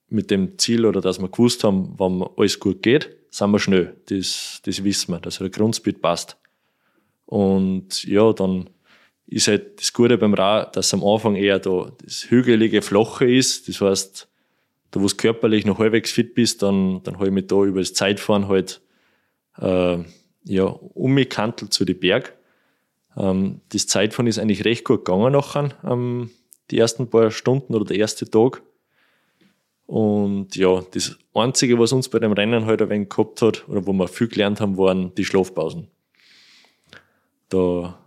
mit 0.10 0.32
dem 0.32 0.58
Ziel 0.58 0.86
oder 0.86 1.02
dass 1.02 1.20
wir 1.20 1.30
gewusst 1.30 1.64
haben, 1.64 1.94
wann 1.98 2.24
alles 2.38 2.60
gut 2.60 2.84
geht, 2.84 3.10
sind 3.30 3.52
wir 3.52 3.60
schnell. 3.60 3.96
Das, 4.08 4.62
das 4.64 4.84
wissen 4.84 5.12
wir, 5.12 5.20
dass 5.20 5.40
der 5.40 5.50
Grundspeed 5.50 6.02
passt. 6.02 6.38
Und 7.26 8.04
ja, 8.06 8.32
dann 8.34 8.70
ist 9.28 9.48
halt 9.48 9.80
das 9.80 9.92
Gute 9.92 10.18
beim 10.18 10.34
Rad, 10.34 10.76
dass 10.76 10.94
am 10.94 11.04
Anfang 11.04 11.36
eher 11.36 11.60
da 11.60 11.92
das 12.04 12.30
hügelige, 12.30 12.82
flache 12.82 13.30
ist. 13.30 13.68
Das 13.68 13.82
heißt, 13.82 14.28
da 14.92 15.02
wo 15.02 15.08
du 15.08 15.16
körperlich 15.16 15.66
noch 15.66 15.80
halbwegs 15.80 16.12
fit 16.12 16.36
bist, 16.36 16.62
dann, 16.62 17.02
dann 17.04 17.16
habe 17.16 17.28
ich 17.28 17.34
mich 17.34 17.48
da 17.48 17.64
über 17.64 17.80
das 17.80 17.94
Zeitfahren 17.94 18.48
halt 18.48 18.82
äh, 19.60 19.98
ja, 20.44 20.64
umgekantelt 20.64 21.74
zu 21.74 21.86
den 21.86 22.00
Berg. 22.00 22.36
Ähm, 23.18 23.62
das 23.70 23.88
Zeitfahren 23.88 24.28
ist 24.28 24.40
eigentlich 24.40 24.66
recht 24.66 24.84
gut 24.84 25.06
gegangen 25.06 25.34
nachher, 25.34 25.70
ähm, 25.84 26.30
die 26.72 26.78
ersten 26.78 27.10
paar 27.10 27.32
Stunden 27.32 27.76
oder 27.76 27.86
der 27.86 27.98
erste 27.98 28.30
Tag. 28.30 28.62
Und 29.88 30.56
ja, 30.56 30.84
das 30.92 31.18
Einzige, 31.34 31.78
was 31.78 31.92
uns 31.92 32.10
bei 32.10 32.20
dem 32.20 32.32
Rennen 32.32 32.66
halt 32.66 32.82
ein 32.82 32.90
wenig 32.90 33.10
gehabt 33.10 33.42
hat, 33.42 33.68
oder 33.70 33.86
wo 33.86 33.94
wir 33.94 34.08
viel 34.08 34.28
gelernt 34.28 34.60
haben, 34.60 34.78
waren 34.78 35.14
die 35.16 35.26
Schlafpausen. 35.26 35.88
Da, 37.50 38.00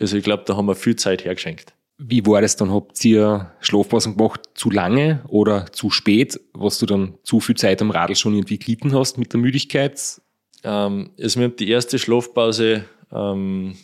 also 0.00 0.16
ich 0.16 0.24
glaube, 0.24 0.42
da 0.44 0.56
haben 0.56 0.66
wir 0.66 0.74
viel 0.74 0.96
Zeit 0.96 1.24
hergeschenkt. 1.24 1.74
Wie 1.98 2.24
war 2.26 2.40
das 2.40 2.56
dann? 2.56 2.72
Habt 2.72 3.04
ihr 3.04 3.52
Schlafpausen 3.60 4.16
gemacht 4.16 4.50
zu 4.54 4.70
lange 4.70 5.22
oder 5.28 5.66
zu 5.72 5.90
spät, 5.90 6.40
was 6.52 6.78
du 6.78 6.86
dann 6.86 7.14
zu 7.22 7.40
viel 7.40 7.56
Zeit 7.56 7.80
am 7.80 7.90
Radl 7.90 8.14
schon 8.14 8.34
irgendwie 8.34 8.58
gelitten 8.58 8.94
hast 8.94 9.18
mit 9.18 9.32
der 9.32 9.40
Müdigkeit? 9.40 10.20
Ähm, 10.64 11.10
also 11.20 11.40
wir 11.40 11.48
haben 11.48 11.56
die 11.56 11.70
erste 11.70 11.98
Schlafpause 11.98 12.84
ähm, 13.12 13.76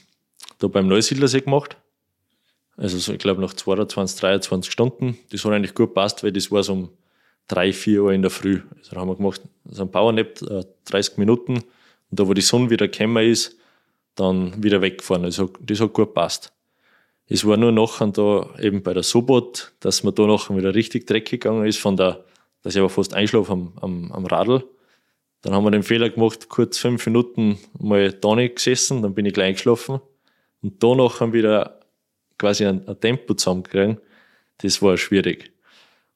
da 0.58 0.68
beim 0.68 0.88
Neusiedlersee 0.88 1.40
gemacht. 1.40 1.76
Also 2.76 2.98
so, 2.98 3.12
ich 3.12 3.18
glaube 3.18 3.40
nach 3.40 3.54
22, 3.54 4.20
23 4.20 4.72
Stunden. 4.72 5.18
Das 5.30 5.44
hat 5.44 5.52
eigentlich 5.52 5.74
gut 5.74 5.94
passt, 5.94 6.24
weil 6.24 6.32
das 6.32 6.50
war 6.50 6.62
so 6.62 6.72
um 6.72 6.90
drei, 7.46 7.72
vier 7.72 8.02
Uhr 8.02 8.12
in 8.12 8.22
der 8.22 8.30
Früh. 8.30 8.62
Also 8.76 8.94
da 8.94 9.00
haben 9.00 9.08
wir 9.08 9.16
gemacht, 9.16 9.40
so 9.64 9.82
ein 9.82 9.90
Powernap, 9.90 10.42
äh, 10.42 10.64
30 10.86 11.18
Minuten. 11.18 11.54
Und 11.54 12.20
da, 12.20 12.26
wo 12.26 12.34
die 12.34 12.40
Sonne 12.40 12.70
wieder 12.70 12.88
gekommen 12.88 13.24
ist, 13.24 13.56
dann 14.14 14.62
wieder 14.62 14.80
weggefahren. 14.80 15.24
Also 15.24 15.50
das 15.60 15.80
hat 15.80 15.92
gut 15.92 16.14
passt. 16.14 16.52
Es 17.26 17.46
war 17.46 17.56
nur 17.56 17.72
nachher 17.72 18.06
da 18.08 18.50
eben 18.60 18.82
bei 18.82 18.92
der 18.92 19.02
Sobot, 19.02 19.72
dass 19.80 20.02
man 20.02 20.14
da 20.14 20.26
nachher 20.26 20.56
wieder 20.56 20.74
richtig 20.74 21.06
dreckig 21.06 21.40
gegangen 21.40 21.66
ist, 21.66 21.78
von 21.78 21.96
der, 21.96 22.24
dass 22.62 22.74
ich 22.74 22.80
aber 22.80 22.90
fast 22.90 23.14
einschlafe 23.14 23.52
am, 23.52 23.72
am, 23.80 24.12
am 24.12 24.26
Radl. 24.26 24.64
Dann 25.44 25.52
haben 25.52 25.64
wir 25.64 25.70
den 25.70 25.82
Fehler 25.82 26.08
gemacht, 26.08 26.48
kurz 26.48 26.78
fünf 26.78 27.04
Minuten 27.04 27.58
mal 27.78 28.10
da 28.10 28.34
nicht 28.34 28.56
gesessen, 28.56 29.02
dann 29.02 29.14
bin 29.14 29.26
ich 29.26 29.34
gleich 29.34 29.48
eingeschlafen. 29.48 30.00
Und 30.62 30.82
da 30.82 30.94
nachher 30.94 31.34
wieder 31.34 31.80
quasi 32.38 32.64
ein, 32.64 32.88
ein 32.88 32.98
Tempo 32.98 33.34
zusammengekriegen. 33.34 34.00
Das 34.58 34.80
war 34.80 34.96
schwierig. 34.96 35.52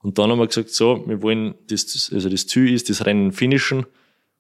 Und 0.00 0.18
dann 0.18 0.30
haben 0.30 0.38
wir 0.38 0.46
gesagt, 0.46 0.70
so, 0.70 1.06
wir 1.06 1.20
wollen, 1.20 1.56
das, 1.68 2.10
also 2.10 2.30
das 2.30 2.46
Ziel 2.46 2.72
ist, 2.72 2.88
das 2.88 3.04
Rennen 3.04 3.32
finishen. 3.32 3.84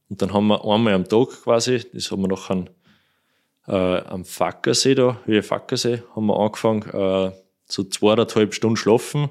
Und 0.08 0.22
dann 0.22 0.32
haben 0.32 0.46
wir 0.46 0.64
einmal 0.64 0.94
am 0.94 1.06
Tag 1.06 1.28
quasi, 1.42 1.84
das 1.92 2.10
haben 2.10 2.22
wir 2.22 2.28
noch 2.28 2.48
an, 2.48 2.70
äh, 3.66 3.72
am 3.72 4.24
Fackersee 4.24 4.94
da, 4.94 5.20
Höhe 5.26 5.42
Fackersee, 5.42 6.02
haben 6.16 6.26
wir 6.26 6.40
angefangen, 6.40 6.82
äh, 6.84 7.32
so 7.66 7.84
zweieinhalb 7.84 8.54
Stunden 8.54 8.76
schlafen, 8.76 9.28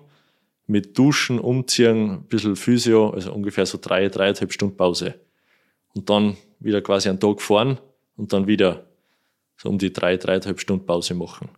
mit 0.68 0.96
Duschen, 1.00 1.40
Umziehen, 1.40 2.12
ein 2.12 2.24
bisschen 2.26 2.56
Physio, 2.56 3.10
also 3.10 3.34
ungefähr 3.34 3.66
so 3.66 3.80
drei, 3.82 4.08
dreieinhalb 4.08 4.54
Stunden 4.54 4.78
Pause. 4.78 5.16
Und 5.94 6.10
dann 6.10 6.38
wieder 6.60 6.82
quasi 6.82 7.10
einen 7.10 7.20
Tag 7.20 7.42
fahren 7.42 7.80
und 8.16 8.34
dann 8.34 8.48
wieder 8.48 8.88
so 9.58 9.70
um 9.70 9.78
die 9.78 9.92
drei, 9.92 10.18
dreieinhalb 10.18 10.60
Stunden 10.60 10.86
Pause 10.86 11.14
machen. 11.14 11.50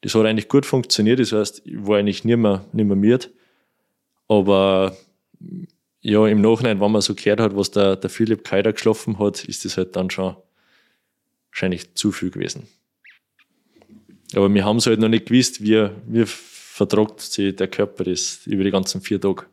Das 0.00 0.14
hat 0.14 0.26
eigentlich 0.26 0.48
gut 0.48 0.66
funktioniert, 0.66 1.18
das 1.18 1.32
heißt, 1.32 1.62
ich 1.64 1.86
war 1.86 1.98
eigentlich 1.98 2.24
nicht 2.24 2.36
mehr, 2.36 2.64
nicht 2.72 2.86
mehr 2.86 2.96
müde. 2.96 3.28
Aber 4.28 4.96
ja, 6.00 6.26
im 6.26 6.40
Nachhinein, 6.40 6.80
wenn 6.80 6.92
man 6.92 7.00
so 7.00 7.14
gehört 7.14 7.40
hat, 7.40 7.56
was 7.56 7.70
der, 7.70 7.96
der 7.96 8.10
Philipp 8.10 8.44
Keider 8.44 8.72
geschlafen 8.72 9.18
hat, 9.18 9.44
ist 9.44 9.64
das 9.64 9.76
halt 9.76 9.96
dann 9.96 10.10
schon 10.10 10.36
wahrscheinlich 11.50 11.94
zu 11.94 12.12
viel 12.12 12.30
gewesen. 12.30 12.68
Aber 14.34 14.52
wir 14.52 14.64
haben 14.64 14.76
es 14.76 14.86
halt 14.86 15.00
noch 15.00 15.08
nicht 15.08 15.26
gewusst, 15.26 15.62
wie, 15.62 15.88
wie 16.06 16.24
vertragt 16.26 17.20
sich 17.20 17.56
der 17.56 17.68
Körper 17.68 18.04
das 18.04 18.46
über 18.46 18.62
die 18.62 18.70
ganzen 18.70 19.00
vier 19.00 19.20
Tage. 19.20 19.46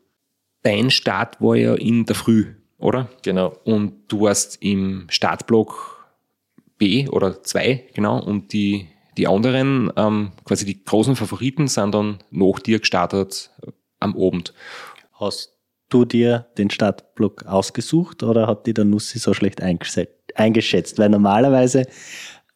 Dein 0.61 0.91
Start 0.91 1.39
war 1.41 1.55
ja 1.55 1.75
in 1.75 2.05
der 2.05 2.15
Früh, 2.15 2.53
oder? 2.85 3.09
Genau. 3.23 3.57
Und 3.65 4.03
du 4.07 4.21
warst 4.21 4.61
im 4.61 5.07
Startblock 5.09 6.05
B 6.77 7.07
oder 7.09 7.41
2, 7.41 7.89
genau, 7.93 8.21
und 8.21 8.53
die, 8.53 8.87
die 9.17 9.27
anderen, 9.27 9.91
ähm, 9.95 10.31
quasi 10.43 10.65
die 10.65 10.83
großen 10.83 11.15
Favoriten, 11.15 11.67
sind 11.67 11.93
dann 11.93 12.19
nach 12.31 12.59
dir 12.59 12.79
gestartet 12.79 13.49
am 13.99 14.15
Abend. 14.15 14.53
Hast 15.13 15.57
du 15.89 16.05
dir 16.05 16.47
den 16.57 16.69
Startblock 16.69 17.45
ausgesucht 17.45 18.23
oder 18.23 18.47
hat 18.47 18.67
die 18.67 18.73
der 18.73 18.85
Nussi 18.85 19.19
so 19.19 19.33
schlecht 19.33 19.61
eingeschätzt? 19.61 20.99
Weil 20.99 21.09
normalerweise 21.09 21.87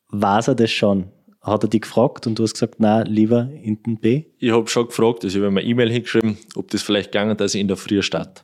war 0.09 0.45
er 0.45 0.55
das 0.55 0.71
schon. 0.71 1.11
Hat 1.41 1.63
er 1.63 1.69
dich 1.69 1.81
gefragt 1.81 2.27
und 2.27 2.37
du 2.37 2.43
hast 2.43 2.53
gesagt, 2.53 2.75
na 2.79 3.03
lieber 3.03 3.49
in 3.63 3.81
den 3.81 3.97
B? 3.97 4.25
Ich 4.39 4.51
habe 4.51 4.67
schon 4.67 4.87
gefragt, 4.87 5.23
also 5.23 5.37
ich 5.37 5.43
habe 5.43 5.51
mir 5.51 5.61
eine 5.61 5.69
E-Mail 5.69 5.89
hingeschrieben, 5.89 6.37
ob 6.55 6.69
das 6.69 6.81
vielleicht 6.81 7.13
gegangen 7.13 7.37
dass 7.37 7.55
ich 7.55 7.61
in 7.61 7.69
der 7.69 7.77
Früh 7.77 8.01
starte. 8.01 8.43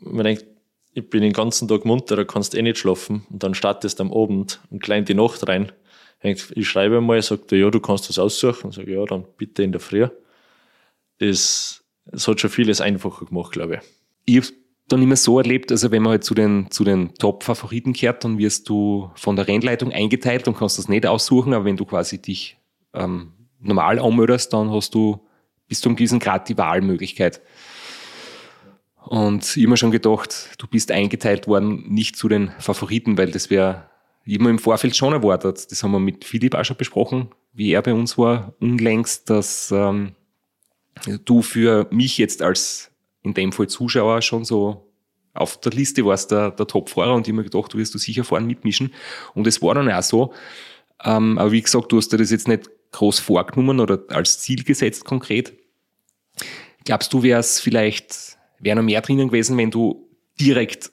Man 0.00 0.24
denkt, 0.24 0.46
ich 0.92 1.08
bin 1.08 1.22
den 1.22 1.32
ganzen 1.32 1.68
Tag 1.68 1.84
munter, 1.84 2.16
da 2.16 2.24
kannst 2.24 2.52
du 2.52 2.58
eh 2.58 2.62
nicht 2.62 2.78
schlafen. 2.78 3.26
Und 3.30 3.42
dann 3.42 3.54
startest 3.54 3.98
du 3.98 4.04
am 4.04 4.12
Abend 4.12 4.60
und 4.70 4.82
klein 4.82 5.04
die 5.04 5.14
Nacht 5.14 5.46
rein. 5.46 5.72
Ich 6.22 6.68
schreibe 6.68 7.00
mal, 7.00 7.20
sagt 7.22 7.52
er, 7.52 7.58
ja, 7.58 7.70
du 7.70 7.80
kannst 7.80 8.08
das 8.08 8.18
aussuchen. 8.18 8.66
Und 8.66 8.72
sage, 8.72 8.92
ja, 8.92 9.04
dann 9.04 9.24
bitte 9.36 9.62
in 9.62 9.72
der 9.72 9.80
Früh. 9.80 10.06
Das, 11.18 11.84
das 12.06 12.28
hat 12.28 12.40
schon 12.40 12.50
vieles 12.50 12.80
einfacher 12.80 13.24
gemacht, 13.26 13.52
glaube 13.52 13.76
ich. 13.76 13.80
Ich 14.24 14.36
habe 14.36 14.54
dann 14.88 15.02
immer 15.02 15.16
so 15.16 15.38
erlebt, 15.38 15.70
also 15.70 15.90
wenn 15.90 16.02
man 16.02 16.12
halt 16.12 16.24
zu 16.24 16.34
den, 16.34 16.70
zu 16.70 16.84
den 16.84 17.14
Top-Favoriten 17.14 17.92
kehrt, 17.92 18.24
dann 18.24 18.38
wirst 18.38 18.68
du 18.68 19.10
von 19.14 19.36
der 19.36 19.46
Rennleitung 19.46 19.92
eingeteilt 19.92 20.48
und 20.48 20.56
kannst 20.56 20.78
das 20.78 20.88
nicht 20.88 21.06
aussuchen, 21.06 21.54
aber 21.54 21.64
wenn 21.64 21.76
du 21.76 21.84
quasi 21.84 22.20
dich 22.20 22.58
ähm, 22.92 23.32
normal 23.60 23.98
anmeldest, 23.98 24.52
dann 24.52 24.70
hast 24.70 24.94
du 24.94 25.26
bis 25.68 25.80
zu 25.80 25.88
einem 25.88 25.96
gewissen 25.96 26.18
Grad 26.18 26.48
die 26.48 26.58
Wahlmöglichkeit. 26.58 27.40
Und 29.06 29.56
mir 29.56 29.76
schon 29.76 29.90
gedacht, 29.90 30.50
du 30.58 30.66
bist 30.66 30.90
eingeteilt 30.90 31.46
worden, 31.46 31.84
nicht 31.88 32.16
zu 32.16 32.28
den 32.28 32.50
Favoriten, 32.58 33.16
weil 33.18 33.30
das 33.30 33.50
wäre 33.50 33.88
immer 34.24 34.50
im 34.50 34.58
Vorfeld 34.58 34.96
schon 34.96 35.12
erwartet. 35.12 35.70
Das 35.70 35.82
haben 35.82 35.92
wir 35.92 36.00
mit 36.00 36.24
Philipp 36.24 36.54
auch 36.54 36.64
schon 36.64 36.76
besprochen, 36.76 37.30
wie 37.52 37.72
er 37.72 37.82
bei 37.82 37.94
uns 37.94 38.18
war, 38.18 38.54
unlängst, 38.60 39.30
dass 39.30 39.70
ähm, 39.72 40.12
du 41.24 41.42
für 41.42 41.88
mich 41.90 42.18
jetzt 42.18 42.42
als 42.42 42.90
in 43.22 43.34
dem 43.34 43.52
Fall 43.52 43.68
Zuschauer 43.68 44.22
schon 44.22 44.44
so 44.44 44.86
auf 45.34 45.60
der 45.60 45.72
Liste 45.72 46.04
warst, 46.04 46.30
der, 46.30 46.50
der 46.50 46.66
Top-Fahrer 46.66 47.14
und 47.14 47.28
mir 47.28 47.44
gedacht, 47.44 47.72
du 47.72 47.78
wirst 47.78 47.94
du 47.94 47.98
sicher 47.98 48.24
vorne 48.24 48.46
mitmischen. 48.46 48.92
Und 49.34 49.46
es 49.46 49.62
war 49.62 49.74
dann 49.74 49.90
auch 49.90 50.02
so. 50.02 50.32
Ähm, 51.04 51.38
aber 51.38 51.52
wie 51.52 51.62
gesagt, 51.62 51.92
du 51.92 51.96
hast 51.96 52.12
dir 52.12 52.18
das 52.18 52.30
jetzt 52.30 52.48
nicht 52.48 52.68
groß 52.92 53.20
vorgenommen 53.20 53.80
oder 53.80 54.02
als 54.08 54.40
Ziel 54.40 54.64
gesetzt 54.64 55.04
konkret. 55.04 55.52
Glaubst 56.84 57.12
du, 57.12 57.22
wäre 57.22 57.40
es 57.40 57.60
vielleicht, 57.60 58.38
wäre 58.60 58.76
noch 58.76 58.82
mehr 58.82 59.00
drinnen 59.00 59.28
gewesen, 59.28 59.56
wenn 59.56 59.70
du 59.70 60.08
direkt 60.40 60.92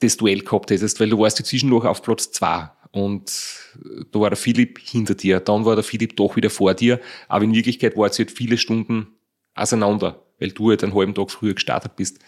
das 0.00 0.16
Duell 0.16 0.40
gehabt 0.40 0.70
hättest, 0.70 1.00
weil 1.00 1.10
du 1.10 1.18
warst 1.18 1.38
ja 1.38 1.44
zwischendurch 1.44 1.84
auf 1.84 2.02
Platz 2.02 2.30
zwei 2.32 2.70
und 2.92 3.32
da 4.12 4.20
war 4.20 4.30
der 4.30 4.36
Philipp 4.36 4.78
hinter 4.78 5.14
dir, 5.14 5.40
dann 5.40 5.64
war 5.64 5.74
der 5.74 5.84
Philipp 5.84 6.16
doch 6.16 6.36
wieder 6.36 6.50
vor 6.50 6.74
dir, 6.74 7.00
aber 7.28 7.44
in 7.44 7.54
Wirklichkeit 7.54 7.96
war 7.96 8.08
es 8.08 8.18
halt 8.18 8.30
viele 8.30 8.56
Stunden 8.56 9.08
auseinander, 9.54 10.22
weil 10.38 10.50
du 10.50 10.70
halt 10.70 10.82
einen 10.84 10.94
halben 10.94 11.14
Tag 11.14 11.30
früher 11.30 11.54
gestartet 11.54 11.96
bist. 11.96 12.18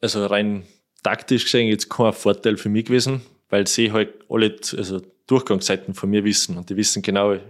Also 0.00 0.26
rein 0.26 0.64
taktisch 1.02 1.44
gesehen 1.44 1.68
jetzt 1.68 1.88
kein 1.88 2.12
Vorteil 2.12 2.56
für 2.56 2.68
mich 2.68 2.86
gewesen, 2.86 3.22
weil 3.48 3.66
sie 3.66 3.92
halt 3.92 4.14
alle 4.28 4.56
also 4.76 5.00
Durchgangszeiten 5.26 5.94
von 5.94 6.10
mir 6.10 6.24
wissen 6.24 6.58
und 6.58 6.70
die 6.70 6.76
wissen 6.76 7.02
genau, 7.02 7.32
ich 7.32 7.40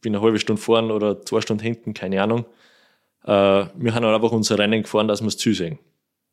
bin 0.00 0.14
eine 0.14 0.22
halbe 0.22 0.38
Stunde 0.38 0.62
vorn 0.62 0.90
oder 0.90 1.22
zwei 1.22 1.40
Stunden 1.40 1.62
hinten, 1.62 1.92
keine 1.92 2.22
Ahnung. 2.22 2.46
Äh, 3.24 3.28
wir 3.28 3.94
haben 3.94 4.04
halt 4.04 4.14
einfach 4.14 4.32
unser 4.32 4.58
Rennen 4.58 4.82
gefahren, 4.82 5.08
dass 5.08 5.20
wir 5.20 5.28
es 5.28 5.36
zusehen. 5.36 5.78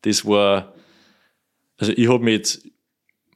Das 0.02 0.26
war, 0.26 0.74
also 1.78 1.92
ich 1.92 2.08
habe 2.10 2.24
mich 2.24 2.34
jetzt 2.34 2.68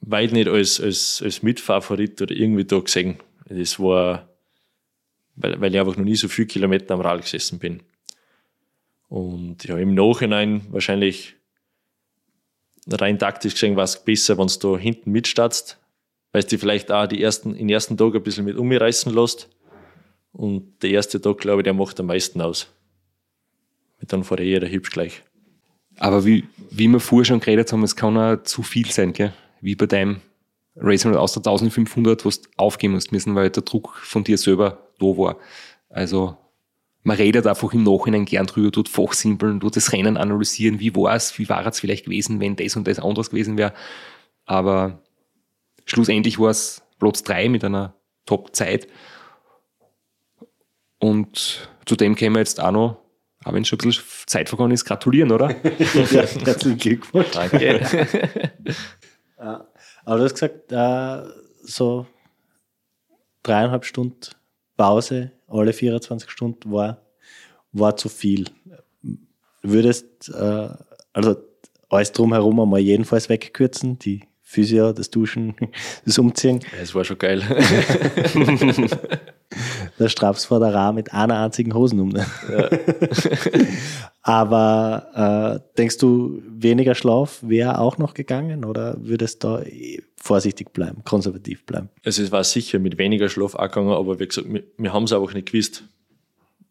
weit 0.02 0.32
nicht 0.32 0.48
als, 0.48 0.80
als, 0.80 1.22
als 1.24 1.44
Mitfavorit 1.44 2.22
oder 2.22 2.36
irgendwie 2.36 2.66
da 2.66 2.80
gesehen. 2.80 3.18
Das 3.48 3.80
war, 3.80 4.30
weil, 5.36 5.60
weil 5.60 5.74
ich 5.74 5.80
einfach 5.80 5.98
noch 5.98 6.06
nie 6.06 6.16
so 6.16 6.28
viele 6.28 6.48
Kilometer 6.48 6.94
am 6.94 7.02
Rad 7.02 7.22
gesessen 7.22 7.60
bin. 7.60 7.84
Und 9.10 9.66
ja, 9.66 9.78
im 9.78 9.94
Nachhinein 9.94 10.66
wahrscheinlich 10.70 11.36
rein 12.90 13.20
taktisch 13.20 13.54
gesehen 13.54 13.76
war 13.76 13.84
es 13.84 14.04
besser, 14.04 14.38
wenn 14.38 14.48
du 14.48 14.58
da 14.60 14.78
hinten 14.78 15.12
mitstartst, 15.12 15.78
weil 16.32 16.44
du 16.44 16.58
vielleicht 16.58 16.92
auch 16.92 17.08
die 17.08 17.22
ersten, 17.22 17.54
den 17.54 17.70
ersten 17.70 17.98
Tag 17.98 18.16
ein 18.16 18.24
bisschen 18.24 18.46
mit 18.46 18.56
umreißen 18.56 19.14
lässt. 19.14 19.50
Und 20.32 20.82
der 20.82 20.92
erste 20.92 21.20
Tag, 21.20 21.40
glaube 21.40 21.62
ich, 21.62 21.64
der 21.66 21.74
macht 21.74 22.00
am 22.00 22.06
meisten 22.06 22.40
aus. 22.40 22.68
Und 24.02 24.12
dann 24.12 24.24
fährt 24.24 24.42
jeder 24.42 24.68
hübsch 24.68 24.90
gleich. 24.90 25.24
Aber 26.00 26.26
wie, 26.26 26.46
wie 26.72 26.88
wir 26.88 27.00
vorher 27.00 27.26
schon 27.26 27.40
geredet 27.40 27.72
haben, 27.72 27.84
es 27.84 27.96
kann 27.96 28.18
auch 28.18 28.42
zu 28.44 28.64
viel 28.64 28.92
sein, 28.92 29.14
gell? 29.14 29.34
wie 29.62 29.76
bei 29.76 29.86
deinem 29.86 30.22
Racing 30.76 31.16
aus 31.16 31.34
der 31.34 31.42
1500, 31.42 32.26
wo 32.26 32.30
du 32.30 32.38
aufgeben 32.58 32.94
musst 32.94 33.12
müssen, 33.12 33.36
weil 33.36 33.50
der 33.50 33.64
Druck 33.64 33.96
von 33.98 34.24
dir 34.24 34.38
selber 34.38 34.90
da 35.00 35.06
war. 35.06 35.38
Also 35.90 36.38
man 37.04 37.18
redet 37.18 37.48
einfach 37.48 37.74
im 37.74 37.84
Nachhinein 37.84 38.26
gern 38.26 38.48
drüber, 38.48 38.72
tut 38.72 38.90
fachsimpeln, 38.90 39.60
tut 39.60 39.76
das 39.76 39.92
Rennen 39.92 40.18
analysieren, 40.18 40.80
wie 40.80 40.96
war 40.96 41.16
es, 41.16 41.38
wie 41.38 41.50
war 41.50 41.66
es 41.66 41.80
vielleicht 41.80 42.06
gewesen, 42.06 42.40
wenn 42.40 42.56
das 42.56 42.76
und 42.76 42.88
das 42.88 43.00
anders 43.00 43.30
gewesen 43.30 43.58
wäre. 43.58 43.74
Aber 44.46 45.00
schlussendlich 45.86 46.40
war 46.40 46.50
es 46.50 46.82
Platz 47.00 47.24
drei 47.24 47.50
mit 47.50 47.64
einer 47.64 47.96
Top-Zeit. 48.26 48.88
Und 51.00 51.70
zudem 51.86 52.16
kämen 52.16 52.36
wir 52.36 52.42
jetzt 52.42 52.62
auch 52.62 52.72
noch 52.72 53.01
aber 53.44 53.56
wenn 53.56 53.66
schon 53.66 53.80
ein 53.80 53.88
bisschen 53.88 54.04
Zeit 54.28 54.50
vergangen 54.50 54.72
ist, 54.72 54.86
gratulieren, 54.86 55.32
oder? 55.32 55.50
ja, 56.12 56.26
herzlichen 56.26 56.78
Glückwunsch. 56.78 57.32
Danke. 57.32 57.82
ja, 59.38 59.68
aber 60.06 60.18
du 60.18 60.24
hast 60.24 60.34
gesagt, 60.34 60.72
äh, 60.72 61.30
so 61.64 62.06
dreieinhalb 63.44 63.86
Stunden 63.86 64.20
Pause, 64.78 65.32
alle 65.48 65.74
24 65.74 66.30
Stunden 66.30 66.72
war, 66.72 67.02
war 67.72 67.96
zu 67.98 68.10
viel. 68.10 68.46
Würdest, 69.62 70.30
äh, 70.30 70.70
also 71.14 71.36
alles 71.90 72.12
drumherum 72.12 72.60
einmal 72.60 72.80
jedenfalls 72.80 73.30
wegkürzen, 73.30 74.00
die 74.00 74.22
Physio, 74.52 74.92
das 74.92 75.10
Duschen, 75.10 75.56
das 76.06 76.20
Umziehen. 76.20 76.60
Es 76.82 76.94
war 76.94 77.06
schon 77.06 77.18
geil. 77.18 77.42
der 79.98 80.10
Straps 80.10 80.44
vor 80.44 80.60
der 80.60 80.74
Ra 80.74 80.92
mit 80.92 81.14
einer 81.14 81.40
einzigen 81.40 81.74
Hosen 81.74 82.02
um. 82.02 82.10
Ne? 82.10 82.26
Ja. 82.52 82.70
Aber 84.24 85.62
äh, 85.64 85.78
denkst 85.78 86.00
du, 86.00 86.44
weniger 86.50 86.96
Schlaf 86.96 87.40
wäre 87.42 87.80
auch 87.80 87.98
noch 87.98 88.14
gegangen 88.14 88.66
oder 88.66 88.98
würdest 89.00 89.42
du 89.42 89.48
da 89.48 89.64
vorsichtig 90.18 90.74
bleiben, 90.74 91.06
konservativ 91.06 91.66
bleiben? 91.66 91.88
Also 92.04 92.22
es 92.22 92.34
war 92.34 92.44
sicher 92.44 92.78
mit 92.78 92.98
weniger 92.98 93.30
Schlaf 93.30 93.56
auch 93.56 93.70
gegangen, 93.70 93.92
aber 93.92 94.20
wie 94.20 94.28
gesagt, 94.28 94.52
wir, 94.52 94.64
wir 94.78 94.92
haben 94.92 95.06
es 95.06 95.14
einfach 95.14 95.34
nicht 95.34 95.50
gewusst. 95.50 95.86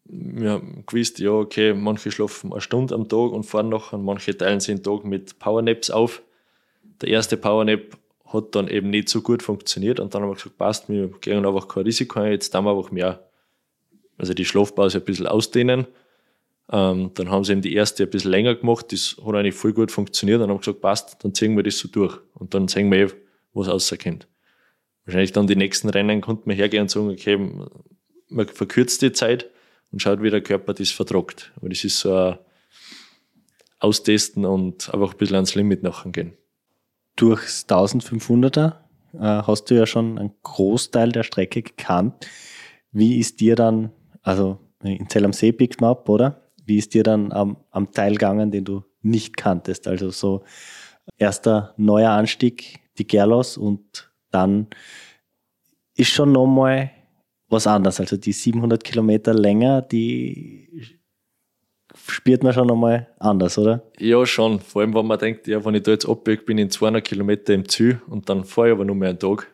Wir 0.04 0.50
haben 0.50 0.84
gewusst, 0.86 1.18
ja, 1.18 1.30
okay, 1.30 1.72
manche 1.72 2.10
schlafen 2.10 2.52
eine 2.52 2.60
Stunde 2.60 2.94
am 2.94 3.08
Tag 3.08 3.32
und 3.32 3.44
fahren 3.44 3.70
noch 3.70 3.94
und 3.94 4.04
manche 4.04 4.36
teilen 4.36 4.60
sich 4.60 4.74
den 4.74 4.82
Tag 4.82 5.04
mit 5.04 5.38
Powernaps 5.38 5.88
auf. 5.88 6.20
Der 7.00 7.08
erste 7.08 7.36
Powernap 7.36 7.96
hat 8.32 8.54
dann 8.54 8.68
eben 8.68 8.90
nicht 8.90 9.08
so 9.08 9.22
gut 9.22 9.42
funktioniert 9.42 10.00
und 10.00 10.14
dann 10.14 10.22
haben 10.22 10.30
wir 10.30 10.34
gesagt, 10.34 10.58
passt, 10.58 10.88
wir 10.88 11.08
gehen 11.20 11.44
einfach 11.44 11.68
kein 11.68 11.84
Risiko 11.84 12.20
ein, 12.20 12.32
jetzt 12.32 12.54
haben 12.54 12.64
wir 12.64 12.76
einfach 12.76 12.90
mehr, 12.90 13.28
also 14.18 14.34
die 14.34 14.44
Schlafpause 14.44 14.98
ein 14.98 15.04
bisschen 15.04 15.26
ausdehnen. 15.26 15.86
Ähm, 16.72 17.10
dann 17.14 17.30
haben 17.30 17.42
sie 17.42 17.52
eben 17.52 17.62
die 17.62 17.74
erste 17.74 18.04
ein 18.04 18.10
bisschen 18.10 18.30
länger 18.30 18.54
gemacht, 18.54 18.92
das 18.92 19.16
hat 19.24 19.34
eigentlich 19.34 19.56
voll 19.56 19.72
gut 19.72 19.90
funktioniert, 19.90 20.40
dann 20.40 20.50
haben 20.50 20.56
wir 20.56 20.60
gesagt, 20.60 20.80
passt, 20.80 21.24
dann 21.24 21.34
ziehen 21.34 21.56
wir 21.56 21.64
das 21.64 21.78
so 21.78 21.88
durch 21.88 22.18
und 22.34 22.54
dann 22.54 22.68
sehen 22.68 22.90
wir 22.92 23.08
eh, 23.08 23.12
was 23.52 23.68
auserkennt. 23.68 24.28
Wahrscheinlich 25.04 25.32
dann 25.32 25.48
die 25.48 25.56
nächsten 25.56 25.88
Rennen 25.88 26.20
konnte 26.20 26.46
man 26.46 26.56
hergehen 26.56 26.82
und 26.82 26.90
sagen, 26.90 27.10
okay, 27.10 27.36
man 28.28 28.46
verkürzt 28.46 29.02
die 29.02 29.10
Zeit 29.10 29.50
und 29.90 30.00
schaut, 30.00 30.22
wie 30.22 30.30
der 30.30 30.42
Körper 30.42 30.72
das 30.72 30.90
vertragt. 30.90 31.50
Aber 31.56 31.68
das 31.68 31.82
ist 31.82 31.98
so 31.98 32.14
ein 32.14 32.38
Austesten 33.80 34.44
und 34.44 34.94
einfach 34.94 35.12
ein 35.12 35.18
bisschen 35.18 35.34
ans 35.34 35.56
Limit 35.56 35.82
nachher 35.82 36.12
gehen 36.12 36.34
durchs 37.20 37.66
1500er 37.68 38.76
äh, 39.14 39.18
hast 39.18 39.70
du 39.70 39.74
ja 39.74 39.86
schon 39.86 40.18
einen 40.18 40.32
Großteil 40.42 41.12
der 41.12 41.22
Strecke 41.22 41.62
gekannt. 41.62 42.26
Wie 42.92 43.18
ist 43.18 43.40
dir 43.40 43.56
dann, 43.56 43.90
also 44.22 44.58
in 44.82 45.08
Zell 45.08 45.24
am 45.24 45.32
See 45.32 45.52
pickt 45.52 45.80
man 45.80 45.90
ab, 45.90 46.08
oder? 46.08 46.50
Wie 46.64 46.78
ist 46.78 46.94
dir 46.94 47.02
dann 47.02 47.32
am, 47.32 47.56
am 47.70 47.92
Teil 47.92 48.12
gegangen, 48.12 48.50
den 48.50 48.64
du 48.64 48.84
nicht 49.02 49.36
kanntest? 49.36 49.86
Also 49.86 50.10
so 50.10 50.44
erster 51.18 51.74
neuer 51.76 52.10
Anstieg, 52.10 52.80
die 52.98 53.06
Gerlos 53.06 53.56
und 53.56 54.10
dann 54.30 54.68
ist 55.96 56.10
schon 56.10 56.32
nochmal 56.32 56.90
was 57.48 57.66
anderes. 57.66 58.00
Also 58.00 58.16
die 58.16 58.32
700 58.32 58.82
Kilometer 58.82 59.34
länger, 59.34 59.82
die 59.82 60.99
spürt 62.10 62.42
man 62.42 62.52
schon 62.52 62.66
nochmal 62.66 63.08
anders, 63.18 63.56
oder? 63.58 63.82
Ja, 63.98 64.24
schon. 64.26 64.60
Vor 64.60 64.82
allem, 64.82 64.94
wenn 64.94 65.06
man 65.06 65.18
denkt, 65.18 65.46
ja, 65.46 65.64
wenn 65.64 65.74
ich 65.74 65.82
da 65.82 65.92
jetzt 65.92 66.08
abbiege, 66.08 66.42
bin 66.42 66.58
ich 66.58 66.64
in 66.64 66.70
200 66.70 67.04
Kilometer 67.04 67.54
im 67.54 67.68
Ziel 67.68 68.00
und 68.08 68.28
dann 68.28 68.44
fahre 68.44 68.68
ich 68.68 68.74
aber 68.74 68.84
nur 68.84 68.96
mehr 68.96 69.10
einen 69.10 69.18
Tag. 69.18 69.46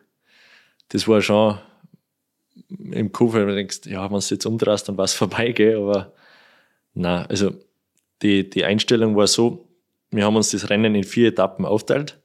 Das 0.89 1.07
war 1.07 1.21
schon 1.21 1.57
im 2.91 3.11
Kopf, 3.11 3.33
wenn 3.33 3.47
du 3.47 3.55
denkst, 3.55 3.81
ja, 3.85 4.03
wenn 4.11 4.19
du 4.19 4.25
jetzt 4.29 4.45
umdrehst, 4.45 4.89
dann 4.89 4.97
war 4.97 5.05
es 5.05 5.13
vorbei, 5.13 5.51
gell? 5.51 5.77
aber 5.77 6.13
nein, 6.93 7.25
also 7.27 7.51
die, 8.21 8.49
die 8.49 8.65
Einstellung 8.65 9.15
war 9.15 9.27
so, 9.27 9.67
wir 10.11 10.25
haben 10.25 10.35
uns 10.35 10.51
das 10.51 10.69
Rennen 10.69 10.95
in 10.95 11.03
vier 11.03 11.29
Etappen 11.29 11.65
aufteilt. 11.65 12.19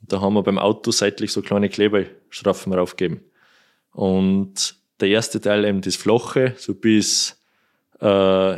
Da 0.00 0.20
haben 0.20 0.34
wir 0.34 0.42
beim 0.42 0.58
Auto 0.58 0.90
seitlich 0.90 1.32
so 1.32 1.42
kleine 1.42 1.68
Kleberstrafen 1.68 2.72
draufgegeben. 2.72 3.22
Und 3.92 4.76
der 5.00 5.08
erste 5.08 5.40
Teil 5.40 5.64
eben 5.64 5.80
das 5.80 5.96
Flache, 5.96 6.54
so 6.56 6.74
bis 6.74 7.40
äh, 8.00 8.56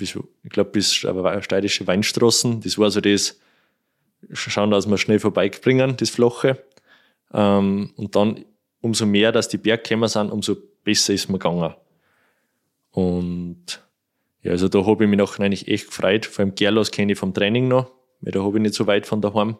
ich 0.00 0.16
glaube, 0.50 0.70
bis 0.70 0.94
steirische 0.94 1.86
Weinstraßen. 1.86 2.60
Das 2.60 2.78
war 2.78 2.90
so 2.90 3.00
das, 3.00 3.38
schauen, 4.32 4.70
dass 4.70 4.88
wir 4.88 4.98
schnell 4.98 5.18
vorbeibringen, 5.18 5.96
das 5.96 6.10
Flache. 6.10 6.62
Ähm, 7.32 7.92
und 7.96 8.16
dann, 8.16 8.44
umso 8.80 9.06
mehr, 9.06 9.32
dass 9.32 9.48
die 9.48 9.58
Bergkämmer 9.58 10.08
sind, 10.08 10.30
umso 10.30 10.56
besser 10.84 11.12
ist 11.12 11.28
mir 11.28 11.38
gegangen. 11.38 11.74
Und 12.90 13.82
ja, 14.42 14.52
also 14.52 14.68
da 14.68 14.84
habe 14.86 15.04
ich 15.04 15.10
mich 15.10 15.18
nachher 15.18 15.44
eigentlich 15.44 15.68
echt 15.68 15.86
gefreut. 15.86 16.26
Vor 16.26 16.44
allem 16.44 16.54
Gerlos 16.54 16.90
kenne 16.90 17.12
ich 17.12 17.18
vom 17.18 17.34
Training 17.34 17.68
noch, 17.68 17.90
weil 18.20 18.32
da 18.32 18.42
habe 18.42 18.56
ich 18.58 18.62
nicht 18.62 18.74
so 18.74 18.86
weit 18.86 19.06
von 19.06 19.20
daheim. 19.20 19.56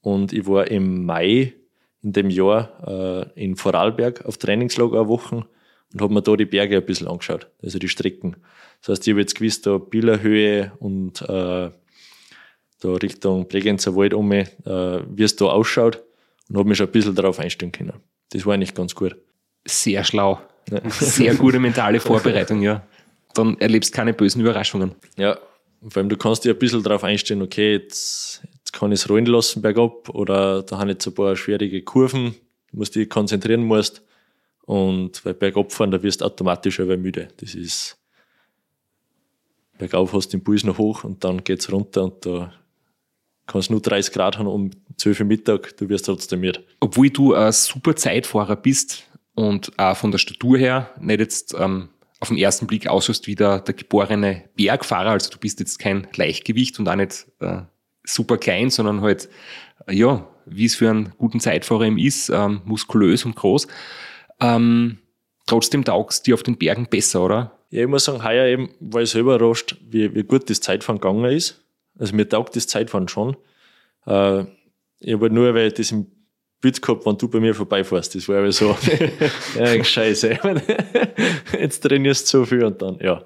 Und 0.00 0.32
ich 0.32 0.46
war 0.46 0.68
im 0.70 1.04
Mai 1.04 1.54
in 2.02 2.12
dem 2.12 2.30
Jahr 2.30 3.30
äh, 3.36 3.44
in 3.44 3.56
Vorarlberg 3.56 4.24
auf 4.24 4.38
Trainingslager 4.38 5.08
Wochen 5.08 5.44
und 5.92 6.00
habe 6.00 6.14
mir 6.14 6.22
da 6.22 6.36
die 6.36 6.44
Berge 6.44 6.76
ein 6.76 6.86
bisschen 6.86 7.08
angeschaut, 7.08 7.48
also 7.62 7.78
die 7.78 7.88
Strecken. 7.88 8.36
Das 8.80 8.90
heißt, 8.90 9.06
ich 9.06 9.12
habe 9.12 9.20
jetzt 9.20 9.34
gewusst, 9.34 9.66
da 9.66 9.78
Billerhöhe 9.78 10.72
und 10.78 11.20
äh, 11.22 11.70
da 12.80 12.94
Richtung 13.02 13.48
Bregenzer 13.48 13.94
Wald 13.96 14.14
um, 14.14 14.32
äh, 14.32 14.46
wie 14.64 15.22
es 15.22 15.36
da 15.36 15.46
ausschaut 15.46 16.02
und 16.48 16.56
habe 16.56 16.68
mich 16.68 16.78
schon 16.78 16.86
ein 16.86 16.92
bisschen 16.92 17.14
darauf 17.14 17.38
einstellen 17.38 17.72
können. 17.72 17.94
Das 18.30 18.46
war 18.46 18.54
eigentlich 18.54 18.74
ganz 18.74 18.94
gut. 18.94 19.16
Sehr 19.66 20.04
schlau. 20.04 20.40
Sehr 20.88 21.34
gute 21.34 21.58
mentale 21.58 22.00
Vorbereitung, 22.00 22.62
ja. 22.62 22.86
Dann 23.34 23.58
erlebst 23.58 23.92
du 23.92 23.96
keine 23.96 24.14
bösen 24.14 24.40
Überraschungen. 24.40 24.92
Ja, 25.16 25.38
vor 25.88 26.00
allem 26.00 26.08
du 26.08 26.16
kannst 26.16 26.44
dir 26.44 26.52
ein 26.52 26.58
bisschen 26.58 26.82
darauf 26.82 27.04
einstellen, 27.04 27.42
okay, 27.42 27.72
jetzt, 27.72 28.42
jetzt 28.54 28.72
kann 28.72 28.92
ich 28.92 29.00
es 29.00 29.08
rollen 29.08 29.26
lassen 29.26 29.62
bergab 29.62 30.08
oder 30.10 30.62
da 30.62 30.78
haben 30.78 30.88
jetzt 30.88 31.06
ein 31.06 31.14
paar 31.14 31.36
schwierige 31.36 31.82
Kurven, 31.82 32.34
du 32.70 32.78
musst 32.78 32.94
dich 32.94 33.08
konzentrieren 33.08 33.64
musst. 33.64 34.02
Und 34.70 35.24
weil 35.24 35.34
bergab 35.34 35.72
fahren, 35.72 35.90
da 35.90 36.00
wirst 36.00 36.20
du 36.20 36.26
automatisch 36.26 36.78
aber 36.78 36.96
müde. 36.96 37.26
Das 37.38 37.56
ist, 37.56 37.98
bergauf 39.78 40.12
hast 40.12 40.28
du 40.28 40.36
den 40.36 40.44
Puls 40.44 40.62
noch 40.62 40.78
hoch 40.78 41.02
und 41.02 41.24
dann 41.24 41.42
geht's 41.42 41.72
runter 41.72 42.04
und 42.04 42.24
da 42.24 42.52
kannst 43.48 43.68
du 43.68 43.72
nur 43.72 43.82
30 43.82 44.14
Grad 44.14 44.38
haben 44.38 44.46
um 44.46 44.70
12 44.96 45.18
Uhr 45.18 45.26
Mittag, 45.26 45.76
du 45.76 45.88
wirst 45.88 46.06
trotzdem 46.06 46.38
müde. 46.38 46.64
Obwohl 46.78 47.10
du 47.10 47.34
ein 47.34 47.50
super 47.50 47.96
Zeitfahrer 47.96 48.54
bist 48.54 49.02
und 49.34 49.76
auch 49.76 49.96
von 49.96 50.12
der 50.12 50.18
Statur 50.18 50.56
her 50.56 50.94
nicht 51.00 51.18
jetzt 51.18 51.52
ähm, 51.58 51.88
auf 52.20 52.28
den 52.28 52.38
ersten 52.38 52.68
Blick 52.68 52.86
ausschaust 52.86 53.26
wie 53.26 53.34
der, 53.34 53.58
der 53.58 53.74
geborene 53.74 54.44
Bergfahrer, 54.54 55.10
also 55.10 55.32
du 55.32 55.38
bist 55.38 55.58
jetzt 55.58 55.80
kein 55.80 56.06
Leichtgewicht 56.14 56.78
und 56.78 56.88
auch 56.88 56.94
nicht 56.94 57.26
äh, 57.40 57.62
super 58.04 58.38
klein, 58.38 58.70
sondern 58.70 59.00
halt, 59.00 59.28
ja, 59.90 60.28
wie 60.46 60.66
es 60.66 60.76
für 60.76 60.90
einen 60.90 61.12
guten 61.18 61.40
Zeitfahrer 61.40 61.86
eben 61.86 61.98
ist, 61.98 62.28
ähm, 62.28 62.60
muskulös 62.64 63.24
und 63.24 63.34
groß. 63.34 63.66
Ähm, 64.40 64.98
trotzdem 65.46 65.84
taugst 65.84 66.26
dir 66.26 66.34
auf 66.34 66.42
den 66.42 66.56
Bergen 66.56 66.86
besser, 66.88 67.24
oder? 67.24 67.58
Ja, 67.70 67.82
ich 67.82 67.88
muss 67.88 68.04
sagen, 68.04 68.24
heuer 68.24 68.46
eben 68.46 68.70
war 68.80 69.02
ich 69.02 69.10
selber 69.10 69.36
überrascht, 69.36 69.76
wie, 69.88 70.14
wie 70.14 70.24
gut 70.24 70.50
das 70.50 70.60
Zeitfahren 70.60 71.00
gegangen 71.00 71.24
ist. 71.24 71.62
Also 71.98 72.16
mir 72.16 72.28
taugt 72.28 72.56
das 72.56 72.66
Zeitfahren 72.66 73.08
schon. 73.08 73.36
Äh, 74.06 74.44
ich 75.00 75.14
habe 75.14 75.30
nur, 75.30 75.54
weil 75.54 75.68
ich 75.68 75.74
das 75.74 75.92
im 75.92 76.06
Bild 76.60 76.82
gehabt, 76.82 77.06
wenn 77.06 77.16
du 77.16 77.28
bei 77.28 77.40
mir 77.40 77.54
vorbeifährst. 77.54 78.14
Das 78.14 78.28
war 78.28 78.38
aber 78.38 78.52
so, 78.52 78.76
ja, 79.58 79.82
scheiße. 79.82 80.38
Jetzt 81.58 81.80
trainierst 81.80 82.32
du 82.32 82.38
so 82.38 82.44
viel 82.44 82.64
und 82.64 82.82
dann, 82.82 82.98
ja. 83.00 83.22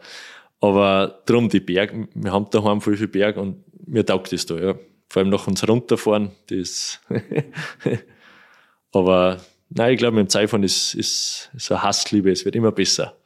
Aber 0.61 1.23
drum 1.27 1.49
die 1.49 1.61
Berge, 1.61 2.09
wir 2.15 2.33
haben 2.33 2.49
daheim 2.51 2.81
voll 2.81 2.97
viel 2.97 3.09
Berg 3.09 3.37
und 3.37 3.65
mir 3.87 4.07
taugt 4.07 4.33
das 4.33 4.47
da, 4.47 4.57
ja. 4.57 4.75
Vor 5.09 5.21
allem 5.21 5.31
nach 5.31 5.47
uns 5.47 5.67
runterfahren, 5.69 6.33
das, 6.49 7.01
aber 8.93 9.39
nein, 9.71 9.93
ich 9.95 9.99
glaube, 9.99 10.17
mit 10.17 10.27
dem 10.27 10.31
Zeitfahren 10.31 10.63
ist, 10.63 10.95
ist, 10.95 11.51
ist 11.55 11.71
eine 11.71 11.83
Hassliebe, 11.83 12.31
es 12.31 12.45
wird 12.45 12.57
immer 12.57 12.73
besser. 12.73 13.17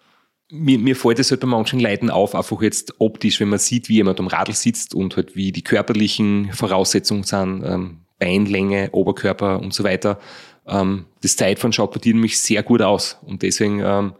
Mir, 0.50 0.78
mir 0.78 0.96
fällt 0.96 1.18
es 1.18 1.30
halt 1.30 1.40
bei 1.40 1.46
manchen 1.46 1.78
Leuten 1.78 2.08
auf, 2.08 2.34
einfach 2.34 2.62
jetzt 2.62 2.94
optisch, 3.00 3.38
wenn 3.40 3.50
man 3.50 3.58
sieht, 3.58 3.88
wie 3.88 3.96
jemand 3.96 4.18
am 4.18 4.28
Radl 4.28 4.54
sitzt 4.54 4.94
und 4.94 5.16
halt 5.16 5.36
wie 5.36 5.52
die 5.52 5.62
körperlichen 5.62 6.52
Voraussetzungen 6.52 7.24
sind, 7.24 7.62
ähm, 7.64 8.00
Beinlänge, 8.18 8.90
Oberkörper 8.92 9.60
und 9.60 9.74
so 9.74 9.84
weiter. 9.84 10.18
Ähm, 10.66 11.06
das 11.22 11.36
Zeitfahren 11.36 11.72
schaut 11.72 11.92
bei 11.92 12.00
dir 12.00 12.14
nämlich 12.14 12.38
sehr 12.38 12.62
gut 12.62 12.82
aus. 12.82 13.18
Und 13.22 13.42
deswegen 13.42 13.80
ähm, 13.80 14.14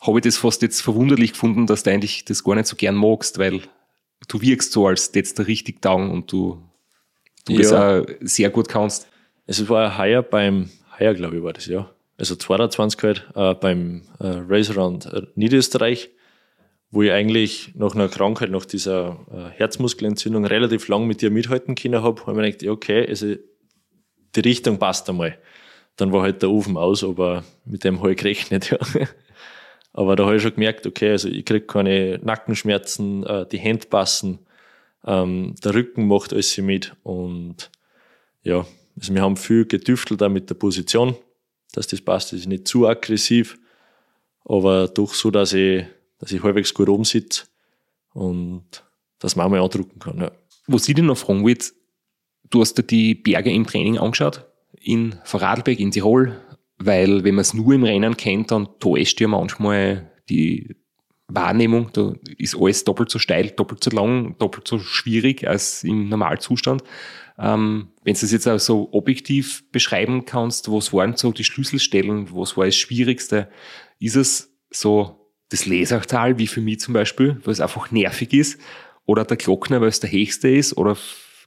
habe 0.00 0.18
ich 0.18 0.24
das 0.24 0.36
fast 0.36 0.62
jetzt 0.62 0.80
verwunderlich 0.80 1.32
gefunden, 1.32 1.66
dass 1.66 1.82
du 1.82 1.90
eigentlich 1.90 2.24
das 2.24 2.44
gar 2.44 2.54
nicht 2.54 2.66
so 2.66 2.76
gern 2.76 2.94
magst, 2.94 3.38
weil 3.38 3.62
du 4.28 4.40
wirkst 4.40 4.72
so, 4.72 4.86
als 4.86 5.10
jetzt 5.14 5.38
der 5.38 5.46
richtig 5.46 5.80
down 5.82 6.10
und 6.10 6.30
du, 6.30 6.62
du 7.46 7.56
das 7.56 7.72
auch 7.72 8.04
sehr 8.20 8.50
gut 8.50 8.68
kannst. 8.68 9.08
Es 9.46 9.68
war 9.68 9.98
heuer 9.98 10.22
beim, 10.22 10.70
heuer 10.98 11.14
glaube 11.14 11.36
ich 11.36 11.42
war 11.42 11.52
das, 11.52 11.66
ja. 11.66 11.90
Also 12.16 12.36
22 12.36 13.02
halt, 13.02 13.26
äh, 13.34 13.54
beim 13.54 14.02
äh, 14.20 14.26
Race 14.48 14.70
Around 14.70 15.06
äh, 15.06 15.22
Niederösterreich, 15.34 16.10
wo 16.90 17.02
ich 17.02 17.10
eigentlich 17.10 17.72
nach 17.74 17.94
einer 17.94 18.08
Krankheit, 18.08 18.50
nach 18.50 18.64
dieser 18.64 19.18
äh, 19.32 19.58
Herzmuskelentzündung 19.58 20.44
relativ 20.44 20.86
lang 20.88 21.06
mit 21.06 21.22
dir 21.22 21.30
mithalten 21.30 21.74
können 21.74 22.02
habe, 22.02 22.20
habe 22.22 22.32
ich 22.32 22.36
mir 22.36 22.52
gedacht, 22.52 22.70
okay, 22.70 23.06
also 23.08 23.34
die 24.36 24.40
Richtung 24.40 24.78
passt 24.78 25.08
einmal. 25.08 25.38
Dann 25.96 26.12
war 26.12 26.22
halt 26.22 26.42
der 26.42 26.50
Ofen 26.50 26.76
aus, 26.76 27.02
aber 27.02 27.44
mit 27.64 27.84
dem 27.84 27.98
habe 27.98 28.12
ich 28.12 28.18
gerechnet, 28.18 28.70
ja. 28.94 29.08
Aber 29.92 30.16
da 30.16 30.24
habe 30.24 30.36
ich 30.36 30.42
schon 30.42 30.54
gemerkt, 30.54 30.86
okay, 30.86 31.10
also 31.10 31.28
ich 31.28 31.44
kriege 31.44 31.66
keine 31.66 32.18
Nackenschmerzen, 32.22 33.24
äh, 33.24 33.46
die 33.46 33.58
Hände 33.58 33.86
passen, 33.86 34.40
ähm, 35.06 35.54
der 35.62 35.74
Rücken 35.74 36.08
macht 36.08 36.32
alles 36.32 36.56
mit 36.58 36.94
und 37.02 37.70
ja, 38.42 38.66
also 38.96 39.14
wir 39.14 39.22
haben 39.22 39.36
viel 39.36 39.66
getüftelt 39.66 40.20
da 40.20 40.28
mit 40.28 40.48
der 40.50 40.54
Position, 40.54 41.16
dass 41.72 41.86
das 41.86 42.00
passt. 42.00 42.32
Das 42.32 42.40
ist 42.40 42.46
nicht 42.46 42.68
zu 42.68 42.86
aggressiv, 42.86 43.58
aber 44.44 44.88
doch 44.88 45.14
so, 45.14 45.30
dass 45.30 45.52
ich, 45.52 45.84
dass 46.18 46.32
ich 46.32 46.42
halbwegs 46.42 46.72
gut 46.74 46.88
umsitze 46.88 47.44
und 48.12 48.64
dass 49.18 49.36
man 49.36 49.46
auch 49.46 49.50
mal 49.50 49.60
andrucken 49.60 49.98
kann. 49.98 50.18
Ja. 50.18 50.32
Was 50.66 50.88
ich 50.88 50.94
dir 50.94 51.02
noch 51.02 51.18
fragen 51.18 51.44
will, 51.44 51.58
du 52.50 52.60
hast 52.60 52.74
dir 52.74 52.82
die 52.82 53.14
Berge 53.14 53.52
im 53.52 53.66
Training 53.66 53.98
angeschaut, 53.98 54.44
in 54.80 55.16
Vorarlberg, 55.24 55.80
in 55.80 55.90
Tirol, 55.90 56.40
weil 56.78 57.24
wenn 57.24 57.34
man 57.34 57.42
es 57.42 57.54
nur 57.54 57.72
im 57.74 57.84
Rennen 57.84 58.16
kennt, 58.16 58.50
dann 58.50 58.68
täuscht 58.78 59.20
ja 59.20 59.28
manchmal 59.28 60.10
die 60.28 60.76
Wahrnehmung, 61.28 61.90
da 61.92 62.12
ist 62.38 62.56
alles 62.56 62.84
doppelt 62.84 63.10
so 63.10 63.18
steil, 63.18 63.50
doppelt 63.50 63.82
so 63.82 63.90
lang, 63.90 64.36
doppelt 64.38 64.68
so 64.68 64.78
schwierig 64.78 65.48
als 65.48 65.82
im 65.82 66.08
Normalzustand. 66.08 66.82
Ähm, 67.38 67.88
wenn 68.04 68.14
du 68.14 68.20
das 68.20 68.32
jetzt 68.32 68.46
auch 68.46 68.58
so 68.58 68.88
objektiv 68.92 69.70
beschreiben 69.72 70.24
kannst, 70.24 70.70
was 70.70 70.92
waren 70.92 71.16
so 71.16 71.32
die 71.32 71.44
Schlüsselstellen, 71.44 72.28
was 72.32 72.56
war 72.56 72.66
das 72.66 72.76
Schwierigste? 72.76 73.48
Ist 73.98 74.16
es 74.16 74.56
so 74.70 75.32
das 75.48 75.66
Lesachtal, 75.66 76.38
wie 76.38 76.46
für 76.46 76.60
mich 76.60 76.80
zum 76.80 76.94
Beispiel, 76.94 77.40
weil 77.44 77.52
es 77.52 77.60
einfach 77.60 77.90
nervig 77.90 78.32
ist, 78.32 78.60
oder 79.06 79.24
der 79.24 79.36
Glockner, 79.36 79.80
weil 79.80 79.88
es 79.88 80.00
der 80.00 80.10
höchste 80.10 80.48
ist, 80.48 80.76
oder 80.76 80.96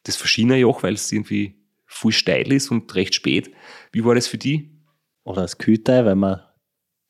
das 0.04 0.16
Verschienerjoch, 0.16 0.84
weil 0.84 0.94
es 0.94 1.12
irgendwie 1.12 1.56
viel 1.86 2.12
steil 2.12 2.52
ist 2.52 2.70
und 2.70 2.94
recht 2.96 3.16
spät. 3.16 3.52
Wie 3.92 4.06
war 4.06 4.16
das 4.16 4.28
für 4.28 4.38
die? 4.38 4.72
Oder 5.24 5.42
das 5.42 5.58
Kühlteil, 5.58 6.06
weil 6.06 6.16
man 6.16 6.42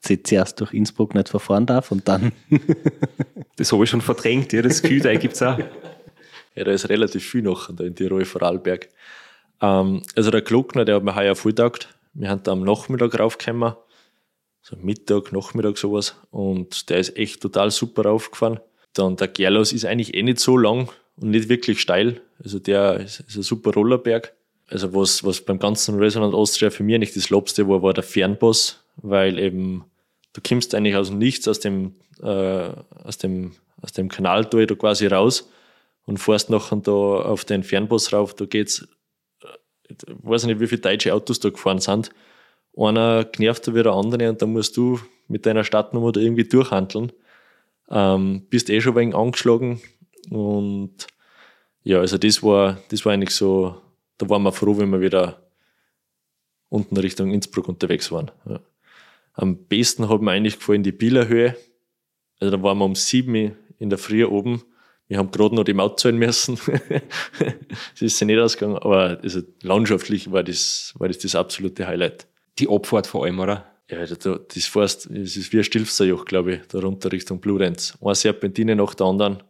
zuerst 0.01 0.59
durch 0.61 0.73
Innsbruck 0.73 1.15
nicht 1.15 1.29
verfahren 1.29 1.65
darf 1.65 1.91
und 1.91 2.07
dann. 2.07 2.31
das 3.57 3.71
habe 3.71 3.83
ich 3.83 3.89
schon 3.89 4.01
verdrängt, 4.01 4.53
ja, 4.53 4.61
das 4.61 4.81
Kühlteil 4.81 5.17
gibt 5.17 5.35
es 5.35 5.41
auch. 5.41 5.59
Ja, 6.57 6.63
da 6.63 6.71
ist 6.71 6.89
relativ 6.89 7.23
viel 7.23 7.43
noch 7.43 7.71
da 7.71 7.83
in 7.83 7.95
Tirol, 7.95 8.25
Vorarlberg. 8.25 8.89
Ähm, 9.61 10.01
also 10.15 10.31
der 10.31 10.41
Glockner, 10.41 10.85
der 10.85 10.95
hat 10.95 11.03
mir 11.03 11.15
heuer 11.15 11.35
voll. 11.35 11.53
Wir 12.13 12.29
haben 12.29 12.41
da 12.41 12.51
am 12.51 12.63
Nachmittag 12.63 13.19
raufgekommen. 13.19 13.73
So 14.63 14.75
Mittag, 14.75 15.31
Nachmittag 15.31 15.77
sowas. 15.77 16.15
Und 16.31 16.89
der 16.89 16.97
ist 16.97 17.15
echt 17.15 17.41
total 17.41 17.69
super 17.69 18.05
raufgefahren. 18.05 18.59
Dann 18.93 19.17
der 19.17 19.27
Gerlos 19.27 19.71
ist 19.71 19.85
eigentlich 19.85 20.15
eh 20.15 20.23
nicht 20.23 20.39
so 20.39 20.57
lang 20.57 20.89
und 21.17 21.29
nicht 21.29 21.47
wirklich 21.47 21.79
steil. 21.79 22.21
Also 22.43 22.57
der 22.57 23.01
ist, 23.01 23.19
ist 23.19 23.35
ein 23.35 23.43
super 23.43 23.71
Rollerberg. 23.71 24.33
Also 24.67 24.95
was, 24.95 25.23
was 25.23 25.41
beim 25.41 25.59
ganzen 25.59 25.99
Resonant 25.99 26.33
Austria 26.33 26.71
für 26.71 26.81
mich 26.81 26.97
nicht 26.97 27.15
das 27.15 27.29
Lobste 27.29 27.69
war, 27.69 27.83
war 27.83 27.93
der 27.93 28.03
Fernboss, 28.03 28.83
weil 28.95 29.37
eben 29.37 29.85
du 30.33 30.41
kommst 30.41 30.73
eigentlich 30.73 30.95
aus 30.95 31.09
dem 31.09 31.19
Nichts, 31.19 31.47
aus 31.47 31.59
dem, 31.59 31.93
äh, 32.19 32.71
aus 33.03 33.19
dem, 33.19 33.51
aus 33.79 33.93
dem 33.93 34.09
Kanal 34.09 34.45
da 34.45 34.65
quasi 34.65 35.05
raus 35.05 35.47
und 36.07 36.17
fährst 36.17 36.49
nachher 36.49 36.77
da 36.77 36.91
auf 36.91 37.45
den 37.45 37.61
Fernbus 37.61 38.13
rauf, 38.13 38.33
da 38.33 38.45
geht's, 38.45 38.87
ich 39.87 40.09
äh, 40.09 40.15
weiß 40.23 40.45
nicht, 40.45 40.59
wie 40.59 40.67
viele 40.67 40.81
deutsche 40.81 41.13
Autos 41.13 41.39
da 41.39 41.49
gefahren 41.49 41.79
sind. 41.79 42.09
Einer 42.75 43.25
genervter 43.25 43.75
wie 43.75 43.83
der 43.83 43.93
andere 43.93 44.29
und 44.29 44.41
da 44.41 44.45
musst 44.45 44.77
du 44.77 44.99
mit 45.27 45.45
deiner 45.45 45.63
Stadtnummer 45.63 46.11
da 46.11 46.21
irgendwie 46.21 46.45
durchhandeln. 46.45 47.11
Ähm, 47.89 48.47
bist 48.49 48.69
eh 48.69 48.81
schon 48.81 48.95
wegen 48.95 49.13
angeschlagen 49.13 49.81
und 50.29 51.07
ja, 51.83 51.99
also 51.99 52.17
das 52.17 52.41
war, 52.41 52.77
das 52.89 53.05
war 53.05 53.13
eigentlich 53.13 53.35
so, 53.35 53.81
da 54.17 54.29
waren 54.29 54.43
wir 54.43 54.51
froh, 54.51 54.77
wenn 54.77 54.89
wir 54.89 55.01
wieder 55.01 55.41
unten 56.69 56.97
Richtung 56.97 57.31
Innsbruck 57.33 57.67
unterwegs 57.67 58.11
waren. 58.11 58.31
Ja. 58.45 58.59
Am 59.33 59.57
besten 59.67 60.09
hat 60.09 60.21
mir 60.21 60.31
eigentlich 60.31 60.57
gefallen 60.57 60.83
die 60.83 60.91
Bielerhöhe. 60.91 61.55
Also 62.39 62.55
da 62.55 62.63
waren 62.63 62.77
wir 62.77 62.85
um 62.85 62.95
sieben 62.95 63.55
in 63.79 63.89
der 63.89 63.97
Früh 63.97 64.25
oben 64.25 64.63
wir 65.07 65.17
haben 65.17 65.31
gerade 65.31 65.55
noch 65.55 65.63
die 65.63 65.73
Maut 65.73 65.99
zahlen 65.99 66.17
müssen. 66.17 66.59
das 67.39 68.01
ist 68.01 68.19
ja 68.19 68.25
nicht 68.25 68.39
ausgegangen, 68.39 68.77
aber 68.77 69.19
also 69.23 69.41
landschaftlich 69.61 70.31
war 70.31 70.43
das, 70.43 70.93
war 70.97 71.07
das 71.07 71.19
das 71.19 71.35
absolute 71.35 71.87
Highlight. 71.87 72.27
Die 72.59 72.69
Abfahrt 72.69 73.07
vor 73.07 73.25
allem, 73.25 73.39
oder? 73.39 73.65
Ja, 73.89 74.05
das 74.05 74.65
fährst, 74.65 75.05
das 75.09 75.37
ist 75.37 75.53
wie 75.53 75.59
ein 75.59 75.63
Stilfserjoch, 75.63 76.25
glaube 76.25 76.55
ich, 76.55 76.61
da 76.67 76.79
runter 76.79 77.11
Richtung 77.11 77.39
Blurenz. 77.39 77.97
Eine 78.01 78.15
Serpentine 78.15 78.75
nach 78.75 78.93
der 78.93 79.05
anderen. 79.07 79.43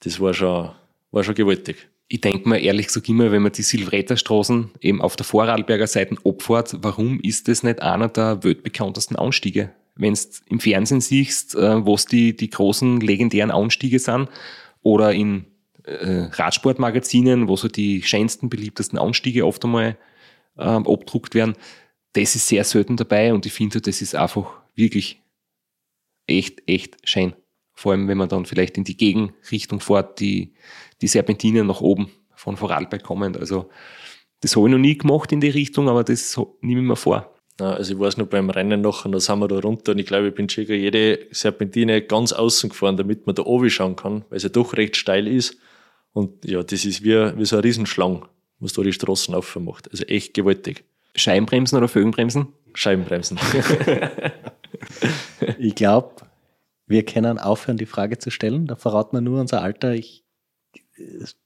Das 0.00 0.18
war 0.18 0.34
schon, 0.34 0.70
war 1.12 1.22
schon 1.22 1.36
gewaltig. 1.36 1.88
Ich 2.08 2.20
denke 2.20 2.48
mir 2.48 2.58
ehrlich 2.58 2.86
gesagt 2.86 3.08
immer, 3.08 3.30
wenn 3.30 3.42
man 3.42 3.52
die 3.52 3.62
Silvretta-Straßen 3.62 4.70
eben 4.80 5.00
auf 5.00 5.14
der 5.14 5.26
Vorarlberger 5.26 5.86
Seite 5.86 6.16
abfährt, 6.24 6.78
warum 6.80 7.20
ist 7.20 7.46
das 7.46 7.62
nicht 7.62 7.80
einer 7.80 8.08
der 8.08 8.42
weltbekanntesten 8.42 9.16
Anstiege? 9.16 9.70
Wenn 9.98 10.14
du 10.14 10.20
im 10.48 10.60
Fernsehen 10.60 11.00
siehst, 11.00 11.54
äh, 11.54 11.86
was 11.86 12.06
die, 12.06 12.34
die 12.34 12.48
großen 12.50 13.00
legendären 13.00 13.50
Anstiege 13.50 13.98
sind, 13.98 14.28
oder 14.82 15.12
in 15.12 15.44
äh, 15.84 16.28
Radsportmagazinen, 16.32 17.48
wo 17.48 17.56
so 17.56 17.68
die 17.68 18.02
schönsten, 18.02 18.48
beliebtesten 18.48 18.98
Anstiege 18.98 19.44
oft 19.44 19.64
einmal 19.64 19.98
ähm, 20.56 20.86
abdruckt 20.86 21.34
werden. 21.34 21.54
Das 22.12 22.34
ist 22.34 22.48
sehr 22.48 22.64
selten 22.64 22.96
dabei 22.96 23.34
und 23.34 23.44
ich 23.44 23.52
finde, 23.52 23.80
das 23.80 24.00
ist 24.00 24.14
einfach 24.14 24.62
wirklich 24.74 25.20
echt, 26.26 26.62
echt 26.66 26.96
schön. 27.04 27.34
Vor 27.74 27.92
allem, 27.92 28.08
wenn 28.08 28.18
man 28.18 28.28
dann 28.28 28.46
vielleicht 28.46 28.76
in 28.76 28.84
die 28.84 28.96
Gegenrichtung 28.96 29.80
fährt, 29.80 30.20
die, 30.20 30.54
die 31.00 31.06
Serpentinen 31.06 31.66
nach 31.66 31.80
oben 31.80 32.10
von 32.34 32.56
Vorarlberg 32.56 33.02
kommen. 33.02 33.36
Also, 33.36 33.68
das 34.40 34.56
habe 34.56 34.68
ich 34.68 34.72
noch 34.72 34.78
nie 34.78 34.96
gemacht 34.96 35.32
in 35.32 35.40
die 35.40 35.48
Richtung, 35.48 35.88
aber 35.88 36.04
das 36.04 36.36
nehme 36.60 36.80
ich 36.80 36.86
mir 36.86 36.96
vor. 36.96 37.34
Also 37.60 37.94
ich 37.94 38.00
weiß 38.00 38.16
noch 38.18 38.26
beim 38.26 38.50
Rennen 38.50 38.80
nachher, 38.80 39.10
da 39.10 39.18
sind 39.18 39.40
wir 39.40 39.48
da 39.48 39.58
runter 39.58 39.92
und 39.92 39.98
ich 39.98 40.06
glaube, 40.06 40.28
ich 40.28 40.34
bin 40.34 40.48
schon 40.48 40.66
jede 40.66 41.26
Serpentine 41.32 42.02
ganz 42.02 42.32
außen 42.32 42.70
gefahren, 42.70 42.96
damit 42.96 43.26
man 43.26 43.34
da 43.34 43.42
oben 43.42 43.68
schauen 43.68 43.96
kann, 43.96 44.24
weil 44.28 44.36
es 44.36 44.44
ja 44.44 44.48
doch 44.48 44.74
recht 44.74 44.96
steil 44.96 45.26
ist. 45.26 45.56
Und 46.12 46.44
ja, 46.44 46.62
das 46.62 46.84
ist 46.84 47.02
wie, 47.02 47.14
wie 47.36 47.44
so 47.44 47.56
ein 47.56 47.62
Riesenschlang, 47.62 48.26
was 48.60 48.72
da 48.72 48.82
die 48.82 48.92
Straßen 48.92 49.34
aufmacht. 49.34 49.90
Also 49.90 50.04
echt 50.04 50.34
gewaltig. 50.34 50.84
Scheibenbremsen 51.16 51.76
oder 51.76 51.88
Fögenbremsen? 51.88 52.48
Scheibenbremsen. 52.74 53.38
ich 55.58 55.74
glaube, 55.74 56.14
wir 56.86 57.04
können 57.04 57.38
aufhören, 57.38 57.76
die 57.76 57.86
Frage 57.86 58.18
zu 58.18 58.30
stellen. 58.30 58.66
Da 58.66 58.76
verraten 58.76 59.16
wir 59.16 59.20
nur 59.20 59.40
unser 59.40 59.62
Alter. 59.62 59.94
Ich, 59.94 60.24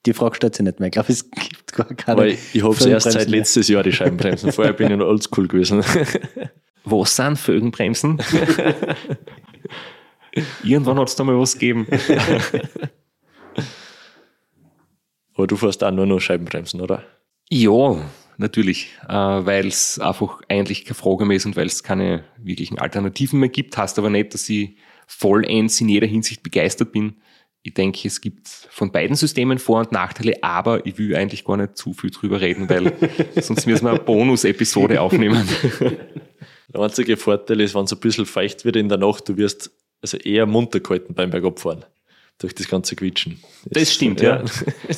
die 0.07 0.13
Frage 0.13 0.37
stellt 0.37 0.55
sich 0.55 0.65
nicht 0.65 0.81
mehr. 0.81 0.89
Ich 0.89 0.93
glaube, 0.93 1.13
es 1.13 1.31
gibt 1.31 1.73
gar 1.73 1.87
keine. 1.87 2.21
Weil 2.21 2.39
ich 2.53 2.63
habe 2.63 2.75
es 2.75 2.87
erst 2.87 3.13
seit 3.13 3.29
letztes 3.29 3.69
Jahr 3.69 3.83
die 3.83 3.93
Scheibenbremsen. 3.93 4.53
Vorher 4.53 4.73
bin 4.73 4.91
ich 4.91 4.97
noch 4.97 5.07
oldschool 5.07 5.49
gewesen. 5.49 5.83
Was 6.85 7.17
sind 7.17 7.39
Fögenbremsen? 7.39 8.19
Irgendwann 10.65 10.99
hat 10.99 11.09
es 11.09 11.15
da 11.15 11.25
mal 11.25 11.39
was 11.39 11.53
gegeben. 11.53 11.87
Aber 15.35 15.47
du 15.47 15.57
fährst 15.57 15.85
auch 15.85 15.91
nur 15.91 16.07
noch 16.07 16.21
Scheibenbremsen, 16.21 16.81
oder? 16.81 17.05
Ja, 17.51 17.99
natürlich, 18.39 18.97
äh, 19.09 19.13
weil 19.13 19.69
es 19.69 19.99
einfach 19.99 20.41
eigentlich 20.49 20.87
keine 20.87 20.95
Frage 20.95 21.27
mehr 21.27 21.37
ist 21.37 21.45
und 21.45 21.55
weil 21.55 21.67
es 21.67 21.83
keine 21.83 22.25
wirklichen 22.39 22.79
Alternativen 22.79 23.41
mehr 23.41 23.51
gibt. 23.51 23.77
Heißt 23.77 23.99
aber 23.99 24.09
nicht, 24.09 24.33
dass 24.33 24.49
ich 24.49 24.75
vollends 25.07 25.79
in 25.81 25.91
jeder 25.91 26.07
Hinsicht 26.07 26.43
begeistert 26.43 26.93
bin. 26.93 27.17
Ich 27.65 27.75
denke, 27.75 28.09
es 28.09 28.21
gibt 28.21 28.49
von 28.49 28.91
beiden 28.91 29.15
Systemen 29.15 29.59
Vor- 29.59 29.81
und 29.81 29.93
Nachteile, 29.93 30.43
aber 30.43 30.85
ich 30.85 30.99
will 30.99 31.15
eigentlich 31.15 31.45
gar 31.45 31.57
nicht 31.57 31.77
zu 31.77 31.93
viel 31.93 32.11
drüber 32.11 32.41
reden, 32.41 32.69
weil 32.69 32.93
sonst 33.41 33.67
müssen 33.67 33.85
wir 33.85 33.91
eine 33.93 34.01
Bonus-Episode 34.01 35.01
aufnehmen. 35.01 35.49
Der 36.73 36.81
einzige 36.81 37.17
Vorteil 37.17 37.61
ist, 37.61 37.75
wenn 37.75 37.85
es 37.85 37.93
ein 37.93 38.01
bisschen 38.01 38.27
feucht 38.27 38.65
wird 38.65 38.77
in 38.77 38.89
der 38.89 38.99
Nacht, 38.99 39.29
du 39.29 39.37
wirst 39.37 39.71
also 40.01 40.17
eher 40.17 40.47
munter 40.47 40.81
gehalten 40.81 41.15
beim 41.15 41.31
Bergabfahren. 41.31 41.85
Durch 42.39 42.55
das 42.55 42.67
ganze 42.67 42.97
Quietschen. 42.97 43.41
Das, 43.67 43.85
das 43.85 43.95
stimmt, 43.95 44.21
ja. 44.21 44.43
ja. 44.43 44.97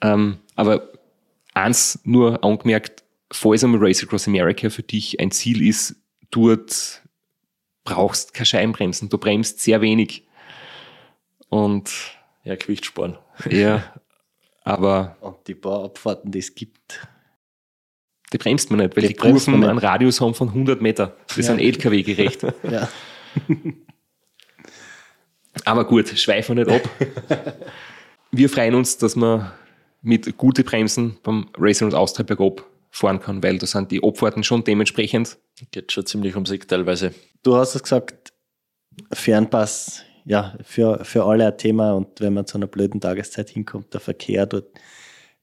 ähm, 0.00 0.38
aber 0.54 0.90
eins 1.52 1.98
nur 2.04 2.42
angemerkt, 2.42 3.02
falls 3.30 3.64
einmal 3.64 3.80
Race 3.82 4.02
Across 4.02 4.28
America 4.28 4.70
für 4.70 4.82
dich 4.82 5.20
ein 5.20 5.30
Ziel 5.30 5.66
ist, 5.66 5.96
dort 6.30 7.02
brauchst 7.84 8.34
keine 8.34 8.46
Scheibenbremsen, 8.46 9.08
du 9.08 9.18
bremst 9.18 9.60
sehr 9.60 9.80
wenig. 9.80 10.25
Und 11.48 11.92
ja, 12.44 12.54
Gewicht 12.56 12.86
sparen. 12.86 13.18
Ja, 13.48 13.94
aber. 14.64 15.16
Und 15.20 15.36
die 15.46 15.54
paar 15.54 15.84
Abfahrten, 15.84 16.30
die 16.30 16.38
es 16.38 16.54
gibt. 16.54 17.06
Die 18.32 18.38
bremst 18.38 18.70
man 18.70 18.80
nicht, 18.80 18.96
weil 18.96 19.02
die, 19.02 19.08
die 19.08 19.14
Kurven 19.14 19.62
einen 19.64 19.78
Radius 19.78 20.20
haben 20.20 20.34
von 20.34 20.48
100 20.48 20.82
Meter. 20.82 21.16
Das 21.28 21.36
ja. 21.36 21.42
sind 21.44 21.60
LKW 21.60 22.02
gerecht. 22.02 22.42
ja. 22.70 22.88
aber 25.64 25.84
gut, 25.84 26.08
schweifen 26.08 26.56
wir 26.56 26.64
nicht 26.64 26.84
ab. 26.84 26.90
wir 28.32 28.50
freuen 28.50 28.74
uns, 28.74 28.98
dass 28.98 29.14
wir 29.14 29.52
mit 30.02 30.36
guten 30.36 30.64
Bremsen 30.64 31.18
beim 31.22 31.48
Racing 31.56 31.88
und 31.88 31.94
Austria 31.94 32.24
bergab 32.24 32.64
fahren 32.96 33.20
kann, 33.20 33.42
weil 33.42 33.58
da 33.58 33.66
sind 33.66 33.90
die 33.90 34.02
Abfahrten 34.02 34.42
schon 34.42 34.64
dementsprechend. 34.64 35.38
Geht 35.70 35.92
schon 35.92 36.06
ziemlich 36.06 36.34
um 36.34 36.46
sich 36.46 36.66
teilweise. 36.66 37.14
Du 37.42 37.56
hast 37.56 37.74
es 37.74 37.82
gesagt, 37.82 38.32
Fernpass, 39.12 40.02
ja, 40.26 40.58
für, 40.62 41.04
für 41.04 41.24
alle 41.24 41.46
ein 41.46 41.56
Thema 41.56 41.92
und 41.92 42.20
wenn 42.20 42.34
man 42.34 42.46
zu 42.46 42.58
einer 42.58 42.66
blöden 42.66 43.00
Tageszeit 43.00 43.48
hinkommt, 43.48 43.94
der 43.94 44.00
Verkehr 44.00 44.44
dort 44.44 44.66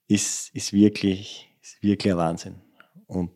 ist, 0.07 0.53
ist, 0.53 0.73
wirklich, 0.73 1.49
ist 1.61 1.81
wirklich 1.81 2.13
ein 2.13 2.19
Wahnsinn. 2.19 2.55
Und 3.07 3.31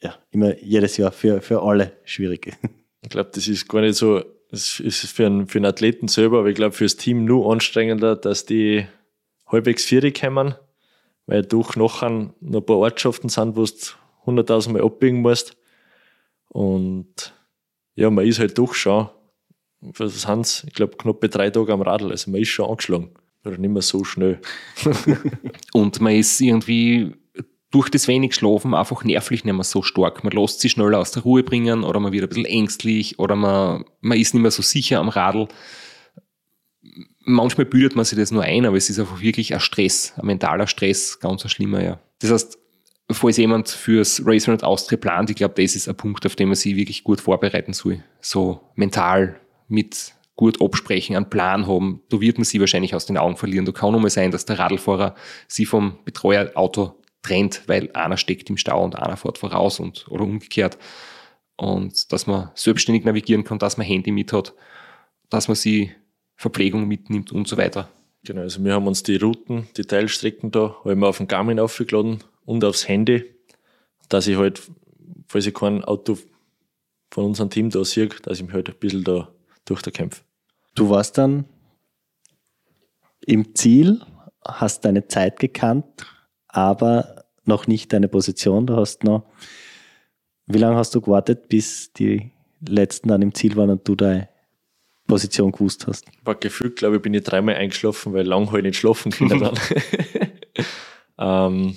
ja, 0.00 0.14
immer 0.30 0.56
jedes 0.58 0.96
Jahr 0.96 1.12
für, 1.12 1.40
für 1.42 1.62
alle 1.62 1.92
schwierig. 2.04 2.56
Ich 3.00 3.10
glaube, 3.10 3.30
das 3.32 3.46
ist 3.46 3.68
gar 3.68 3.80
nicht 3.80 3.94
so, 3.94 4.24
das 4.50 4.80
ist 4.80 5.06
für 5.06 5.24
einen, 5.24 5.46
für 5.46 5.58
einen 5.58 5.66
Athleten 5.66 6.08
selber, 6.08 6.40
aber 6.40 6.48
ich 6.48 6.56
glaube, 6.56 6.74
für 6.74 6.84
das 6.84 6.96
Team 6.96 7.24
nur 7.24 7.50
anstrengender, 7.50 8.16
dass 8.16 8.44
die 8.44 8.86
halbwegs 9.46 9.84
vier 9.84 10.12
kommen, 10.12 10.56
weil 11.24 11.42
durch 11.42 11.76
nachher 11.76 12.10
noch 12.10 12.60
ein 12.60 12.66
paar 12.66 12.78
Ortschaften 12.78 13.28
sind, 13.28 13.56
wo 13.56 13.64
du 13.64 14.40
100.000 14.42 14.72
Mal 14.72 14.82
abbiegen 14.82 15.20
musst. 15.20 15.56
Und 16.48 17.32
ja, 17.94 18.10
man 18.10 18.26
ist 18.26 18.40
halt 18.40 18.58
doch 18.58 18.74
schon, 18.74 19.08
was 19.80 20.22
sind 20.22 20.64
ich 20.66 20.74
glaube, 20.74 20.96
knapp 20.96 21.20
bei 21.20 21.28
drei 21.28 21.50
Tage 21.50 21.72
am 21.72 21.82
Radl. 21.82 22.10
Also 22.10 22.30
man 22.30 22.40
ist 22.40 22.48
schon 22.48 22.68
angeschlagen. 22.68 23.10
Oder 23.44 23.58
nicht 23.58 23.70
mehr 23.70 23.82
so 23.82 24.04
schnell. 24.04 24.40
und 25.72 26.00
man 26.00 26.14
ist 26.14 26.40
irgendwie 26.40 27.14
durch 27.70 27.88
das 27.90 28.08
wenig 28.08 28.34
Schlafen 28.34 28.74
einfach 28.74 29.04
nervlich 29.04 29.44
nicht 29.44 29.54
mehr 29.54 29.64
so 29.64 29.82
stark. 29.82 30.24
Man 30.24 30.32
lässt 30.32 30.60
sich 30.60 30.72
schneller 30.72 30.98
aus 30.98 31.12
der 31.12 31.22
Ruhe 31.22 31.42
bringen 31.42 31.84
oder 31.84 32.00
man 32.00 32.12
wird 32.12 32.24
ein 32.24 32.28
bisschen 32.28 32.46
ängstlich 32.46 33.18
oder 33.18 33.36
man, 33.36 33.84
man 34.00 34.18
ist 34.18 34.34
nicht 34.34 34.42
mehr 34.42 34.50
so 34.50 34.62
sicher 34.62 34.98
am 34.98 35.08
Radl. 35.08 35.48
Manchmal 37.20 37.66
bildet 37.66 37.94
man 37.94 38.06
sich 38.06 38.18
das 38.18 38.30
nur 38.30 38.42
ein, 38.42 38.64
aber 38.64 38.76
es 38.76 38.88
ist 38.88 38.98
einfach 38.98 39.20
wirklich 39.20 39.52
ein 39.52 39.60
Stress, 39.60 40.14
ein 40.16 40.26
mentaler 40.26 40.66
Stress, 40.66 41.20
ganz 41.20 41.44
ein 41.44 41.50
schlimmer, 41.50 41.84
ja. 41.84 42.00
Das 42.20 42.32
heißt, 42.32 42.58
falls 43.10 43.36
jemand 43.36 43.68
fürs 43.68 44.22
Racer 44.24 44.52
und 44.52 44.64
Austria 44.64 44.96
plant, 44.96 45.28
ich 45.28 45.36
glaube, 45.36 45.62
das 45.62 45.76
ist 45.76 45.88
ein 45.88 45.96
Punkt, 45.96 46.24
auf 46.24 46.36
den 46.36 46.48
man 46.48 46.56
sich 46.56 46.74
wirklich 46.74 47.04
gut 47.04 47.20
vorbereiten 47.20 47.74
soll. 47.74 48.02
So 48.20 48.60
mental 48.76 49.38
mit 49.68 50.14
gut 50.36 50.62
absprechen, 50.62 51.16
einen 51.16 51.28
Plan 51.28 51.66
haben. 51.66 52.02
Da 52.10 52.20
wird 52.20 52.38
man 52.38 52.44
sie 52.44 52.60
wahrscheinlich 52.60 52.94
aus 52.94 53.06
den 53.06 53.18
Augen 53.18 53.36
verlieren. 53.36 53.64
Da 53.64 53.72
kann 53.72 54.00
mal 54.00 54.08
sein, 54.08 54.30
dass 54.30 54.44
der 54.44 54.58
Radlfahrer 54.58 55.14
sie 55.48 55.66
vom 55.66 55.98
Betreuerauto 56.04 56.94
trennt, 57.22 57.62
weil 57.66 57.90
einer 57.92 58.16
steckt 58.16 58.48
im 58.48 58.56
Stau 58.56 58.82
und 58.84 58.96
einer 58.96 59.16
fährt 59.16 59.38
voraus 59.38 59.80
und, 59.80 60.06
oder 60.08 60.22
umgekehrt. 60.22 60.78
Und 61.56 62.12
dass 62.12 62.28
man 62.28 62.50
selbstständig 62.54 63.04
navigieren 63.04 63.42
kann, 63.42 63.58
dass 63.58 63.76
man 63.76 63.86
Handy 63.86 64.12
mit 64.12 64.32
hat, 64.32 64.54
dass 65.28 65.48
man 65.48 65.56
sie 65.56 65.90
Verpflegung 66.36 66.86
mitnimmt 66.86 67.32
und 67.32 67.48
so 67.48 67.56
weiter. 67.56 67.88
Genau, 68.24 68.42
also 68.42 68.62
wir 68.64 68.74
haben 68.74 68.86
uns 68.86 69.02
die 69.02 69.16
Routen, 69.16 69.68
die 69.76 69.82
Teilstrecken 69.82 70.52
da, 70.52 70.76
haben 70.84 71.00
wir 71.00 71.08
auf 71.08 71.18
den 71.18 71.26
Garmin 71.26 71.58
aufgeladen 71.58 72.22
und 72.44 72.64
aufs 72.64 72.86
Handy, 72.86 73.24
dass 74.08 74.28
ich 74.28 74.36
halt, 74.36 74.62
falls 75.26 75.46
ich 75.46 75.54
kein 75.54 75.84
Auto 75.84 76.16
von 77.10 77.24
unserem 77.24 77.50
Team 77.50 77.70
da 77.70 77.84
sehe, 77.84 78.06
dass 78.22 78.38
ich 78.38 78.44
mich 78.44 78.54
halt 78.54 78.68
ein 78.68 78.76
bisschen 78.78 79.02
da 79.02 79.32
durch 79.70 79.82
da 79.82 79.90
kämpfe. 79.90 80.22
Du 80.74 80.90
warst 80.90 81.18
dann 81.18 81.44
im 83.26 83.54
Ziel, 83.54 84.00
hast 84.46 84.84
deine 84.84 85.08
Zeit 85.08 85.38
gekannt, 85.38 86.06
aber 86.48 87.24
noch 87.44 87.66
nicht 87.66 87.92
deine 87.92 88.08
Position. 88.08 88.66
Du 88.66 88.76
hast 88.76 89.04
noch, 89.04 89.24
wie 90.46 90.58
lange 90.58 90.76
hast 90.76 90.94
du 90.94 91.00
gewartet, 91.00 91.48
bis 91.48 91.92
die 91.92 92.30
letzten 92.66 93.08
dann 93.08 93.22
im 93.22 93.34
Ziel 93.34 93.56
waren 93.56 93.70
und 93.70 93.86
du 93.86 93.94
deine 93.94 94.28
Position 95.06 95.52
gewusst 95.52 95.86
hast? 95.86 96.06
War 96.24 96.36
gefühlt, 96.36 96.76
glaube 96.76 96.96
ich, 96.96 97.02
bin 97.02 97.14
ich 97.14 97.24
dreimal 97.24 97.56
eingeschlafen, 97.56 98.12
weil 98.12 98.26
lang 98.26 98.46
habe 98.48 98.58
ich 98.58 98.64
nicht 98.64 98.78
schlafen 98.78 99.10
können 99.10 99.40
dann. 99.40 99.58
ähm, 101.18 101.76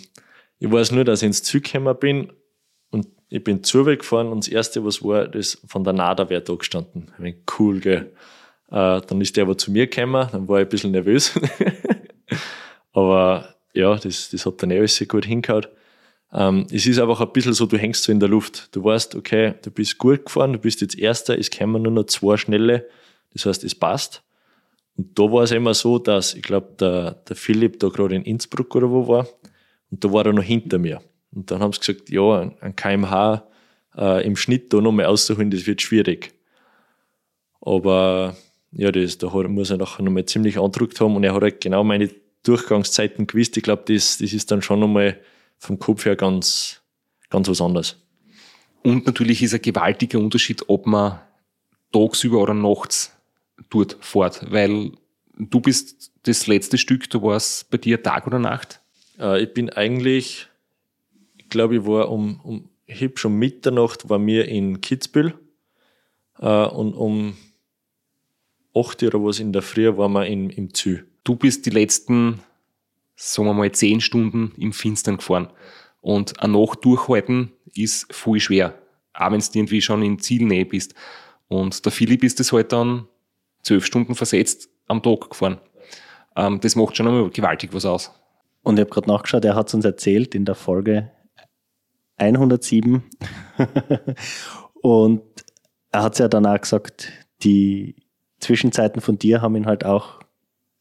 ich 0.59 0.71
weiß 0.71 0.91
nur, 0.91 1.05
dass 1.05 1.21
ich 1.21 1.27
ins 1.27 1.43
Zug 1.43 1.63
gekommen 1.63 1.97
bin 1.99 2.31
ich 3.31 3.43
bin 3.43 3.63
zur 3.63 3.85
gefahren 3.85 4.27
und 4.27 4.43
das 4.43 4.49
erste, 4.49 4.83
was 4.83 5.01
war, 5.01 5.25
das 5.25 5.61
von 5.65 5.85
der 5.85 5.93
NADA 5.93 6.29
wäre 6.29 6.41
da 6.41 6.53
gestanden. 6.53 7.07
Ich 7.17 7.23
bin 7.23 7.35
cool, 7.57 7.79
gell. 7.79 8.11
Äh, 8.69 9.01
dann 9.07 9.21
ist 9.21 9.37
der 9.37 9.45
aber 9.45 9.57
zu 9.57 9.71
mir 9.71 9.87
gekommen, 9.87 10.27
dann 10.33 10.49
war 10.49 10.59
ich 10.59 10.65
ein 10.65 10.69
bisschen 10.69 10.91
nervös. 10.91 11.39
aber 12.93 13.55
ja, 13.73 13.95
das, 13.95 14.29
das 14.31 14.45
hat 14.45 14.61
dann 14.61 14.71
eh 14.71 14.79
alles 14.79 14.97
sehr 14.97 15.07
gut 15.07 15.25
hingehauen. 15.25 15.65
Ähm, 16.33 16.67
es 16.71 16.85
ist 16.85 16.99
einfach 16.99 17.21
ein 17.21 17.31
bisschen 17.31 17.53
so, 17.53 17.65
du 17.65 17.77
hängst 17.77 18.03
so 18.03 18.11
in 18.11 18.19
der 18.19 18.27
Luft. 18.27 18.75
Du 18.75 18.83
weißt, 18.83 19.15
okay, 19.15 19.53
du 19.61 19.71
bist 19.71 19.97
gut 19.97 20.25
gefahren, 20.25 20.51
du 20.51 20.59
bist 20.59 20.81
jetzt 20.81 20.99
Erster, 20.99 21.39
es 21.39 21.49
kommen 21.49 21.81
nur 21.81 21.91
noch 21.93 22.07
zwei 22.07 22.35
Schnelle. 22.35 22.85
Das 23.33 23.45
heißt, 23.45 23.63
es 23.63 23.75
passt. 23.75 24.23
Und 24.97 25.17
da 25.17 25.23
war 25.23 25.43
es 25.43 25.51
immer 25.51 25.73
so, 25.73 25.99
dass, 25.99 26.33
ich 26.33 26.43
glaube, 26.43 26.75
der, 26.77 27.11
der 27.29 27.35
Philipp 27.37 27.79
da 27.79 27.87
gerade 27.87 28.15
in 28.15 28.23
Innsbruck 28.23 28.75
oder 28.75 28.89
wo 28.89 29.07
war, 29.07 29.25
und 29.89 30.03
da 30.03 30.11
war 30.11 30.25
er 30.25 30.33
noch 30.33 30.43
hinter 30.43 30.79
mir. 30.79 31.01
Und 31.33 31.51
dann 31.51 31.61
haben 31.61 31.73
sie 31.73 31.79
gesagt, 31.79 32.09
ja, 32.09 32.51
ein 32.61 32.75
kmh 32.75 33.43
äh, 33.97 34.25
im 34.25 34.35
Schnitt 34.35 34.73
da 34.73 34.81
nochmal 34.81 35.05
auszuholen, 35.05 35.51
das 35.51 35.65
wird 35.65 35.81
schwierig. 35.81 36.33
Aber 37.61 38.35
ja, 38.71 38.91
das, 38.91 39.17
da 39.17 39.29
muss 39.29 39.69
er 39.69 39.77
nachher 39.77 40.03
nochmal 40.03 40.25
ziemlich 40.25 40.57
andruckt 40.59 40.99
haben 40.99 41.15
und 41.15 41.23
er 41.23 41.33
hat 41.33 41.41
halt 41.41 41.61
genau 41.61 41.83
meine 41.83 42.09
Durchgangszeiten 42.43 43.27
gewusst. 43.27 43.57
Ich 43.57 43.63
glaube, 43.63 43.83
das, 43.85 44.17
das 44.17 44.33
ist 44.33 44.51
dann 44.51 44.61
schon 44.61 44.79
nochmal 44.79 45.19
vom 45.57 45.77
Kopf 45.77 46.05
her 46.05 46.15
ganz, 46.15 46.81
ganz 47.29 47.47
was 47.47 47.61
anderes. 47.61 47.97
Und 48.83 49.05
natürlich 49.05 49.43
ist 49.43 49.53
ein 49.53 49.61
gewaltiger 49.61 50.19
Unterschied, 50.19 50.63
ob 50.67 50.87
man 50.87 51.19
tagsüber 51.91 52.39
oder 52.41 52.53
nachts 52.55 53.15
dort 53.69 53.97
fährt, 54.01 54.51
weil 54.51 54.91
Du 55.37 55.59
bist 55.59 56.11
das 56.23 56.45
letzte 56.45 56.77
Stück, 56.77 57.09
da 57.09 57.21
war 57.21 57.35
es 57.35 57.65
bei 57.69 57.77
dir 57.77 58.03
Tag 58.03 58.27
oder 58.27 58.37
Nacht? 58.37 58.79
Äh, 59.19 59.43
ich 59.43 59.53
bin 59.53 59.71
eigentlich, 59.71 60.27
ich 60.35 60.47
glaube, 61.51 61.75
ich 61.75 61.85
war 61.85 62.09
um, 62.09 62.39
um 62.41 62.69
hab 62.89 63.19
schon 63.19 63.37
Mitternacht 63.37 64.09
war 64.09 64.19
mir 64.19 64.47
in 64.47 64.81
Kitzbühel 64.81 65.33
äh, 66.39 66.65
und 66.65 66.93
um 66.93 67.37
8 68.75 69.03
Uhr 69.03 69.09
oder 69.09 69.23
was 69.25 69.39
in 69.39 69.53
der 69.53 69.61
Früh 69.61 69.95
waren 69.97 70.13
wir 70.13 70.25
in, 70.25 70.49
im 70.49 70.73
Zü. 70.73 71.03
Du 71.23 71.35
bist 71.35 71.65
die 71.65 71.69
letzten, 71.69 72.39
sagen 73.15 73.47
wir 73.47 73.53
mal, 73.53 73.71
zehn 73.71 74.01
Stunden 74.01 74.53
im 74.57 74.73
Finstern 74.73 75.17
gefahren. 75.17 75.49
Und 76.01 76.39
eine 76.41 76.53
Nacht 76.53 76.83
durchhalten 76.83 77.51
ist 77.73 78.11
voll 78.13 78.39
schwer. 78.39 78.73
Auch 79.13 79.31
wenn 79.31 79.39
du 79.39 79.45
irgendwie 79.53 79.81
schon 79.81 80.01
in 80.01 80.19
Zielnähe 80.19 80.65
bist. 80.65 80.95
Und 81.47 81.85
der 81.85 81.91
Philipp 81.91 82.23
ist 82.23 82.39
das 82.39 82.51
halt 82.51 82.71
dann 82.71 83.07
zwölf 83.61 83.85
Stunden 83.85 84.15
versetzt 84.15 84.69
am 84.87 85.03
Tag 85.03 85.29
gefahren. 85.29 85.59
Ähm, 86.35 86.59
das 86.61 86.75
macht 86.75 86.95
schon 86.95 87.07
einmal 87.07 87.29
gewaltig 87.29 87.73
was 87.73 87.85
aus. 87.85 88.11
Und 88.63 88.77
ich 88.77 88.81
habe 88.81 88.89
gerade 88.89 89.09
nachgeschaut, 89.09 89.45
er 89.45 89.55
hat 89.55 89.67
es 89.67 89.73
uns 89.73 89.85
erzählt 89.85 90.33
in 90.33 90.45
der 90.45 90.55
Folge 90.55 91.11
107. 92.21 93.03
und 94.81 95.21
er 95.91 96.03
hat 96.03 96.19
ja 96.19 96.27
dann 96.27 96.45
auch 96.45 96.61
gesagt, 96.61 97.11
die 97.43 97.95
Zwischenzeiten 98.39 99.01
von 99.01 99.17
dir 99.17 99.41
haben 99.41 99.55
ihn 99.55 99.65
halt 99.65 99.85
auch 99.85 100.19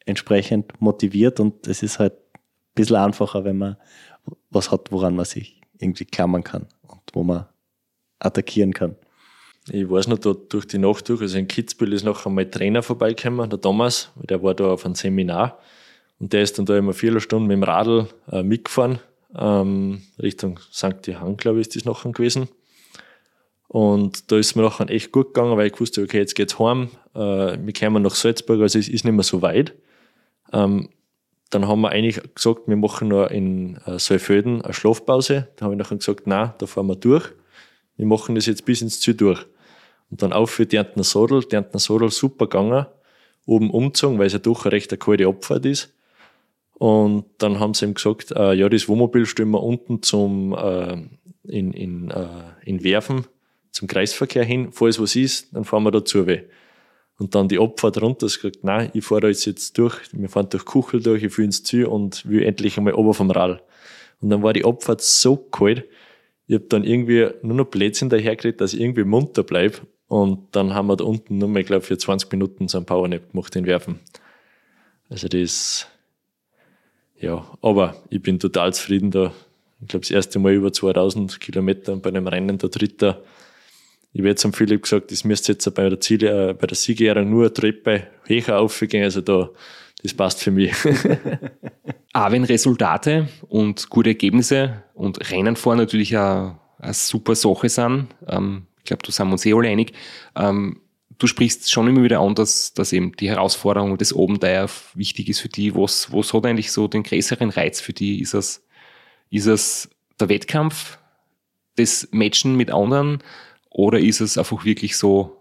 entsprechend 0.07 0.81
motiviert 0.81 1.41
und 1.41 1.67
es 1.67 1.83
ist 1.83 1.99
halt 1.99 2.15
ein 2.15 2.41
bisschen 2.75 2.97
einfacher, 2.97 3.45
wenn 3.45 3.59
man 3.59 3.77
was 4.51 4.71
hat, 4.71 4.93
woran 4.93 5.17
man 5.17 5.25
sich 5.25 5.61
irgendwie 5.79 6.05
klammern 6.05 6.45
kann 6.45 6.67
und 6.83 7.01
wo 7.13 7.23
man 7.23 7.47
attackieren 8.19 8.73
kann. 8.73 8.97
Ich 9.71 9.89
weiß 9.89 10.09
noch, 10.09 10.19
da 10.19 10.33
durch 10.33 10.67
die 10.67 10.79
Nacht 10.79 11.09
durch, 11.09 11.21
also 11.21 11.39
in 11.39 11.49
Kitzbühel 11.49 11.93
ist 11.93 12.05
noch 12.05 12.27
einmal 12.27 12.51
Trainer 12.51 12.83
vorbeigekommen, 12.83 13.49
der 13.51 13.61
Thomas, 13.61 14.11
der 14.17 14.43
war 14.43 14.55
da 14.55 14.73
auf 14.73 14.85
einem 14.85 14.95
Seminar 14.95 15.59
und 16.19 16.33
der 16.33 16.43
ist 16.43 16.59
dann 16.59 16.67
da 16.67 16.77
immer 16.77 16.93
vier 16.93 17.19
Stunden 17.21 17.47
mit 17.47 17.57
dem 17.57 17.63
Radl 17.63 18.09
äh, 18.31 18.43
mitgefahren, 18.43 19.01
ähm, 19.37 20.03
Richtung 20.21 20.59
St. 20.73 21.07
Johann, 21.07 21.37
glaube 21.37 21.61
ich, 21.61 21.69
ist 21.69 21.77
das 21.77 21.85
nachher 21.85 22.13
gewesen. 22.13 22.49
Und 23.69 24.33
da 24.33 24.37
ist 24.37 24.57
mir 24.57 24.63
nachher 24.63 24.91
echt 24.91 25.13
gut 25.13 25.33
gegangen, 25.33 25.57
weil 25.57 25.69
ich 25.69 25.81
wusste, 25.81 26.03
okay, 26.03 26.19
jetzt 26.19 26.35
geht's 26.35 26.59
heim, 26.59 26.91
äh, 27.15 27.57
wir 27.57 27.73
kommen 27.73 28.03
nach 28.03 28.15
Salzburg, 28.15 28.61
also 28.61 28.79
es 28.79 28.89
ist 28.89 29.05
nicht 29.05 29.15
mehr 29.15 29.23
so 29.23 29.43
weit. 29.43 29.75
Ähm, 30.53 30.89
dann 31.51 31.67
haben 31.67 31.81
wir 31.81 31.91
eigentlich 31.91 32.21
gesagt, 32.35 32.63
wir 32.67 32.77
machen 32.77 33.09
nur 33.09 33.31
in 33.31 33.77
äh, 33.87 33.99
Saalfelden 33.99 34.63
eine 34.63 34.73
Schlafpause. 34.73 35.49
Da 35.57 35.65
habe 35.65 35.75
ich 35.75 35.79
nachher 35.79 35.97
gesagt, 35.97 36.23
na, 36.25 36.55
da 36.59 36.67
fahren 36.67 36.87
wir 36.87 36.97
durch. 36.97 37.29
Wir 37.97 38.07
machen 38.07 38.37
das 38.37 38.47
jetzt 38.47 38.65
bis 38.65 38.83
ins 38.83 39.01
Ziel 39.01 39.15
durch. 39.15 39.45
Und 40.11 40.23
dann 40.23 40.33
auf 40.33 40.51
für 40.51 40.67
Sadel. 41.03 41.45
Die 41.45 41.57
Antner 41.57 41.81
Sadel 41.81 42.11
super 42.11 42.47
gegangen. 42.47 42.87
Oben 43.47 43.71
umgezogen, 43.71 44.19
weil 44.19 44.27
es 44.27 44.33
ja 44.33 44.39
doch 44.39 44.65
eine 44.65 44.73
recht 44.73 44.99
kalte 45.01 45.27
Abfahrt 45.27 45.67
ist. 45.67 45.93
Und 46.81 47.27
dann 47.37 47.61
haben 47.61 47.75
sie 47.75 47.85
ihm 47.85 47.93
gesagt, 47.93 48.31
äh, 48.31 48.55
ja, 48.55 48.67
das 48.71 48.89
Wohnmobil 48.89 49.27
stellen 49.27 49.51
wir 49.51 49.63
unten 49.63 50.03
zum, 50.03 50.55
äh, 50.55 50.97
in, 51.45 51.75
in, 51.75 52.11
äh, 52.11 52.27
in 52.65 52.83
Werfen, 52.83 53.27
zum 53.71 53.87
Kreisverkehr 53.87 54.45
hin. 54.45 54.73
Falls 54.73 54.99
was 54.99 55.15
ist, 55.15 55.55
dann 55.55 55.65
fahren 55.65 55.83
wir 55.83 55.91
da 55.91 56.03
zu 56.03 56.27
weh. 56.27 56.41
Und 57.19 57.35
dann 57.35 57.49
die 57.49 57.59
Abfahrt 57.59 58.01
runter, 58.01 58.29
ich 58.29 58.41
gesagt, 58.41 58.65
nein, 58.65 58.89
ich 58.95 59.05
fahre 59.05 59.21
da 59.21 59.29
jetzt, 59.29 59.45
jetzt 59.45 59.77
durch, 59.77 59.99
wir 60.13 60.31
fahren 60.31 60.49
durch 60.49 60.65
Kuchel 60.65 61.03
durch, 61.03 61.23
ich 61.23 61.35
fühle 61.35 61.49
ins 61.49 61.63
Ziel 61.65 61.85
und 61.85 62.27
will 62.27 62.45
endlich 62.45 62.79
einmal 62.79 62.95
ober 62.95 63.13
vom 63.13 63.31
Rall. 63.31 63.61
Und 64.23 64.31
dann 64.31 64.43
war 64.43 64.55
die 64.55 64.65
Abfahrt 64.65 65.03
so 65.03 65.37
kalt, 65.37 65.85
ich 66.47 66.55
habe 66.55 66.65
dann 66.65 66.83
irgendwie 66.83 67.29
nur 67.43 67.57
noch 67.57 67.67
Blödsinn 67.67 68.09
dahergeredet, 68.09 68.63
dass 68.63 68.73
ich 68.73 68.81
irgendwie 68.81 69.05
munter 69.05 69.43
bleib. 69.43 69.83
Und 70.09 70.57
dann 70.57 70.73
haben 70.73 70.87
wir 70.87 70.97
da 70.97 71.05
unten 71.05 71.37
nur 71.37 71.49
mal, 71.49 71.63
glaube 71.63 71.83
für 71.83 71.99
20 71.99 72.33
Minuten 72.33 72.69
so 72.69 72.79
ein 72.79 72.87
Powernap 72.87 73.33
gemacht 73.33 73.55
in 73.55 73.67
Werfen. 73.67 74.01
Also 75.11 75.29
das, 75.29 75.87
ja, 77.21 77.47
aber 77.63 77.97
ich 78.09 78.23
bin 78.23 78.39
total 78.39 78.73
zufrieden 78.73 79.11
da. 79.11 79.33
Ich 79.81 79.89
glaube, 79.89 80.03
das 80.03 80.11
erste 80.11 80.39
Mal 80.39 80.53
über 80.53 80.73
2000 80.73 81.41
Kilometer 81.41 81.97
bei 81.97 82.11
einem 82.11 82.27
Rennen, 82.27 82.59
der 82.59 82.69
Dritter 82.69 83.23
ich 84.13 84.21
habe 84.21 84.29
jetzt 84.29 84.47
Philipp 84.57 84.83
gesagt, 84.83 85.13
das 85.13 85.25
müsste 85.25 85.53
jetzt 85.53 85.73
bei 85.75 85.89
der 85.89 86.01
Ziele, 86.01 86.51
äh, 86.51 86.55
bei 86.55 86.67
der 86.67 86.77
Siegerehrung 86.77 87.31
nur 87.31 87.43
eine 87.45 87.53
Treppe 87.53 88.09
höher 88.25 88.59
aufgehen. 88.59 89.05
Also 89.05 89.21
da, 89.21 89.51
das 90.03 90.15
passt 90.15 90.43
für 90.43 90.51
mich. 90.51 90.73
Auch 92.13 92.31
wenn 92.33 92.45
Resultate 92.45 93.29
und 93.49 93.89
gute 93.89 94.11
Ergebnisse 94.11 94.83
und 94.95 95.31
Rennen 95.31 95.55
fahren 95.55 95.79
natürlich 95.79 96.17
eine, 96.17 96.59
eine 96.79 96.95
super 96.95 97.37
Sache 97.37 97.69
sind, 97.69 98.09
ähm, 98.27 98.67
ich 98.79 98.85
glaube, 98.85 99.03
da 99.07 99.13
sind 99.13 99.29
wir 99.29 99.33
uns 99.33 99.47
eh 99.47 99.53
alle 99.53 99.69
einig, 99.69 99.93
ähm, 100.35 100.81
du 101.21 101.27
sprichst 101.27 101.71
schon 101.71 101.87
immer 101.87 102.03
wieder 102.03 102.21
an, 102.21 102.35
dass, 102.35 102.75
dass 102.75 102.93
eben 102.93 103.13
die 103.13 103.29
Herausforderung 103.29 103.97
das 103.99 104.13
Abenteuer 104.13 104.69
wichtig 104.95 105.29
ist 105.29 105.41
für 105.41 105.49
die. 105.49 105.75
Was, 105.75 106.13
was 106.13 106.33
hat 106.33 106.47
eigentlich 106.47 106.73
so 106.73 106.89
den 106.89 107.03
größeren 107.05 107.51
Reiz 107.51 107.81
für 107.81 107.93
die? 107.93 108.21
Ist 108.21 108.35
es, 108.35 108.67
ist 109.31 109.47
es 109.47 109.91
der 110.19 110.29
Wettkampf, 110.29 110.99
das 111.77 112.09
Matchen 112.11 112.57
mit 112.57 112.71
anderen 112.71 113.23
oder 113.71 114.01
ist 114.01 114.21
es 114.21 114.37
einfach 114.37 114.65
wirklich 114.65 114.97
so, 114.97 115.37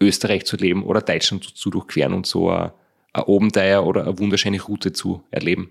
Österreich 0.00 0.44
zu 0.44 0.56
leben 0.56 0.82
oder 0.82 1.00
Deutschland 1.00 1.44
zu 1.44 1.70
durchqueren 1.70 2.14
und 2.14 2.26
so 2.26 2.50
ein, 2.50 2.72
Abenteuer 3.12 3.86
oder 3.86 4.02
eine 4.02 4.18
wunderschöne 4.18 4.60
Route 4.60 4.92
zu 4.92 5.22
erleben? 5.30 5.70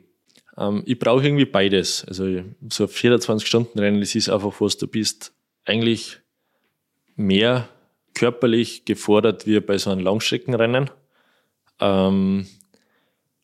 Ähm, 0.58 0.82
ich 0.86 0.98
brauche 0.98 1.26
irgendwie 1.26 1.46
beides. 1.46 2.06
Also 2.06 2.42
so 2.70 2.86
24-Stunden-Rennen, 2.86 4.00
das 4.00 4.16
ist 4.16 4.30
einfach 4.30 4.62
was, 4.62 4.78
du 4.78 4.88
bist 4.88 5.34
eigentlich 5.66 6.20
mehr 7.18 7.68
körperlich 8.14 8.86
gefordert 8.86 9.46
wie 9.48 9.60
bei 9.60 9.78
so 9.78 9.90
einem 9.90 10.02
Langstreckenrennen. 10.02 10.90
Ähm, 11.80 12.48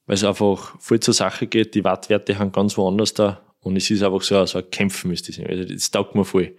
weil 0.06 0.16
es 0.16 0.24
einfach 0.24 0.80
voll 0.80 1.00
zur 1.00 1.14
Sache 1.14 1.48
geht, 1.48 1.76
die 1.76 1.84
Wattwerte 1.84 2.40
haben 2.40 2.52
ganz 2.52 2.78
woanders 2.78 3.14
da 3.14 3.42
und 3.62 3.76
es 3.76 3.90
ist 3.92 4.02
einfach 4.02 4.22
so, 4.22 4.44
so 4.46 4.58
ein 4.58 4.70
Kämpfen 4.72 5.10
müsste 5.10 5.32
ich 5.32 5.48
Also 5.48 5.72
das 5.72 5.92
taugt 5.92 6.16
mir 6.16 6.26
voll. 6.26 6.56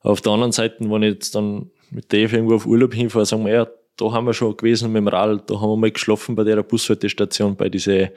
Auf 0.00 0.20
der 0.20 0.32
anderen 0.32 0.52
Seite, 0.52 0.76
wenn 0.80 1.02
ich 1.02 1.12
jetzt 1.14 1.34
dann 1.34 1.70
mit 1.90 2.12
Dave 2.12 2.34
irgendwo 2.34 2.54
auf 2.54 2.66
Urlaub 2.66 2.94
hinfahre, 2.94 3.26
sagen 3.26 3.44
wir, 3.44 3.52
ja, 3.52 3.68
da 3.96 4.12
haben 4.12 4.26
wir 4.26 4.34
schon 4.34 4.56
gewesen 4.56 4.92
mit 4.92 5.00
dem 5.00 5.08
Rad, 5.08 5.50
da 5.50 5.60
haben 5.60 5.70
wir 5.70 5.76
mal 5.76 5.90
geschlafen 5.90 6.34
bei 6.34 6.44
der 6.44 6.62
Bushaltestation, 6.62 7.54
bei 7.54 7.68
diesen 7.68 8.08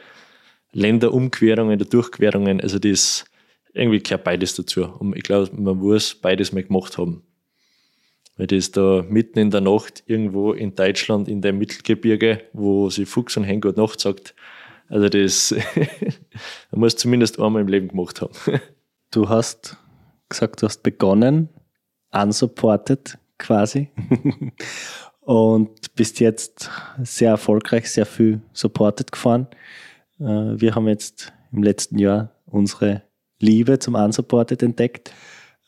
Länderumquerungen, 0.72 1.78
der 1.78 1.88
Durchquerungen. 1.88 2.62
Also 2.62 2.80
das 2.80 3.26
irgendwie 3.74 4.00
gehört 4.00 4.24
beides 4.24 4.56
dazu. 4.56 4.86
Und 4.86 5.16
ich 5.16 5.24
glaube, 5.24 5.50
man 5.56 5.78
muss 5.78 6.16
beides 6.16 6.54
mal 6.54 6.64
gemacht 6.64 6.98
haben. 6.98 7.24
Weil 8.36 8.48
das 8.48 8.72
da 8.72 9.04
mitten 9.08 9.40
in 9.40 9.52
der 9.52 9.62
Nacht 9.62 10.04
irgendwo 10.08 10.54
in 10.54 10.76
Deutschland 10.76 11.28
in 11.28 11.42
dem 11.42 11.60
Mittelgebirge, 11.60 12.42
wo 12.54 12.90
sie 12.90 13.06
Fuchs 13.06 13.38
und 13.38 13.44
Hengot 13.44 13.78
Nacht 13.78 14.00
sagt, 14.00 14.34
also 14.90 15.08
das, 15.10 15.56
man 16.72 16.80
muss 16.80 16.96
zumindest 16.96 17.40
einmal 17.40 17.62
im 17.62 17.68
Leben 17.68 17.88
gemacht 17.90 18.22
haben. 18.22 18.34
Du 19.12 19.30
hast 19.30 19.78
gesagt, 20.28 20.64
du 20.64 20.66
hast 20.66 20.82
begonnen 20.82 21.50
unsupported 22.12 23.18
quasi. 23.38 23.90
und 25.22 25.96
bist 25.96 26.20
jetzt 26.20 26.70
sehr 27.02 27.32
erfolgreich, 27.32 27.92
sehr 27.92 28.06
viel 28.06 28.42
supported 28.54 29.12
gefahren. 29.12 29.48
Äh, 30.20 30.24
wir 30.60 30.76
haben 30.76 30.88
jetzt 30.88 31.34
im 31.52 31.64
letzten 31.64 31.98
Jahr 31.98 32.32
unsere 32.46 33.04
Liebe 33.40 33.80
zum 33.80 33.96
Unsupported 33.96 34.64
entdeckt. 34.64 35.12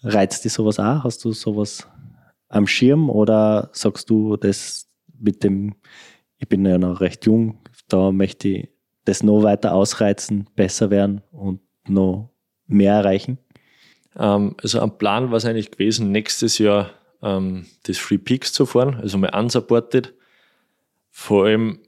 Reizt 0.01 0.45
dich 0.45 0.53
sowas 0.53 0.80
auch? 0.80 1.03
Hast 1.03 1.24
du 1.26 1.32
sowas 1.32 1.88
am 2.56 2.68
Schirm 2.68 3.10
oder 3.10 3.70
sagst 3.74 4.10
du, 4.10 4.38
das 4.38 4.88
mit 5.20 5.43
dem, 5.43 5.76
ich 6.38 6.47
bin 6.47 6.66
ja 6.66 6.78
noch 6.78 7.01
recht 7.01 7.26
jung, 7.26 7.60
da 7.89 8.12
möchte 8.12 8.47
ich 8.47 8.70
das 9.03 9.24
noch 9.24 9.43
weiter 9.43 9.74
ausreizen, 9.74 10.47
besser 10.56 10.89
werden 10.89 11.22
und 11.32 11.60
noch 11.88 12.32
mehr 12.68 12.93
erreichen? 12.93 13.38
Ähm, 14.18 14.56
also 14.62 14.80
am 14.80 14.97
Plan 14.97 15.30
war 15.30 15.38
es 15.38 15.45
eigentlich 15.45 15.72
gewesen, 15.72 16.12
nächstes 16.12 16.58
Jahr 16.58 16.91
ähm, 17.22 17.66
das 17.84 17.97
Free 17.97 18.18
Peaks 18.18 18.53
zu 18.53 18.66
fahren, 18.66 18.95
also 19.01 19.18
mal 19.18 19.38
unsupported. 19.38 20.14
Vor 21.12 21.45
allem, 21.45 21.80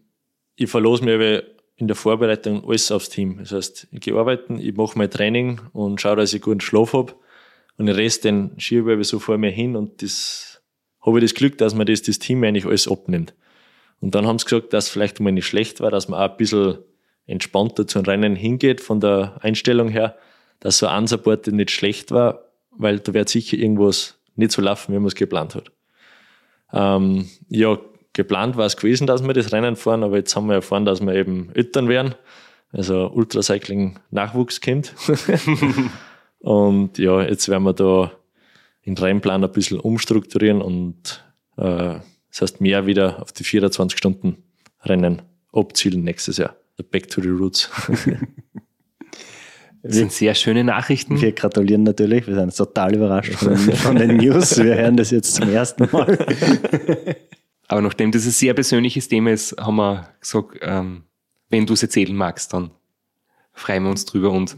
ich 0.55 0.69
verlose 0.69 1.03
mir 1.03 1.43
in 1.77 1.87
der 1.87 1.95
Vorbereitung 1.95 2.67
alles 2.67 2.91
aufs 2.91 3.09
Team. 3.09 3.37
Das 3.39 3.51
heißt, 3.51 3.87
ich 3.91 3.99
gehe 4.01 4.15
arbeiten, 4.15 4.59
ich 4.59 4.75
mache 4.75 4.97
mein 4.97 5.11
Training 5.11 5.61
und 5.73 6.01
schaue, 6.01 6.17
dass 6.17 6.33
ich 6.33 6.41
guten 6.41 6.59
Schlaf 6.59 6.93
habe. 6.93 7.13
Und 7.77 7.85
den 7.85 7.95
Rest, 7.95 8.23
den 8.23 8.51
schiebe 8.57 8.95
ich 8.95 9.07
so 9.07 9.19
vor 9.19 9.37
mir 9.37 9.51
hin 9.51 9.75
und 9.75 10.01
das 10.01 10.56
habe 11.07 11.17
ich 11.17 11.23
das 11.23 11.33
Glück, 11.33 11.57
dass 11.57 11.73
mir 11.73 11.85
das, 11.85 12.03
das 12.03 12.19
Team 12.19 12.43
eigentlich 12.43 12.65
alles 12.65 12.87
abnimmt. 12.87 13.33
Und 13.99 14.13
dann 14.13 14.27
haben 14.27 14.37
sie 14.37 14.45
gesagt, 14.45 14.73
dass 14.73 14.89
vielleicht 14.89 15.19
mal 15.19 15.31
nicht 15.31 15.47
schlecht 15.47 15.81
war, 15.81 15.89
dass 15.89 16.07
man 16.07 16.19
auch 16.19 16.31
ein 16.31 16.37
bisschen 16.37 16.77
entspannter 17.25 17.87
zu 17.87 17.97
einem 17.97 18.05
Rennen 18.05 18.35
hingeht 18.35 18.81
von 18.81 18.99
der 18.99 19.39
Einstellung 19.41 19.89
her 19.89 20.15
dass 20.59 20.79
so 20.79 20.87
ein 20.87 21.03
Unsupported 21.03 21.53
nicht 21.53 21.71
schlecht 21.71 22.11
war, 22.11 22.45
weil 22.71 22.99
da 22.99 23.13
wird 23.13 23.29
sicher 23.29 23.57
irgendwas 23.57 24.19
nicht 24.35 24.51
so 24.51 24.61
laufen, 24.61 24.93
wie 24.93 24.99
man 24.99 25.07
es 25.07 25.15
geplant 25.15 25.55
hat. 25.55 25.71
Ähm, 26.73 27.29
ja, 27.49 27.77
geplant 28.13 28.57
war 28.57 28.65
es 28.65 28.77
gewesen, 28.77 29.07
dass 29.07 29.23
wir 29.23 29.33
das 29.33 29.51
Rennen 29.51 29.75
fahren, 29.75 30.03
aber 30.03 30.17
jetzt 30.17 30.35
haben 30.35 30.47
wir 30.47 30.55
erfahren, 30.55 30.85
dass 30.85 31.01
wir 31.01 31.13
eben 31.13 31.49
Eltern 31.53 31.87
werden, 31.87 32.15
also 32.71 33.09
Ultracycling 33.13 33.99
Nachwuchskind. 34.11 34.93
und 36.39 36.97
ja, 36.97 37.21
jetzt 37.21 37.49
werden 37.49 37.63
wir 37.63 37.73
da 37.73 38.11
den 38.87 38.97
Rennplan 38.97 39.43
ein 39.43 39.51
bisschen 39.51 39.79
umstrukturieren 39.79 40.61
und 40.61 41.23
äh, 41.57 41.99
das 42.29 42.41
heißt 42.41 42.61
mehr 42.61 42.85
wieder 42.85 43.21
auf 43.21 43.31
die 43.31 43.43
24 43.43 43.97
Stunden 43.97 44.37
Rennen 44.83 45.21
abzielen 45.51 46.03
nächstes 46.03 46.37
Jahr. 46.37 46.55
Back 46.91 47.09
to 47.09 47.21
the 47.21 47.29
Roots. 47.29 47.69
Das 49.83 49.95
sind 49.95 50.11
sehr 50.11 50.35
schöne 50.35 50.63
Nachrichten. 50.63 51.21
Wir 51.21 51.31
gratulieren 51.31 51.83
natürlich, 51.83 52.27
wir 52.27 52.35
sind 52.35 52.55
total 52.55 52.95
überrascht 52.95 53.35
von, 53.35 53.55
von 53.57 53.95
den 53.95 54.17
News. 54.17 54.57
Wir 54.57 54.75
hören 54.75 54.97
das 54.97 55.11
jetzt 55.11 55.35
zum 55.35 55.49
ersten 55.49 55.87
Mal. 55.91 56.17
Aber 57.67 57.81
nachdem 57.81 58.11
das 58.11 58.25
ein 58.25 58.31
sehr 58.31 58.53
persönliches 58.53 59.07
Thema 59.07 59.31
ist, 59.31 59.55
haben 59.57 59.75
wir 59.75 60.09
gesagt, 60.19 60.57
ähm, 60.61 61.03
wenn 61.49 61.65
du 61.65 61.73
es 61.73 61.83
erzählen 61.83 62.15
magst, 62.15 62.53
dann 62.53 62.71
freuen 63.53 63.83
wir 63.83 63.91
uns 63.91 64.05
drüber. 64.05 64.31
Und 64.31 64.57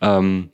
ähm, 0.00 0.50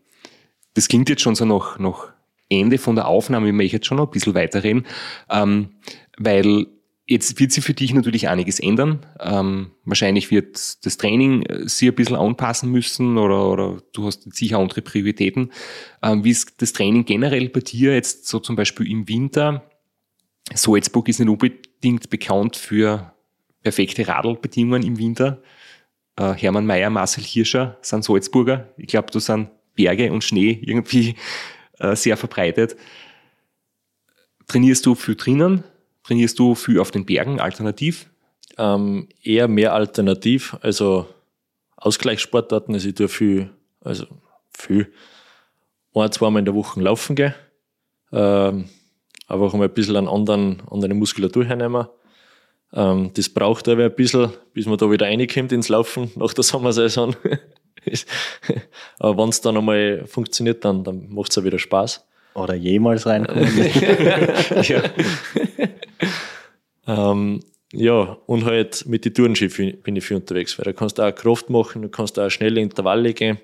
das 0.75 0.89
klingt 0.89 1.09
jetzt 1.09 1.23
schon 1.23 1.35
so 1.35 1.45
nach, 1.45 1.79
nach 1.79 2.13
Ende 2.49 2.79
von 2.79 2.95
der 2.95 3.09
Aufnahme, 3.09 3.49
ich 3.49 3.55
möchte 3.55 3.77
jetzt 3.77 3.87
schon 3.87 3.99
noch 3.99 4.07
ein 4.07 4.13
bisschen 4.13 4.35
weiterreden, 4.35 4.87
ähm, 5.31 5.71
weil 6.19 6.67
Jetzt 7.09 7.39
wird 7.39 7.53
sich 7.53 7.65
für 7.65 7.73
dich 7.73 7.95
natürlich 7.95 8.29
einiges 8.29 8.59
ändern. 8.59 9.07
Ähm, 9.21 9.71
wahrscheinlich 9.85 10.33
wird 10.33 10.85
das 10.85 10.97
Training 10.97 11.43
äh, 11.43 11.69
sich 11.69 11.89
ein 11.89 11.95
bisschen 11.95 12.17
anpassen 12.17 12.73
müssen 12.73 13.17
oder, 13.17 13.49
oder 13.49 13.79
du 13.93 14.07
hast 14.07 14.35
sicher 14.35 14.59
andere 14.59 14.83
Prioritäten. 14.83 15.53
Ähm, 16.03 16.25
wie 16.25 16.31
ist 16.31 16.61
das 16.61 16.73
Training 16.73 17.05
generell 17.05 17.49
bei 17.49 17.61
dir 17.61 17.95
jetzt 17.95 18.27
so 18.27 18.41
zum 18.41 18.57
Beispiel 18.57 18.91
im 18.91 19.09
Winter? 19.09 19.71
Salzburg 20.53 21.09
ist 21.09 21.21
nicht 21.21 21.29
unbedingt 21.29 22.11
bekannt 22.11 22.57
für 22.57 23.13
perfekte 23.63 24.09
Radlbedingungen 24.09 24.83
im 24.83 24.99
Winter. 24.99 25.41
Äh, 26.17 26.33
Hermann 26.33 26.67
Mayer, 26.67 26.91
Marcel 26.91 27.23
Hirscher 27.23 27.79
sind 27.83 28.03
Salzburger. 28.03 28.75
Ich 28.79 28.89
glaube, 28.89 29.13
da 29.13 29.21
sind 29.21 29.51
Berge 29.77 30.11
und 30.13 30.25
Schnee 30.25 30.59
irgendwie 30.61 31.15
äh, 31.79 31.97
sehr 31.97 32.17
verbreitet. 32.17 32.77
Trainierst 34.47 34.87
du 34.87 34.95
für 34.95 35.17
drinnen? 35.17 35.65
Trainierst 36.05 36.39
du 36.39 36.55
viel 36.55 36.79
auf 36.79 36.91
den 36.91 37.05
Bergen 37.05 37.41
alternativ? 37.41 38.09
Ähm, 38.59 39.09
eher 39.23 39.49
mehr 39.49 39.75
alternativ, 39.75 40.57
also 40.63 41.07
Ausgleichssportarten. 41.77 42.75
Also 42.75 42.89
ich 42.89 42.95
tue 42.95 43.09
viel, 43.09 43.51
also 43.81 44.07
viel, 44.51 44.93
ein, 45.95 46.13
zweimal 46.13 46.41
in 46.41 46.45
der 46.45 46.55
Woche 46.55 46.81
laufen 46.81 47.17
gehen. 47.17 47.35
Ähm, 48.13 48.69
einfach 49.27 49.53
um 49.53 49.61
ein 49.61 49.71
bisschen 49.71 49.97
an 49.97 50.09
anderen, 50.09 50.63
andere 50.71 50.95
Muskulatur 50.95 51.45
hernehmen. 51.45 51.87
Ähm, 52.73 53.11
das 53.15 53.29
braucht 53.29 53.69
aber 53.69 53.85
ein 53.85 53.95
bisschen, 53.95 54.31
bis 54.53 54.67
man 54.67 54.79
da 54.79 54.91
wieder 54.91 55.07
reinkommt 55.07 55.53
ins 55.53 55.69
Laufen 55.69 56.11
nach 56.17 56.33
der 56.33 56.45
Sommersaison. 56.45 57.17
aber 58.99 59.23
wenn 59.23 59.29
es 59.29 59.41
dann 59.41 59.57
einmal 59.57 60.05
funktioniert, 60.07 60.65
dann, 60.65 60.85
dann 60.85 61.09
macht 61.09 61.31
es 61.31 61.39
auch 61.39 61.45
wieder 61.45 61.59
Spaß. 61.59 62.05
Oder 62.35 62.55
jemals 62.55 63.07
reinkommen. 63.07 63.49
ja. 64.63 64.83
ähm, 66.87 67.41
ja, 67.73 68.19
und 68.27 68.45
halt 68.45 68.85
mit 68.87 69.05
den 69.05 69.15
Tourenski 69.15 69.73
bin 69.73 69.97
ich 69.97 70.05
viel 70.05 70.19
unterwegs, 70.19 70.59
weil 70.59 70.65
da 70.65 70.73
kannst 70.73 70.99
du 70.99 71.03
auch 71.03 71.15
Kraft 71.15 71.51
machen, 71.51 71.83
du 71.83 71.89
kannst 71.89 72.19
auch 72.19 72.31
schnelle 72.31 72.61
Intervalle 72.61 73.15
gehen. 73.15 73.39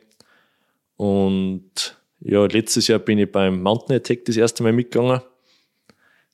Und 0.97 1.97
ja, 2.21 2.45
letztes 2.45 2.87
Jahr 2.89 2.99
bin 2.99 3.19
ich 3.19 3.33
beim 3.33 3.63
Mountain 3.63 3.97
Attack 3.97 4.25
das 4.27 4.37
erste 4.37 4.63
Mal 4.63 4.73
mitgegangen. 4.73 5.23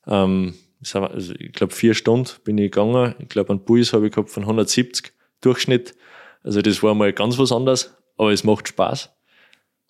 Ähm, 0.05 0.53
also 0.93 1.33
ich 1.37 1.51
glaube, 1.51 1.73
vier 1.73 1.93
Stunden 1.93 2.29
bin 2.43 2.57
ich 2.57 2.71
gegangen. 2.71 3.15
Ich 3.19 3.29
glaube, 3.29 3.49
einen 3.49 3.65
Puls 3.65 3.93
habe 3.93 4.07
ich 4.07 4.13
gehabt 4.13 4.29
von 4.29 4.43
170 4.43 5.11
Durchschnitt. 5.41 5.95
Also 6.43 6.61
das 6.61 6.81
war 6.83 6.93
mal 6.93 7.11
ganz 7.11 7.37
was 7.37 7.51
anderes, 7.51 7.95
aber 8.19 8.33
es 8.33 8.43
macht 8.43 8.67
Spaß. 8.67 9.09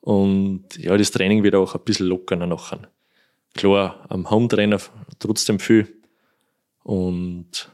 Und 0.02 0.78
ja, 0.78 0.96
das 0.96 1.12
Training 1.12 1.44
wird 1.44 1.56
auch 1.56 1.74
ein 1.74 1.82
bisschen 1.84 2.06
lockerer 2.06 2.46
nachher. 2.46 2.80
Klar, 3.56 4.06
am 4.08 4.30
Home-Trainer 4.30 4.80
trotzdem 5.18 5.60
viel. 5.60 5.88
Und 6.84 7.72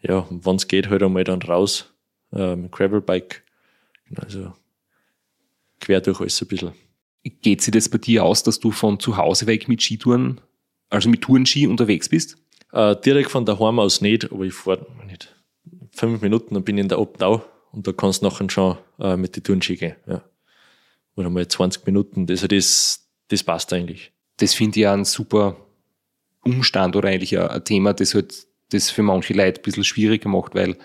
ja, 0.00 0.26
wenn 0.30 0.56
es 0.56 0.68
geht, 0.68 0.88
halt 0.88 1.02
einmal 1.02 1.24
dann 1.24 1.42
raus 1.42 1.92
äh, 2.32 2.54
mit 2.54 2.70
Gravelbike. 2.70 3.42
Also 4.14 4.52
quer 5.80 6.00
durch 6.00 6.20
alles 6.20 6.40
ein 6.40 6.48
bisschen. 6.48 6.72
Geht 7.24 7.60
sich 7.60 7.72
das 7.72 7.88
bei 7.88 7.98
dir 7.98 8.24
aus, 8.24 8.44
dass 8.44 8.60
du 8.60 8.70
von 8.70 9.00
zu 9.00 9.16
Hause 9.16 9.46
weg 9.46 9.68
mit 9.68 9.82
Skitouren, 9.82 10.40
also 10.90 11.08
mit 11.08 11.22
Tourenski 11.22 11.66
unterwegs 11.66 12.08
bist? 12.08 12.36
Äh, 12.72 12.96
direkt 13.04 13.30
von 13.30 13.44
daheim 13.44 13.80
aus 13.80 14.00
nicht, 14.00 14.30
aber 14.30 14.44
ich 14.44 14.54
fahre 14.54 14.86
nicht 15.06 15.34
fünf 15.90 16.22
Minuten, 16.22 16.54
dann 16.54 16.64
bin 16.64 16.78
ich 16.78 16.82
in 16.82 16.88
der 16.88 17.00
Obdau 17.00 17.44
und 17.72 17.86
da 17.86 17.92
kannst 17.92 18.22
du 18.22 18.26
nachher 18.26 18.48
schon 18.50 18.78
äh, 19.00 19.16
mit 19.16 19.34
den 19.34 19.42
Tourenski 19.42 19.76
gehen. 19.76 19.96
Ja. 20.06 20.22
Oder 21.16 21.30
mal 21.30 21.46
20 21.46 21.84
Minuten. 21.86 22.26
Also 22.28 22.46
das, 22.46 23.08
das 23.28 23.42
passt 23.42 23.72
eigentlich. 23.72 24.12
Das 24.36 24.54
finde 24.54 24.78
ich 24.78 24.82
ja 24.82 24.92
ein 24.92 25.04
super 25.04 25.56
Umstand 26.44 26.96
oder 26.96 27.08
eigentlich 27.08 27.38
ein 27.38 27.64
Thema, 27.64 27.92
das 27.92 28.14
halt 28.14 28.46
das 28.70 28.90
für 28.90 29.02
manche 29.02 29.34
Leute 29.34 29.60
ein 29.60 29.62
bisschen 29.62 29.84
schwieriger 29.84 30.28
macht, 30.28 30.54
weil 30.54 30.76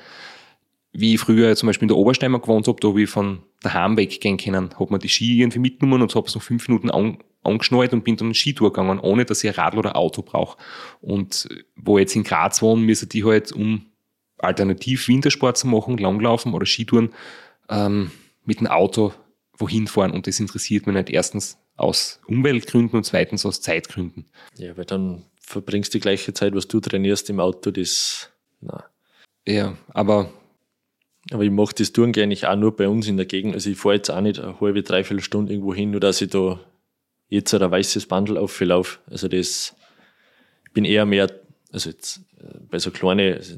wie 0.91 1.13
ich 1.13 1.19
früher 1.19 1.55
zum 1.55 1.67
Beispiel 1.67 1.85
in 1.85 1.89
der 1.89 1.97
Obersteimer 1.97 2.39
gewohnt 2.39 2.67
habe, 2.67 2.79
da 2.79 2.87
habe 2.87 3.01
ich 3.01 3.09
von 3.09 3.43
daheim 3.61 3.97
weggehen 3.97 4.37
können, 4.37 4.71
habe 4.79 4.91
mir 4.91 4.99
die 4.99 5.09
Ski 5.09 5.39
irgendwie 5.39 5.59
mitgenommen 5.59 6.01
und 6.01 6.15
habe 6.15 6.27
es 6.27 6.35
noch 6.35 6.41
fünf 6.41 6.67
Minuten 6.67 6.89
an, 6.89 7.19
angeschnallt 7.43 7.93
und 7.93 8.03
bin 8.03 8.17
dann 8.17 8.33
Skitour 8.33 8.73
gegangen, 8.73 8.99
ohne 8.99 9.25
dass 9.25 9.43
ich 9.43 9.49
ein 9.49 9.55
Radl 9.55 9.79
oder 9.79 9.95
Auto 9.95 10.21
brauche. 10.21 10.57
Und 11.01 11.47
wo 11.75 11.97
ich 11.97 12.03
jetzt 12.03 12.15
in 12.15 12.23
Graz 12.23 12.61
wohnen, 12.61 12.83
müssen 12.83 13.09
die 13.09 13.23
halt, 13.23 13.51
um 13.51 13.85
alternativ 14.37 15.07
Wintersport 15.07 15.57
zu 15.57 15.67
machen, 15.67 15.97
Langlaufen 15.97 16.53
oder 16.53 16.65
Skitouren, 16.65 17.13
ähm, 17.69 18.11
mit 18.45 18.59
dem 18.59 18.67
Auto 18.67 19.13
wohin 19.57 19.87
fahren. 19.87 20.11
Und 20.11 20.27
das 20.27 20.39
interessiert 20.39 20.87
mich 20.87 20.95
nicht 20.95 21.09
erstens 21.09 21.57
aus 21.75 22.19
Umweltgründen 22.27 22.97
und 22.97 23.03
zweitens 23.03 23.45
aus 23.45 23.61
Zeitgründen. 23.61 24.25
Ja, 24.57 24.77
weil 24.77 24.85
dann 24.85 25.23
verbringst 25.39 25.93
du 25.93 25.97
die 25.97 26.01
gleiche 26.01 26.33
Zeit, 26.33 26.55
was 26.55 26.67
du 26.67 26.79
trainierst 26.79 27.29
im 27.29 27.39
Auto, 27.39 27.71
das, 27.71 28.31
na. 28.61 28.85
Ja, 29.47 29.77
aber. 29.89 30.31
Aber 31.31 31.43
ich 31.43 31.51
mache 31.51 31.75
das 31.75 31.91
Touren 31.91 32.15
eigentlich 32.15 32.47
auch 32.47 32.55
nur 32.55 32.73
bei 32.73 32.87
uns 32.87 33.05
in 33.05 33.17
der 33.17 33.25
Gegend. 33.25 33.53
Also 33.53 33.69
ich 33.69 33.77
fahre 33.77 33.95
jetzt 33.95 34.09
auch 34.09 34.21
nicht 34.21 34.39
eine 34.39 34.61
halbe, 34.61 34.81
dreiviertel 34.81 35.21
Stunde 35.21 35.51
irgendwo 35.51 35.73
hin, 35.73 35.91
nur 35.91 35.99
dass 35.99 36.21
ich 36.21 36.29
da 36.29 36.57
jetzt 37.27 37.53
ein 37.53 37.69
weißes 37.69 38.05
Bandel 38.05 38.37
auflaufe. 38.37 38.99
Also 39.11 39.27
das, 39.27 39.75
ich 40.65 40.71
bin 40.71 40.85
eher 40.85 41.05
mehr, 41.05 41.29
also 41.73 41.89
jetzt 41.89 42.21
äh, 42.39 42.59
bei 42.69 42.79
so 42.79 42.91
kleinen 42.91 43.33
also 43.33 43.57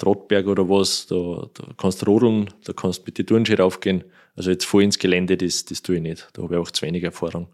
Trottberg 0.00 0.46
oder 0.46 0.68
was, 0.68 1.06
da, 1.06 1.48
da 1.54 1.64
kannst 1.76 2.02
du 2.02 2.06
rodeln, 2.06 2.50
da 2.64 2.72
kannst 2.72 3.00
du 3.00 3.02
mit 3.06 3.18
den 3.18 3.26
Tourenski 3.26 3.54
raufgehen. 3.54 4.04
Also 4.34 4.50
jetzt 4.50 4.64
voll 4.64 4.82
ins 4.82 4.98
Gelände, 4.98 5.36
das, 5.36 5.66
das 5.66 5.82
tue 5.82 5.96
ich 5.96 6.02
nicht. 6.02 6.28
Da 6.32 6.42
habe 6.42 6.54
ich 6.54 6.60
auch 6.60 6.70
zu 6.70 6.86
wenig 6.86 7.04
Erfahrung. 7.04 7.48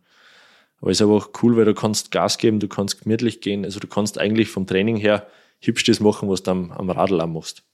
Aber 0.80 0.90
es 0.90 0.98
ist 0.98 1.02
aber 1.02 1.16
auch 1.16 1.30
cool, 1.42 1.56
weil 1.56 1.64
du 1.64 1.74
kannst 1.74 2.10
Gas 2.12 2.38
geben, 2.38 2.60
du 2.60 2.68
kannst 2.68 3.02
gemütlich 3.02 3.40
gehen. 3.40 3.64
Also 3.64 3.80
du 3.80 3.88
kannst 3.88 4.18
eigentlich 4.18 4.48
vom 4.48 4.66
Training 4.66 4.96
her 4.96 5.26
hübsch 5.60 5.84
das 5.84 6.00
machen, 6.00 6.28
was 6.28 6.42
du 6.42 6.52
am, 6.52 6.70
am 6.70 6.88
Radl 6.90 7.20
auch 7.20 7.26
machst. 7.26 7.64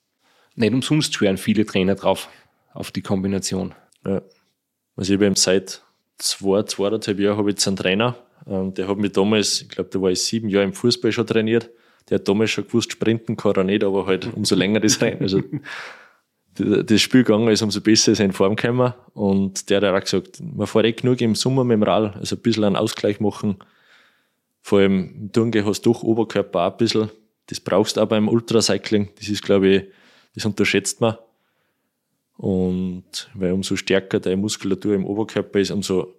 Nicht 0.54 0.72
umsonst 0.72 1.14
schwören 1.14 1.36
viele 1.36 1.66
Trainer 1.66 1.94
drauf, 1.94 2.28
auf 2.72 2.90
die 2.90 3.02
Kombination. 3.02 3.74
Ja. 4.06 4.22
Also 4.96 5.14
ich 5.14 5.20
habe 5.20 5.32
seit 5.36 5.82
zwei, 6.16 6.62
zweieinhalb 6.62 7.18
Jahren 7.18 7.36
habe 7.36 7.50
ich 7.50 7.54
jetzt 7.54 7.66
einen 7.66 7.76
Trainer. 7.76 8.16
Ähm, 8.46 8.72
der 8.74 8.88
hat 8.88 8.96
mich 8.96 9.12
damals, 9.12 9.62
ich 9.62 9.68
glaube, 9.68 9.90
da 9.90 10.00
war 10.00 10.10
ich 10.10 10.22
sieben 10.22 10.48
Jahre 10.48 10.64
im 10.64 10.72
Fußball 10.72 11.12
schon 11.12 11.26
trainiert. 11.26 11.70
Der 12.08 12.18
hat 12.18 12.28
damals 12.28 12.50
schon 12.50 12.66
gewusst, 12.66 12.92
sprinten 12.92 13.36
kann 13.36 13.54
er 13.54 13.64
nicht, 13.64 13.84
aber 13.84 14.06
halt 14.06 14.28
umso 14.34 14.54
länger 14.54 14.80
das 14.80 15.00
rein. 15.00 15.18
Also 15.20 15.42
das 16.54 17.00
Spiel 17.00 17.24
gegangen 17.24 17.48
ist, 17.48 17.62
umso 17.62 17.80
besser 17.80 18.12
ist 18.12 18.18
er 18.18 18.26
in 18.26 18.32
Form 18.32 18.56
gekommen. 18.56 18.92
Und 19.14 19.70
der 19.70 19.80
hat 19.80 19.84
auch 19.84 20.00
gesagt, 20.00 20.40
man 20.40 20.66
fährt 20.66 20.86
eh 20.86 20.92
genug 20.92 21.20
im 21.20 21.34
Sommer 21.34 21.64
mit 21.64 21.76
dem 21.76 21.82
Rad, 21.82 22.16
also 22.16 22.36
ein 22.36 22.42
bisschen 22.42 22.64
einen 22.64 22.76
Ausgleich 22.76 23.20
machen. 23.20 23.56
Vor 24.60 24.80
allem 24.80 25.14
im 25.22 25.32
Turngehen 25.32 25.64
hast 25.64 25.82
du 25.82 25.92
doch 25.92 26.02
Oberkörper 26.02 26.66
auch 26.66 26.72
ein 26.72 26.76
bisschen. 26.76 27.10
Das 27.46 27.60
brauchst 27.60 27.96
du 27.96 28.00
auch 28.00 28.06
beim 28.06 28.28
Ultracycling. 28.28 29.10
Das 29.18 29.28
ist, 29.28 29.42
glaube 29.42 29.68
ich, 29.68 29.84
das 30.34 30.44
unterschätzt 30.44 31.00
man. 31.00 31.16
Und 32.36 33.30
weil 33.34 33.52
umso 33.52 33.76
stärker 33.76 34.20
deine 34.20 34.36
Muskulatur 34.36 34.94
im 34.94 35.04
Oberkörper 35.04 35.58
ist, 35.58 35.70
umso 35.70 36.14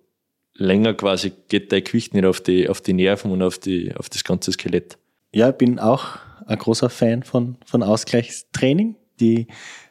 länger 0.56 0.94
quasi 0.94 1.32
geht 1.48 1.72
dein 1.72 1.84
Gewicht 1.84 2.14
nicht 2.14 2.26
auf 2.26 2.42
die, 2.42 2.70
auf 2.70 2.82
die 2.82 2.94
Nerven 2.94 3.32
und 3.32 3.42
auf, 3.42 3.58
die, 3.58 3.94
auf 3.96 4.10
das 4.10 4.24
ganze 4.24 4.52
Skelett. 4.52 4.98
Ja, 5.34 5.52
bin 5.52 5.80
auch 5.80 6.20
ein 6.46 6.60
großer 6.60 6.90
Fan 6.90 7.24
von, 7.24 7.58
von 7.66 7.82
Ausgleichstraining. 7.82 8.96
Die 9.20 9.48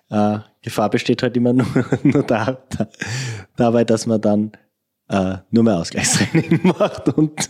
äh, 0.09 0.39
Gefahr 0.63 0.89
besteht 0.89 1.23
halt 1.23 1.37
immer 1.37 1.53
nur, 1.53 1.67
nur 2.05 2.23
da, 2.23 2.59
da, 2.71 2.89
dabei, 3.57 3.85
dass 3.85 4.07
man 4.07 4.21
dann 4.21 4.53
äh, 5.09 5.39
nur 5.51 5.65
mehr 5.65 5.79
Ausgleichstraining 5.79 6.61
macht 6.79 7.09
und 7.09 7.49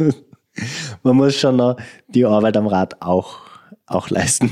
man 1.03 1.17
muss 1.17 1.39
schon 1.39 1.57
noch 1.57 1.77
die 2.09 2.25
Arbeit 2.25 2.57
am 2.57 2.67
Rad 2.67 3.01
auch, 3.03 3.41
auch 3.87 4.09
leisten. 4.09 4.51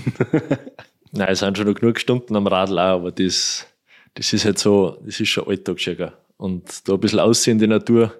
Nein, 1.12 1.28
es 1.30 1.38
sind 1.40 1.56
schon 1.56 1.74
genug 1.74 1.98
Stunden 1.98 2.36
am 2.36 2.46
Radl 2.46 2.78
auch, 2.78 3.00
aber 3.00 3.10
das, 3.10 3.66
das 4.14 4.32
ist 4.34 4.44
halt 4.44 4.58
so, 4.58 4.98
das 5.04 5.18
ist 5.18 5.28
schon 5.28 5.48
Alltagsschäger. 5.48 6.12
Und 6.36 6.88
da 6.88 6.94
ein 6.94 7.00
bisschen 7.00 7.20
aussehen 7.20 7.54
in 7.54 7.58
die 7.58 7.66
Natur 7.66 8.14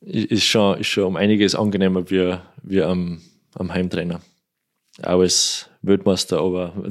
ist 0.00 0.44
schon, 0.44 0.78
ist 0.78 0.86
schon 0.86 1.04
um 1.04 1.16
einiges 1.16 1.54
angenehmer 1.54 2.08
wie, 2.10 2.36
wie 2.62 2.82
am, 2.82 3.20
am 3.56 3.72
Heimtrainer. 3.72 4.20
Auch 5.02 5.20
als 5.20 5.68
Weltmeister, 5.82 6.40
aber. 6.40 6.72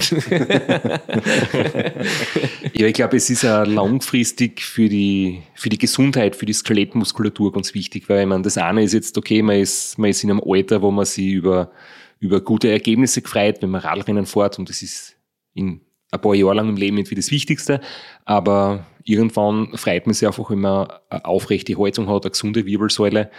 ja, 2.73 2.85
ich 2.87 2.93
glaube, 2.93 3.17
es 3.17 3.31
ist 3.31 3.41
ja 3.41 3.63
langfristig 3.63 4.61
für 4.61 4.87
die, 4.87 5.41
für 5.55 5.69
die 5.69 5.79
Gesundheit, 5.79 6.35
für 6.35 6.45
die 6.45 6.53
Skelettmuskulatur 6.53 7.51
ganz 7.51 7.73
wichtig, 7.73 8.07
weil 8.07 8.27
man 8.27 8.43
das 8.43 8.59
eine 8.59 8.83
ist 8.83 8.93
jetzt, 8.93 9.17
okay, 9.17 9.41
man 9.41 9.55
ist, 9.59 9.97
man 9.97 10.11
ist 10.11 10.23
in 10.23 10.29
einem 10.29 10.41
Alter, 10.45 10.83
wo 10.83 10.91
man 10.91 11.05
sich 11.05 11.33
über, 11.33 11.71
über 12.19 12.41
gute 12.41 12.69
Ergebnisse 12.69 13.23
gefreut, 13.23 13.57
wenn 13.61 13.71
man 13.71 13.81
Radrennen 13.81 14.27
fährt 14.27 14.59
und 14.59 14.69
das 14.69 14.83
ist 14.83 15.17
in 15.55 15.81
ein 16.11 16.21
paar 16.21 16.35
Jahre 16.35 16.53
lang 16.55 16.69
im 16.69 16.77
Leben 16.77 16.97
irgendwie 16.97 17.15
das 17.15 17.31
Wichtigste, 17.31 17.81
aber 18.23 18.85
irgendwann 19.03 19.75
freut 19.75 20.05
man 20.05 20.13
sich 20.13 20.27
einfach, 20.27 20.51
wenn 20.51 20.59
man 20.59 20.87
eine 21.09 21.25
aufrechte 21.25 21.75
Haltung 21.75 22.07
hat, 22.07 22.25
eine 22.25 22.31
gesunde 22.31 22.67
Wirbelsäule 22.67 23.31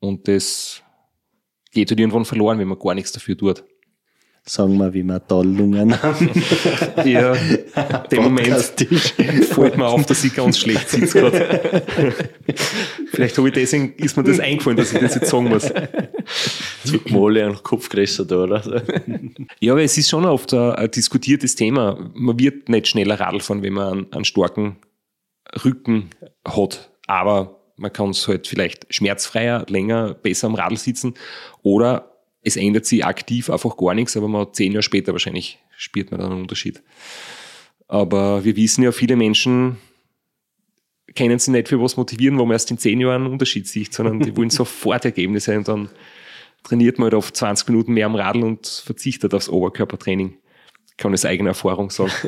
und 0.00 0.26
das 0.26 0.82
geht 1.76 1.90
halt 1.90 2.00
irgendwann 2.00 2.24
verloren, 2.24 2.58
wenn 2.58 2.68
man 2.68 2.78
gar 2.78 2.94
nichts 2.94 3.12
dafür 3.12 3.36
tut. 3.36 3.62
Sagen 4.48 4.78
wir, 4.78 4.94
wie 4.94 5.02
wir 5.02 5.18
da 5.18 5.42
Lungen 5.42 6.02
haben. 6.02 6.30
Ja, 7.04 7.34
dem 8.10 8.22
Moment 8.22 8.48
fällt 9.50 9.76
mir 9.76 9.86
auf, 9.86 10.06
dass 10.06 10.24
ich 10.24 10.34
ganz 10.34 10.58
schlecht 10.58 10.88
sitze 10.88 11.20
gerade. 11.20 11.82
Vielleicht 13.10 13.36
habe 13.36 13.48
ich 13.48 13.54
deswegen, 13.54 13.92
ist 13.96 14.16
mir 14.16 14.22
das 14.22 14.40
eingefallen, 14.40 14.76
dass 14.76 14.92
ich 14.92 15.00
das 15.00 15.16
jetzt 15.16 15.28
sagen 15.28 15.48
muss. 15.48 15.70
Es 16.84 16.92
wird 16.92 17.10
Mole 17.10 17.46
und 17.46 17.62
Kopf 17.62 17.88
größer 17.88 18.24
da, 18.24 18.44
oder? 18.44 18.82
Ja, 19.60 19.72
aber 19.72 19.82
es 19.82 19.98
ist 19.98 20.08
schon 20.08 20.24
oft 20.24 20.54
ein, 20.54 20.72
ein 20.72 20.90
diskutiertes 20.90 21.54
Thema. 21.54 22.10
Man 22.14 22.38
wird 22.38 22.68
nicht 22.68 22.88
schneller 22.88 23.20
Radl 23.20 23.40
fahren, 23.40 23.62
wenn 23.62 23.74
man 23.74 23.92
einen, 23.92 24.12
einen 24.12 24.24
starken 24.24 24.76
Rücken 25.64 26.10
hat. 26.46 26.90
Aber 27.06 27.55
man 27.76 27.92
kann 27.92 28.10
es 28.10 28.26
halt 28.26 28.46
vielleicht 28.46 28.92
schmerzfreier, 28.92 29.66
länger, 29.68 30.14
besser 30.14 30.46
am 30.46 30.54
Radl 30.54 30.76
sitzen. 30.76 31.14
Oder 31.62 32.12
es 32.42 32.56
ändert 32.56 32.86
sich 32.86 33.04
aktiv 33.04 33.50
einfach 33.50 33.76
gar 33.76 33.94
nichts, 33.94 34.16
aber 34.16 34.28
man 34.28 34.52
zehn 34.52 34.72
Jahre 34.72 34.82
später 34.82 35.12
wahrscheinlich 35.12 35.58
spürt 35.76 36.10
man 36.10 36.20
dann 36.20 36.32
einen 36.32 36.42
Unterschied. 36.42 36.82
Aber 37.88 38.44
wir 38.44 38.56
wissen 38.56 38.82
ja, 38.82 38.92
viele 38.92 39.16
Menschen 39.16 39.78
kennen 41.14 41.38
sich 41.38 41.52
nicht 41.52 41.68
für 41.68 41.80
was 41.80 41.96
motivieren, 41.96 42.38
wo 42.38 42.44
man 42.44 42.52
erst 42.52 42.70
in 42.70 42.78
zehn 42.78 43.00
Jahren 43.00 43.22
einen 43.22 43.32
Unterschied 43.32 43.66
sieht, 43.66 43.94
sondern 43.94 44.20
die 44.20 44.36
wollen 44.36 44.50
sofort 44.50 45.04
Ergebnisse 45.04 45.56
und 45.56 45.68
dann 45.68 45.88
trainiert 46.62 46.98
man 46.98 47.06
halt 47.06 47.14
auf 47.14 47.32
20 47.32 47.68
Minuten 47.68 47.92
mehr 47.92 48.06
am 48.06 48.16
Radl 48.16 48.42
und 48.42 48.66
verzichtet 48.66 49.34
aufs 49.34 49.48
Oberkörpertraining. 49.48 50.36
Ich 50.90 50.96
kann 50.96 51.12
aus 51.12 51.24
eigener 51.24 51.50
Erfahrung 51.50 51.90
sagen. 51.90 52.12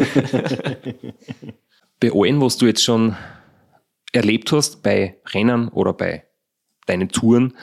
bei 2.00 2.12
allen, 2.12 2.40
was 2.40 2.56
du 2.56 2.66
jetzt 2.66 2.84
schon 2.84 3.16
erlebt 4.12 4.52
hast, 4.52 4.82
bei 4.82 5.18
Rennen 5.32 5.68
oder 5.68 5.92
bei 5.92 6.24
deinen 6.86 7.08
Touren, 7.08 7.56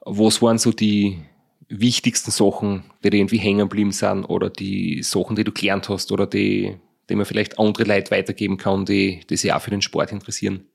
was 0.00 0.42
waren 0.42 0.58
so 0.58 0.72
die 0.72 1.22
wichtigsten 1.68 2.30
Sachen, 2.30 2.84
die 3.02 3.10
dir 3.10 3.18
irgendwie 3.18 3.38
hängen 3.38 3.68
geblieben 3.68 3.92
sind 3.92 4.24
oder 4.24 4.50
die 4.50 5.02
Sachen, 5.02 5.36
die 5.36 5.44
du 5.44 5.52
gelernt 5.52 5.88
hast 5.88 6.12
oder 6.12 6.26
die, 6.26 6.76
die 7.08 7.14
man 7.14 7.24
vielleicht 7.24 7.58
andere 7.58 7.84
Leute 7.84 8.10
weitergeben 8.10 8.58
kann, 8.58 8.84
die, 8.84 9.20
die 9.30 9.36
sich 9.36 9.52
auch 9.52 9.62
für 9.62 9.70
den 9.70 9.82
Sport 9.82 10.12
interessieren? 10.12 10.66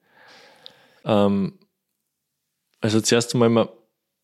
Ähm, 1.05 1.59
also 2.81 3.01
zuerst 3.01 3.33
einmal, 3.33 3.49
mal, 3.49 3.69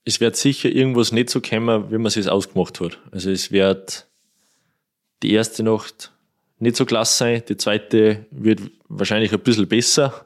es 0.05 0.19
wird 0.19 0.35
sicher 0.35 0.69
irgendwas 0.69 1.11
nicht 1.11 1.29
so 1.29 1.41
kommen, 1.41 1.91
wie 1.91 1.97
man 1.97 2.07
es 2.07 2.27
ausgemacht 2.27 2.79
hat. 2.81 2.99
Also 3.11 3.29
es 3.29 3.51
wird 3.51 4.07
die 5.21 5.33
erste 5.33 5.63
Nacht 5.63 6.11
nicht 6.59 6.75
so 6.75 6.85
klasse 6.85 7.17
sein, 7.17 7.43
die 7.47 7.57
zweite 7.57 8.25
wird 8.31 8.61
wahrscheinlich 8.87 9.31
ein 9.33 9.39
bisschen 9.39 9.67
besser. 9.67 10.25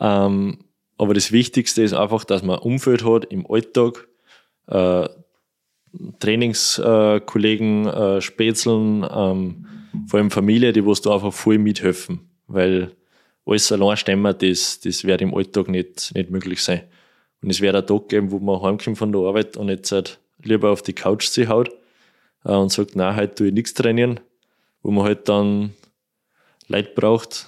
Ähm, 0.00 0.58
aber 0.96 1.14
das 1.14 1.32
Wichtigste 1.32 1.82
ist 1.82 1.94
einfach, 1.94 2.24
dass 2.24 2.42
man 2.42 2.58
ein 2.58 2.62
Umfeld 2.62 3.04
hat 3.04 3.26
im 3.26 3.46
Alltag, 3.50 4.08
äh, 4.66 5.08
Trainingskollegen, 6.18 7.86
äh, 7.86 8.20
Spätzeln, 8.20 9.06
ähm, 9.10 9.66
vor 10.06 10.18
allem 10.18 10.30
Familie, 10.30 10.72
die 10.72 10.84
was 10.84 11.00
da 11.00 11.14
einfach 11.14 11.32
voll 11.32 11.58
mithelfen. 11.58 12.28
Weil 12.46 12.92
alles 13.46 13.72
allein 13.72 13.96
stemmen, 13.96 14.34
das, 14.38 14.80
das 14.80 15.04
wird 15.04 15.22
im 15.22 15.34
Alltag 15.34 15.68
nicht, 15.68 16.14
nicht 16.14 16.30
möglich 16.30 16.62
sein. 16.62 16.82
Und 17.42 17.50
es 17.50 17.60
wird 17.60 17.74
ein 17.74 17.86
Tag 17.86 18.08
geben, 18.08 18.30
wo 18.30 18.38
man 18.38 18.60
heimkommt 18.62 18.98
von 18.98 19.12
der 19.12 19.22
Arbeit 19.22 19.56
und 19.56 19.68
jetzt 19.68 19.92
halt 19.92 20.18
lieber 20.42 20.70
auf 20.70 20.82
die 20.82 20.92
Couch 20.92 21.28
sich 21.28 21.48
haut 21.48 21.70
äh, 22.44 22.52
und 22.52 22.70
sagt, 22.70 22.96
nein, 22.96 23.16
heute 23.16 23.34
tue 23.34 23.46
ich 23.48 23.54
nichts 23.54 23.74
trainieren, 23.74 24.20
wo 24.82 24.90
man 24.90 25.04
halt 25.04 25.28
dann 25.28 25.72
Leute 26.66 26.92
braucht. 26.94 27.46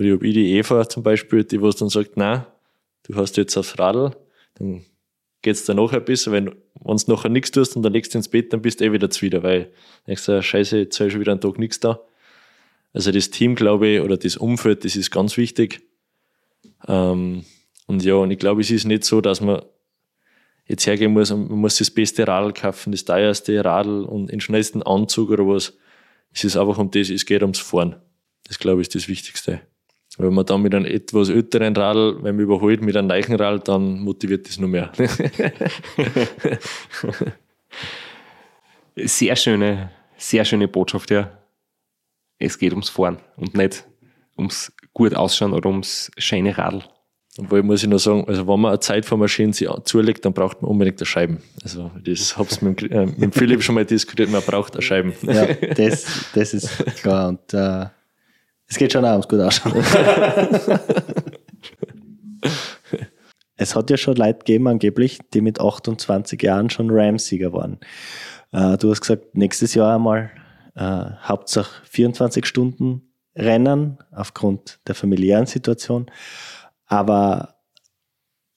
Ich 0.00 0.12
habe 0.12 0.32
die 0.32 0.56
Eva 0.56 0.88
zum 0.88 1.02
Beispiel, 1.02 1.44
die 1.44 1.60
was 1.60 1.76
dann 1.76 1.88
sagt, 1.88 2.16
nein, 2.16 2.44
du 3.04 3.16
hast 3.16 3.36
jetzt 3.36 3.56
aufs 3.56 3.78
Radl, 3.78 4.16
dann 4.54 4.84
geht's 5.42 5.64
dann 5.64 5.76
nachher 5.76 6.00
besser, 6.00 6.32
wenn 6.32 6.52
wenn 6.80 6.96
du 6.96 7.12
nachher 7.12 7.28
nichts 7.28 7.50
tust 7.50 7.76
und 7.76 7.82
dann 7.82 7.92
legst 7.92 8.14
du 8.14 8.18
ins 8.18 8.28
Bett, 8.28 8.52
dann 8.52 8.62
bist 8.62 8.80
du 8.80 8.84
eh 8.84 8.92
wieder 8.92 9.10
zufrieden, 9.10 9.42
weil 9.42 9.72
denkst 10.06 10.26
du, 10.26 10.42
scheiße, 10.42 10.78
jetzt 10.78 10.98
habe 11.00 11.08
ich 11.08 11.12
schon 11.12 11.20
wieder 11.20 11.32
einen 11.32 11.40
Tag 11.40 11.58
nichts 11.58 11.80
da. 11.80 12.00
Also 12.92 13.10
das 13.10 13.30
Team, 13.30 13.54
glaube 13.54 13.88
ich, 13.88 14.00
oder 14.00 14.16
das 14.16 14.36
Umfeld, 14.36 14.84
das 14.84 14.96
ist 14.96 15.10
ganz 15.10 15.36
wichtig. 15.36 15.80
Ähm, 16.86 17.44
und 17.86 18.04
ja, 18.04 18.14
und 18.14 18.30
ich 18.30 18.38
glaube, 18.38 18.60
es 18.60 18.70
ist 18.70 18.84
nicht 18.84 19.04
so, 19.04 19.20
dass 19.20 19.40
man 19.40 19.62
jetzt 20.66 20.86
hergehen 20.86 21.12
muss 21.12 21.30
und 21.30 21.50
man 21.50 21.58
muss 21.58 21.78
das 21.78 21.90
beste 21.90 22.26
Radl 22.26 22.52
kaufen, 22.52 22.92
das 22.92 23.04
teuerste 23.04 23.64
Radl 23.64 24.04
und 24.04 24.30
den 24.30 24.40
schnellsten 24.40 24.82
Anzug 24.82 25.30
oder 25.30 25.46
was. 25.46 25.76
Es 26.32 26.44
ist 26.44 26.56
einfach 26.56 26.78
um 26.78 26.90
das, 26.90 27.10
es 27.10 27.26
geht 27.26 27.42
ums 27.42 27.58
Fahren. 27.58 27.96
Das, 28.44 28.58
glaube 28.58 28.80
ich, 28.80 28.88
ist 28.88 28.94
das 28.94 29.08
Wichtigste. 29.08 29.62
Wenn 30.18 30.34
man 30.34 30.44
dann 30.44 30.62
mit 30.62 30.74
einem 30.74 30.84
etwas 30.84 31.28
älteren 31.28 31.76
Radl, 31.76 32.16
wenn 32.22 32.34
man 32.34 32.44
überholt 32.44 32.82
mit 32.82 32.96
einem 32.96 33.06
neuen 33.06 33.34
Radl, 33.36 33.60
dann 33.60 34.00
motiviert 34.00 34.48
das 34.48 34.58
nur 34.58 34.68
mehr. 34.68 34.90
sehr 38.96 39.36
schöne, 39.36 39.90
sehr 40.16 40.44
schöne 40.44 40.66
Botschaft, 40.66 41.12
ja. 41.12 41.30
Es 42.40 42.58
geht 42.58 42.72
ums 42.72 42.88
Fahren 42.88 43.18
und 43.36 43.56
nicht 43.56 43.84
ums 44.36 44.72
gut 44.92 45.14
ausschauen 45.14 45.52
oder 45.52 45.68
ums 45.68 46.10
schöne 46.18 46.58
Radl. 46.58 46.82
Obwohl 47.38 47.62
muss 47.62 47.84
ich 47.84 47.88
nur 47.88 48.00
sagen, 48.00 48.24
also 48.26 48.48
wenn 48.48 48.60
man 48.60 48.72
eine 48.72 48.80
Zeitfahrmaschine 48.80 49.52
sich 49.52 49.68
zulegt, 49.84 50.24
dann 50.24 50.32
braucht 50.32 50.60
man 50.60 50.70
unbedingt 50.72 50.98
eine 50.98 51.06
Scheiben. 51.06 51.38
Also 51.62 51.92
das 52.02 52.36
hab's 52.36 52.60
mit, 52.60 52.82
äh, 52.90 53.06
mit 53.16 53.32
Philipp 53.34 53.62
schon 53.62 53.76
mal 53.76 53.84
diskutiert, 53.84 54.30
man 54.30 54.42
braucht 54.42 54.72
eine 54.72 54.82
Scheiben. 54.82 55.12
Ja, 55.22 55.46
das, 55.54 56.26
das 56.34 56.54
ist 56.54 56.96
klar. 56.96 57.28
Und 57.28 57.54
äh, 57.54 57.86
es 58.68 58.76
geht 58.76 58.92
schon 58.92 59.04
ums 59.04 59.26
gut 59.28 59.40
ausschauen. 59.40 59.74
es 63.56 63.74
hat 63.74 63.90
ja 63.90 63.96
schon 63.96 64.16
Leute 64.16 64.38
gegeben, 64.40 64.68
angeblich, 64.68 65.18
die 65.32 65.40
mit 65.40 65.60
28 65.60 66.40
Jahren 66.42 66.70
schon 66.70 66.90
Ram-Sieger 66.90 67.52
waren. 67.52 67.80
Äh, 68.52 68.76
du 68.76 68.90
hast 68.90 69.00
gesagt, 69.00 69.34
nächstes 69.34 69.74
Jahr 69.74 69.96
einmal 69.96 70.30
äh, 70.76 71.04
Hauptsache 71.22 71.82
24 71.86 72.46
Stunden 72.46 73.02
Rennen 73.34 73.98
aufgrund 74.12 74.80
der 74.86 74.94
familiären 74.94 75.46
Situation. 75.46 76.06
Aber 76.86 77.54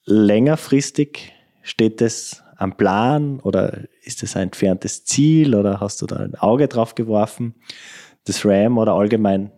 längerfristig 0.04 1.32
steht 1.62 2.02
es 2.02 2.42
am 2.56 2.76
Plan 2.76 3.40
oder 3.40 3.80
ist 4.02 4.22
es 4.22 4.36
ein 4.36 4.44
entferntes 4.44 5.04
Ziel 5.04 5.54
oder 5.54 5.80
hast 5.80 6.02
du 6.02 6.06
da 6.06 6.16
ein 6.16 6.34
Auge 6.34 6.68
drauf 6.68 6.94
geworfen, 6.94 7.54
das 8.24 8.44
RAM 8.44 8.78
oder 8.78 8.94
allgemein 8.94 9.52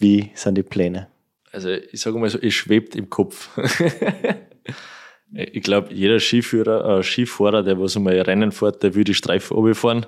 wie 0.00 0.30
sind 0.34 0.56
die 0.56 0.62
Pläne? 0.62 1.08
Also 1.52 1.70
ich 1.70 2.00
sage 2.00 2.18
mal 2.18 2.30
so, 2.30 2.38
es 2.38 2.54
schwebt 2.54 2.96
im 2.96 3.10
Kopf. 3.10 3.50
ich 5.32 5.62
glaube, 5.62 5.92
jeder 5.92 6.18
Skiführer, 6.18 6.98
äh, 6.98 7.02
Skifahrer, 7.02 7.62
der 7.62 7.78
was 7.78 7.96
einmal 7.96 8.20
Rennen 8.20 8.50
fährt, 8.50 8.82
der 8.82 8.94
will 8.94 9.04
die 9.04 9.14
Streifen 9.14 9.56
runterfahren. 9.56 10.06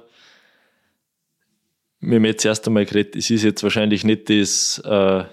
Wir 2.00 2.16
haben 2.16 2.24
jetzt 2.24 2.44
erst 2.44 2.66
einmal 2.66 2.86
geredet, 2.86 3.14
es 3.16 3.30
ist 3.30 3.44
jetzt 3.44 3.62
wahrscheinlich 3.62 4.02
nicht 4.02 4.28
das, 4.28 4.82
äh, 4.84 5.24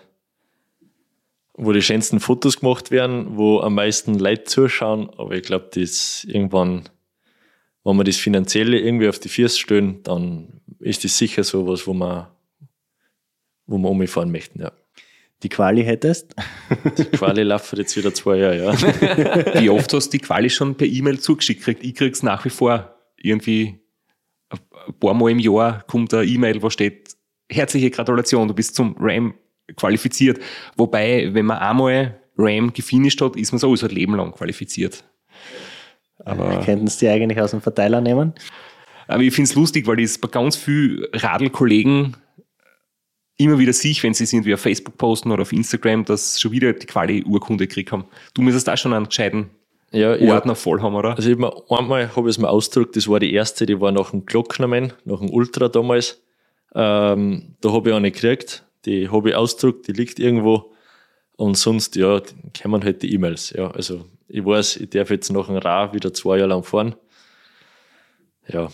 wo 1.53 1.71
die 1.71 1.81
schönsten 1.81 2.19
Fotos 2.19 2.59
gemacht 2.59 2.91
werden, 2.91 3.37
wo 3.37 3.61
am 3.61 3.75
meisten 3.75 4.19
Leute 4.19 4.43
zuschauen, 4.43 5.09
aber 5.17 5.35
ich 5.35 5.43
glaube, 5.43 5.69
das 5.73 6.25
irgendwann, 6.25 6.83
wenn 7.83 7.97
wir 7.97 8.03
das 8.03 8.17
Finanzielle 8.17 8.79
irgendwie 8.79 9.09
auf 9.09 9.19
die 9.19 9.29
Füße 9.29 9.57
stellen, 9.57 10.03
dann 10.03 10.61
ist 10.79 11.03
das 11.03 11.17
sicher 11.17 11.43
so 11.43 11.67
was, 11.67 11.87
wo 11.87 11.93
man 11.93 12.27
wo 13.69 13.77
wir 13.77 13.89
umfahren 13.89 14.31
möchten, 14.31 14.61
ja. 14.61 14.71
Die 15.41 15.49
Quali 15.49 15.85
hättest? 15.85 16.35
Die 16.97 17.05
Quali 17.05 17.43
läuft 17.43 17.77
jetzt 17.77 17.95
wieder 17.95 18.13
zwei 18.13 18.37
Jahre, 18.37 18.57
ja. 18.57 19.61
Wie 19.61 19.69
oft 19.69 19.93
hast 19.93 20.09
du 20.09 20.17
die 20.17 20.23
Quali 20.23 20.49
schon 20.49 20.75
per 20.75 20.87
E-Mail 20.87 21.19
zugeschickt 21.19 21.61
gekriegt? 21.61 21.83
Ich 21.83 21.95
krieg's 21.95 22.23
nach 22.23 22.43
wie 22.43 22.49
vor 22.49 22.95
irgendwie 23.15 23.79
ein 24.49 24.59
paar 24.99 25.13
Mal 25.13 25.31
im 25.31 25.39
Jahr 25.39 25.83
kommt 25.87 26.13
eine 26.13 26.25
E-Mail, 26.25 26.61
wo 26.61 26.69
steht, 26.69 27.15
herzliche 27.49 27.89
Gratulation, 27.89 28.47
du 28.47 28.53
bist 28.53 28.75
zum 28.75 28.95
RAM 28.99 29.33
qualifiziert. 29.75 30.39
Wobei, 30.75 31.29
wenn 31.33 31.45
man 31.45 31.59
einmal 31.59 32.19
RAM 32.37 32.73
gefinisht 32.73 33.21
hat, 33.21 33.35
ist 33.35 33.51
man 33.51 33.59
sowieso 33.59 33.87
ein 33.87 33.95
Leben 33.95 34.15
lang 34.15 34.31
qualifiziert. 34.31 35.03
Aber 36.25 36.59
könnten 36.65 36.87
es 36.87 36.97
die 36.97 37.07
eigentlich 37.07 37.39
aus 37.39 37.51
dem 37.51 37.61
Verteiler 37.61 38.01
nehmen? 38.01 38.33
Aber 39.07 39.23
ich 39.23 39.33
finde 39.33 39.49
es 39.49 39.55
lustig, 39.55 39.87
weil 39.87 39.99
ich 39.99 40.19
bei 40.19 40.27
ganz 40.27 40.55
vielen 40.55 41.05
Radlkollegen 41.13 42.17
immer 43.39 43.57
wieder 43.57 43.73
sehe, 43.73 43.95
wenn 44.01 44.13
sie 44.13 44.25
es 44.25 44.33
irgendwie 44.33 44.53
auf 44.53 44.59
Facebook 44.59 44.97
posten 44.97 45.31
oder 45.31 45.43
auf 45.43 45.53
Instagram, 45.53 46.05
dass 46.05 46.39
schon 46.39 46.51
wieder 46.51 46.73
die 46.73 46.85
Quali-Urkunde 46.85 47.67
gekriegt 47.67 47.91
haben. 47.91 48.05
Du 48.33 48.41
müsstest 48.41 48.67
da 48.67 48.75
schon 48.75 48.93
einen 48.93 49.05
gescheiten 49.05 49.49
ja, 49.91 50.11
Ordner 50.11 50.51
ja. 50.51 50.55
voll 50.55 50.81
haben, 50.81 50.93
oder? 50.93 51.15
Also 51.15 51.31
ich 51.31 51.37
mir, 51.37 51.51
einmal 51.69 52.15
habe 52.15 52.29
ich 52.29 52.35
es 52.35 52.37
mir 52.37 52.49
ausgedruckt, 52.49 52.95
das 52.95 53.07
war 53.07 53.19
die 53.19 53.33
erste, 53.33 53.65
die 53.65 53.79
war 53.79 53.91
nach 53.91 54.11
dem 54.11 54.25
Glocknerman, 54.25 54.93
nach 55.05 55.19
dem 55.19 55.29
Ultra 55.29 55.69
damals. 55.69 56.21
Ähm, 56.75 57.55
da 57.61 57.71
habe 57.71 57.89
ich 57.89 57.95
eine 57.95 58.11
gekriegt, 58.11 58.65
die 58.85 59.09
habe 59.09 59.29
ich 59.29 59.35
ausgedruckt, 59.35 59.87
die 59.87 59.93
liegt 59.93 60.19
irgendwo. 60.19 60.73
Und 61.37 61.57
sonst, 61.57 61.95
ja, 61.95 62.21
kommen 62.61 62.83
halt 62.83 63.01
die 63.01 63.13
E-Mails. 63.13 63.51
Ja, 63.51 63.71
also 63.71 64.05
ich 64.27 64.45
weiß, 64.45 64.77
ich 64.77 64.89
darf 64.89 65.09
jetzt 65.09 65.31
nach 65.31 65.47
dem 65.47 65.55
Ra 65.55 65.93
wieder 65.93 66.13
zwei 66.13 66.37
Jahre 66.37 66.49
lang 66.49 66.63
fahren. 66.63 66.95
Ja, 68.49 68.67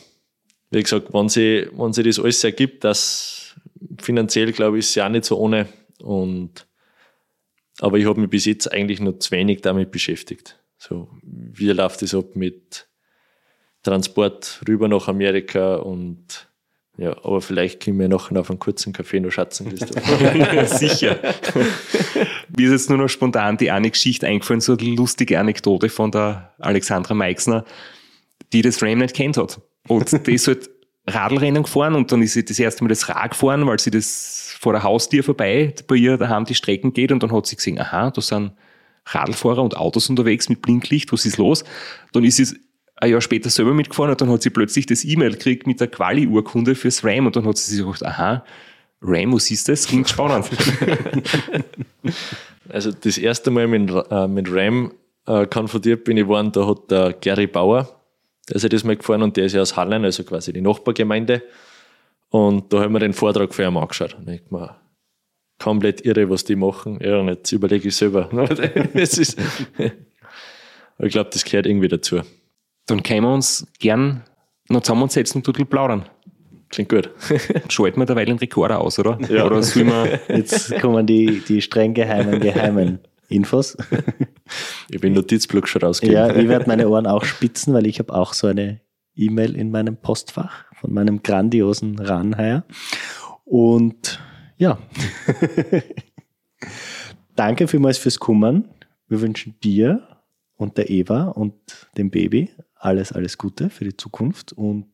wie 0.71 0.81
gesagt, 0.81 1.13
wenn 1.13 1.29
sie, 1.29 1.67
wenn 1.73 1.93
sie 1.93 2.01
das 2.01 2.19
alles 2.19 2.43
ergibt, 2.43 2.83
dass 2.83 3.34
finanziell, 3.99 4.51
glaube 4.51 4.77
ich, 4.77 4.85
ist 4.85 4.89
es 4.89 4.95
ja 4.95 5.05
auch 5.05 5.11
nicht 5.11 5.25
so 5.25 5.37
ohne. 5.37 5.67
Und, 6.01 6.67
aber 7.79 7.97
ich 7.97 8.05
habe 8.05 8.19
mich 8.19 8.29
bis 8.29 8.45
jetzt 8.45 8.71
eigentlich 8.71 8.99
nur 8.99 9.19
zu 9.19 9.31
wenig 9.31 9.61
damit 9.61 9.91
beschäftigt. 9.91 10.59
So, 10.77 11.09
wie 11.23 11.69
läuft 11.69 12.01
es 12.03 12.13
ab 12.13 12.35
mit 12.35 12.87
Transport 13.83 14.61
rüber 14.67 14.87
nach 14.87 15.07
Amerika 15.07 15.75
und 15.75 16.47
ja, 16.97 17.11
aber 17.25 17.41
vielleicht 17.41 17.83
können 17.83 17.99
wir 17.99 18.07
nachher 18.07 18.39
auf 18.39 18.49
einen 18.49 18.59
kurzen 18.59 18.93
Kaffee 18.93 19.19
noch 19.19 19.31
schatzen. 19.31 19.75
Sicher. 20.65 21.19
Mir 22.55 22.67
ist 22.67 22.71
jetzt 22.71 22.89
nur 22.89 22.97
noch 22.97 23.09
spontan 23.09 23.57
die 23.57 23.69
eine 23.69 23.91
Geschichte 23.91 24.27
eingefallen, 24.27 24.61
so 24.61 24.77
eine 24.77 24.95
lustige 24.95 25.39
Anekdote 25.39 25.89
von 25.89 26.11
der 26.11 26.53
Alexandra 26.57 27.13
Meixner, 27.13 27.65
die 28.53 28.61
das 28.61 28.81
Ram 28.81 28.99
nicht 28.99 29.15
kennt 29.15 29.35
hat. 29.35 29.59
Und 29.87 30.13
ist 30.27 30.47
halt 30.47 30.69
Radlrennen 31.07 31.63
gefahren 31.63 31.95
und 31.95 32.11
dann 32.11 32.21
ist 32.21 32.33
sie 32.33 32.43
das 32.43 32.59
erste 32.59 32.83
Mal 32.83 32.89
das 32.89 33.07
Rad 33.09 33.31
gefahren, 33.31 33.65
weil 33.67 33.79
sie 33.79 33.91
das 33.91 34.55
vor 34.59 34.73
der 34.73 34.83
Haustür 34.83 35.23
vorbei 35.23 35.73
bei 35.87 35.95
ihr 35.95 36.17
daheim 36.17 36.45
die 36.45 36.55
Strecken 36.55 36.93
geht 36.93 37.11
und 37.11 37.21
dann 37.21 37.31
hat 37.31 37.45
sie 37.45 37.55
gesehen, 37.55 37.79
aha, 37.79 38.11
da 38.11 38.21
sind 38.21 38.51
Radlfahrer 39.05 39.61
und 39.61 39.77
Autos 39.77 40.09
unterwegs 40.09 40.49
mit 40.49 40.61
Blinklicht, 40.61 41.13
was 41.13 41.25
ist 41.25 41.37
los? 41.37 41.63
Dann 42.13 42.23
ist 42.23 42.37
sie 42.37 42.57
ein 42.97 43.11
Jahr 43.11 43.21
später 43.21 43.49
selber 43.49 43.73
mitgefahren 43.73 44.11
und 44.11 44.21
dann 44.21 44.29
hat 44.29 44.41
sie 44.41 44.49
plötzlich 44.49 44.87
das 44.87 45.05
E-Mail 45.05 45.31
gekriegt 45.31 45.67
mit 45.67 45.79
der 45.79 45.87
Quali-Urkunde 45.87 46.75
fürs 46.75 47.03
RAM 47.03 47.27
und 47.27 47.35
dann 47.35 47.45
hat 47.45 47.57
sie 47.57 47.75
sich 47.75 47.85
gedacht, 47.85 48.03
aha, 48.03 48.43
RAM, 49.01 49.33
was 49.33 49.51
ist 49.51 49.69
das? 49.69 49.87
Klingt 49.87 50.09
spannend. 50.09 50.49
also 52.69 52.91
das 52.91 53.17
erste 53.17 53.51
Mal 53.51 53.67
mit, 53.67 53.91
äh, 54.09 54.27
mit 54.27 54.51
RAM 54.51 54.91
äh, 55.27 55.45
konfrontiert 55.45 56.03
bin 56.03 56.17
ich 56.17 56.27
worden, 56.27 56.51
da 56.51 56.67
hat 56.67 56.89
der 56.89 57.13
Gary 57.13 57.47
Bauer, 57.47 58.01
der 58.49 58.57
ist 58.57 58.63
ja 58.63 58.69
das 58.69 58.83
mal 58.83 58.95
gefahren 58.95 59.23
und 59.23 59.37
der 59.37 59.45
ist 59.45 59.53
ja 59.53 59.61
aus 59.61 59.75
Hallen, 59.75 60.03
also 60.03 60.23
quasi 60.23 60.53
die 60.53 60.61
Nachbargemeinde. 60.61 61.43
Und 62.29 62.71
da 62.71 62.81
haben 62.81 62.93
wir 62.93 62.99
den 62.99 63.13
Vortrag 63.13 63.53
für 63.53 63.63
ihn 63.63 63.77
angeschaut. 63.77 64.15
Und 64.15 64.29
ich 64.29 64.49
mir, 64.51 64.75
komplett 65.59 66.05
irre, 66.05 66.29
was 66.29 66.43
die 66.43 66.55
machen. 66.55 66.99
Ja, 67.01 67.19
und 67.19 67.27
jetzt 67.27 67.51
überlege 67.51 67.87
ich 67.87 67.95
selber. 67.95 68.29
das 68.93 69.17
ist, 69.17 69.39
ich 70.99 71.11
glaube, 71.11 71.29
das 71.31 71.43
gehört 71.43 71.65
irgendwie 71.65 71.87
dazu. 71.87 72.21
Dann 72.87 73.01
können 73.03 73.23
wir 73.23 73.33
uns 73.33 73.65
gern 73.79 74.23
noch 74.69 74.81
zusammensetzen 74.81 75.39
und 75.39 75.47
ein 75.47 75.53
bisschen 75.53 75.67
plaudern. 75.67 76.05
Klingt 76.69 76.89
gut. 76.89 77.09
Schalten 77.69 77.99
wir 77.99 78.05
derweil 78.05 78.25
den 78.25 78.37
Rekorder 78.37 78.81
aus, 78.81 78.99
oder? 78.99 79.17
Ja. 79.29 79.45
Oder 79.45 79.61
wir 79.61 80.19
Jetzt 80.27 80.79
kommen 80.81 81.05
die, 81.05 81.41
die 81.47 81.61
streng 81.61 81.93
geheimen, 81.93 82.39
geheimen 82.39 82.99
Infos. 83.29 83.77
Ich 84.91 85.01
bin 85.01 85.13
Notizblock 85.13 85.67
schon 85.67 85.81
rausgegeben. 85.81 86.15
Ja, 86.15 86.35
ich 86.35 86.47
werde 86.47 86.67
meine 86.67 86.87
Ohren 86.87 87.07
auch 87.07 87.25
spitzen, 87.25 87.73
weil 87.73 87.87
ich 87.87 87.97
habe 87.97 88.13
auch 88.13 88.33
so 88.33 88.45
eine 88.45 88.81
E-Mail 89.15 89.55
in 89.55 89.71
meinem 89.71 89.97
Postfach 89.97 90.65
von 90.79 90.93
meinem 90.93 91.23
grandiosen 91.23 91.97
Ranheier. 91.97 92.63
Und 93.43 94.19
ja, 94.57 94.77
danke 97.35 97.67
vielmals 97.67 97.97
fürs 97.97 98.19
Kummern. 98.19 98.69
Wir 99.07 99.21
wünschen 99.21 99.55
dir 99.63 100.07
und 100.57 100.77
der 100.77 100.91
Eva 100.91 101.29
und 101.29 101.55
dem 101.97 102.11
Baby 102.11 102.51
alles, 102.75 103.11
alles 103.11 103.37
Gute 103.37 103.69
für 103.69 103.83
die 103.83 103.97
Zukunft 103.97 104.53
und 104.53 104.87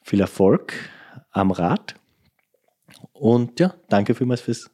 viel 0.00 0.20
Erfolg 0.20 0.74
am 1.30 1.50
Rad. 1.50 1.94
Und 3.12 3.60
ja, 3.60 3.74
danke 3.88 4.14
vielmals 4.14 4.40
fürs 4.40 4.70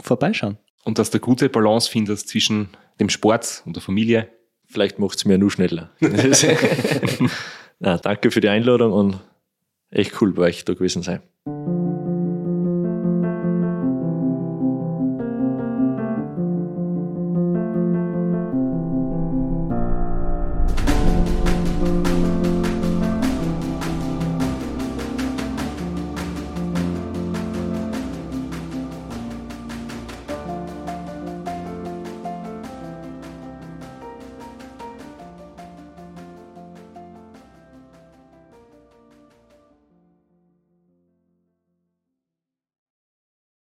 Vorbeischauen. 0.00 0.58
Und 0.84 0.98
dass 0.98 1.10
du 1.10 1.16
eine 1.16 1.20
gute 1.20 1.48
Balance 1.48 1.90
findest 1.90 2.28
zwischen 2.28 2.70
dem 2.98 3.08
Sport 3.08 3.62
und 3.66 3.76
der 3.76 3.82
Familie. 3.82 4.28
Vielleicht 4.66 4.98
macht 4.98 5.18
es 5.18 5.24
mir 5.24 5.38
nur 5.38 5.50
schneller. 5.50 5.90
Na, 7.80 7.98
danke 7.98 8.30
für 8.30 8.40
die 8.40 8.48
Einladung 8.48 8.92
und 8.92 9.18
echt 9.90 10.20
cool 10.20 10.32
bei 10.32 10.42
euch 10.42 10.64
da 10.64 10.74
gewesen 10.74 11.02
sein. 11.02 11.22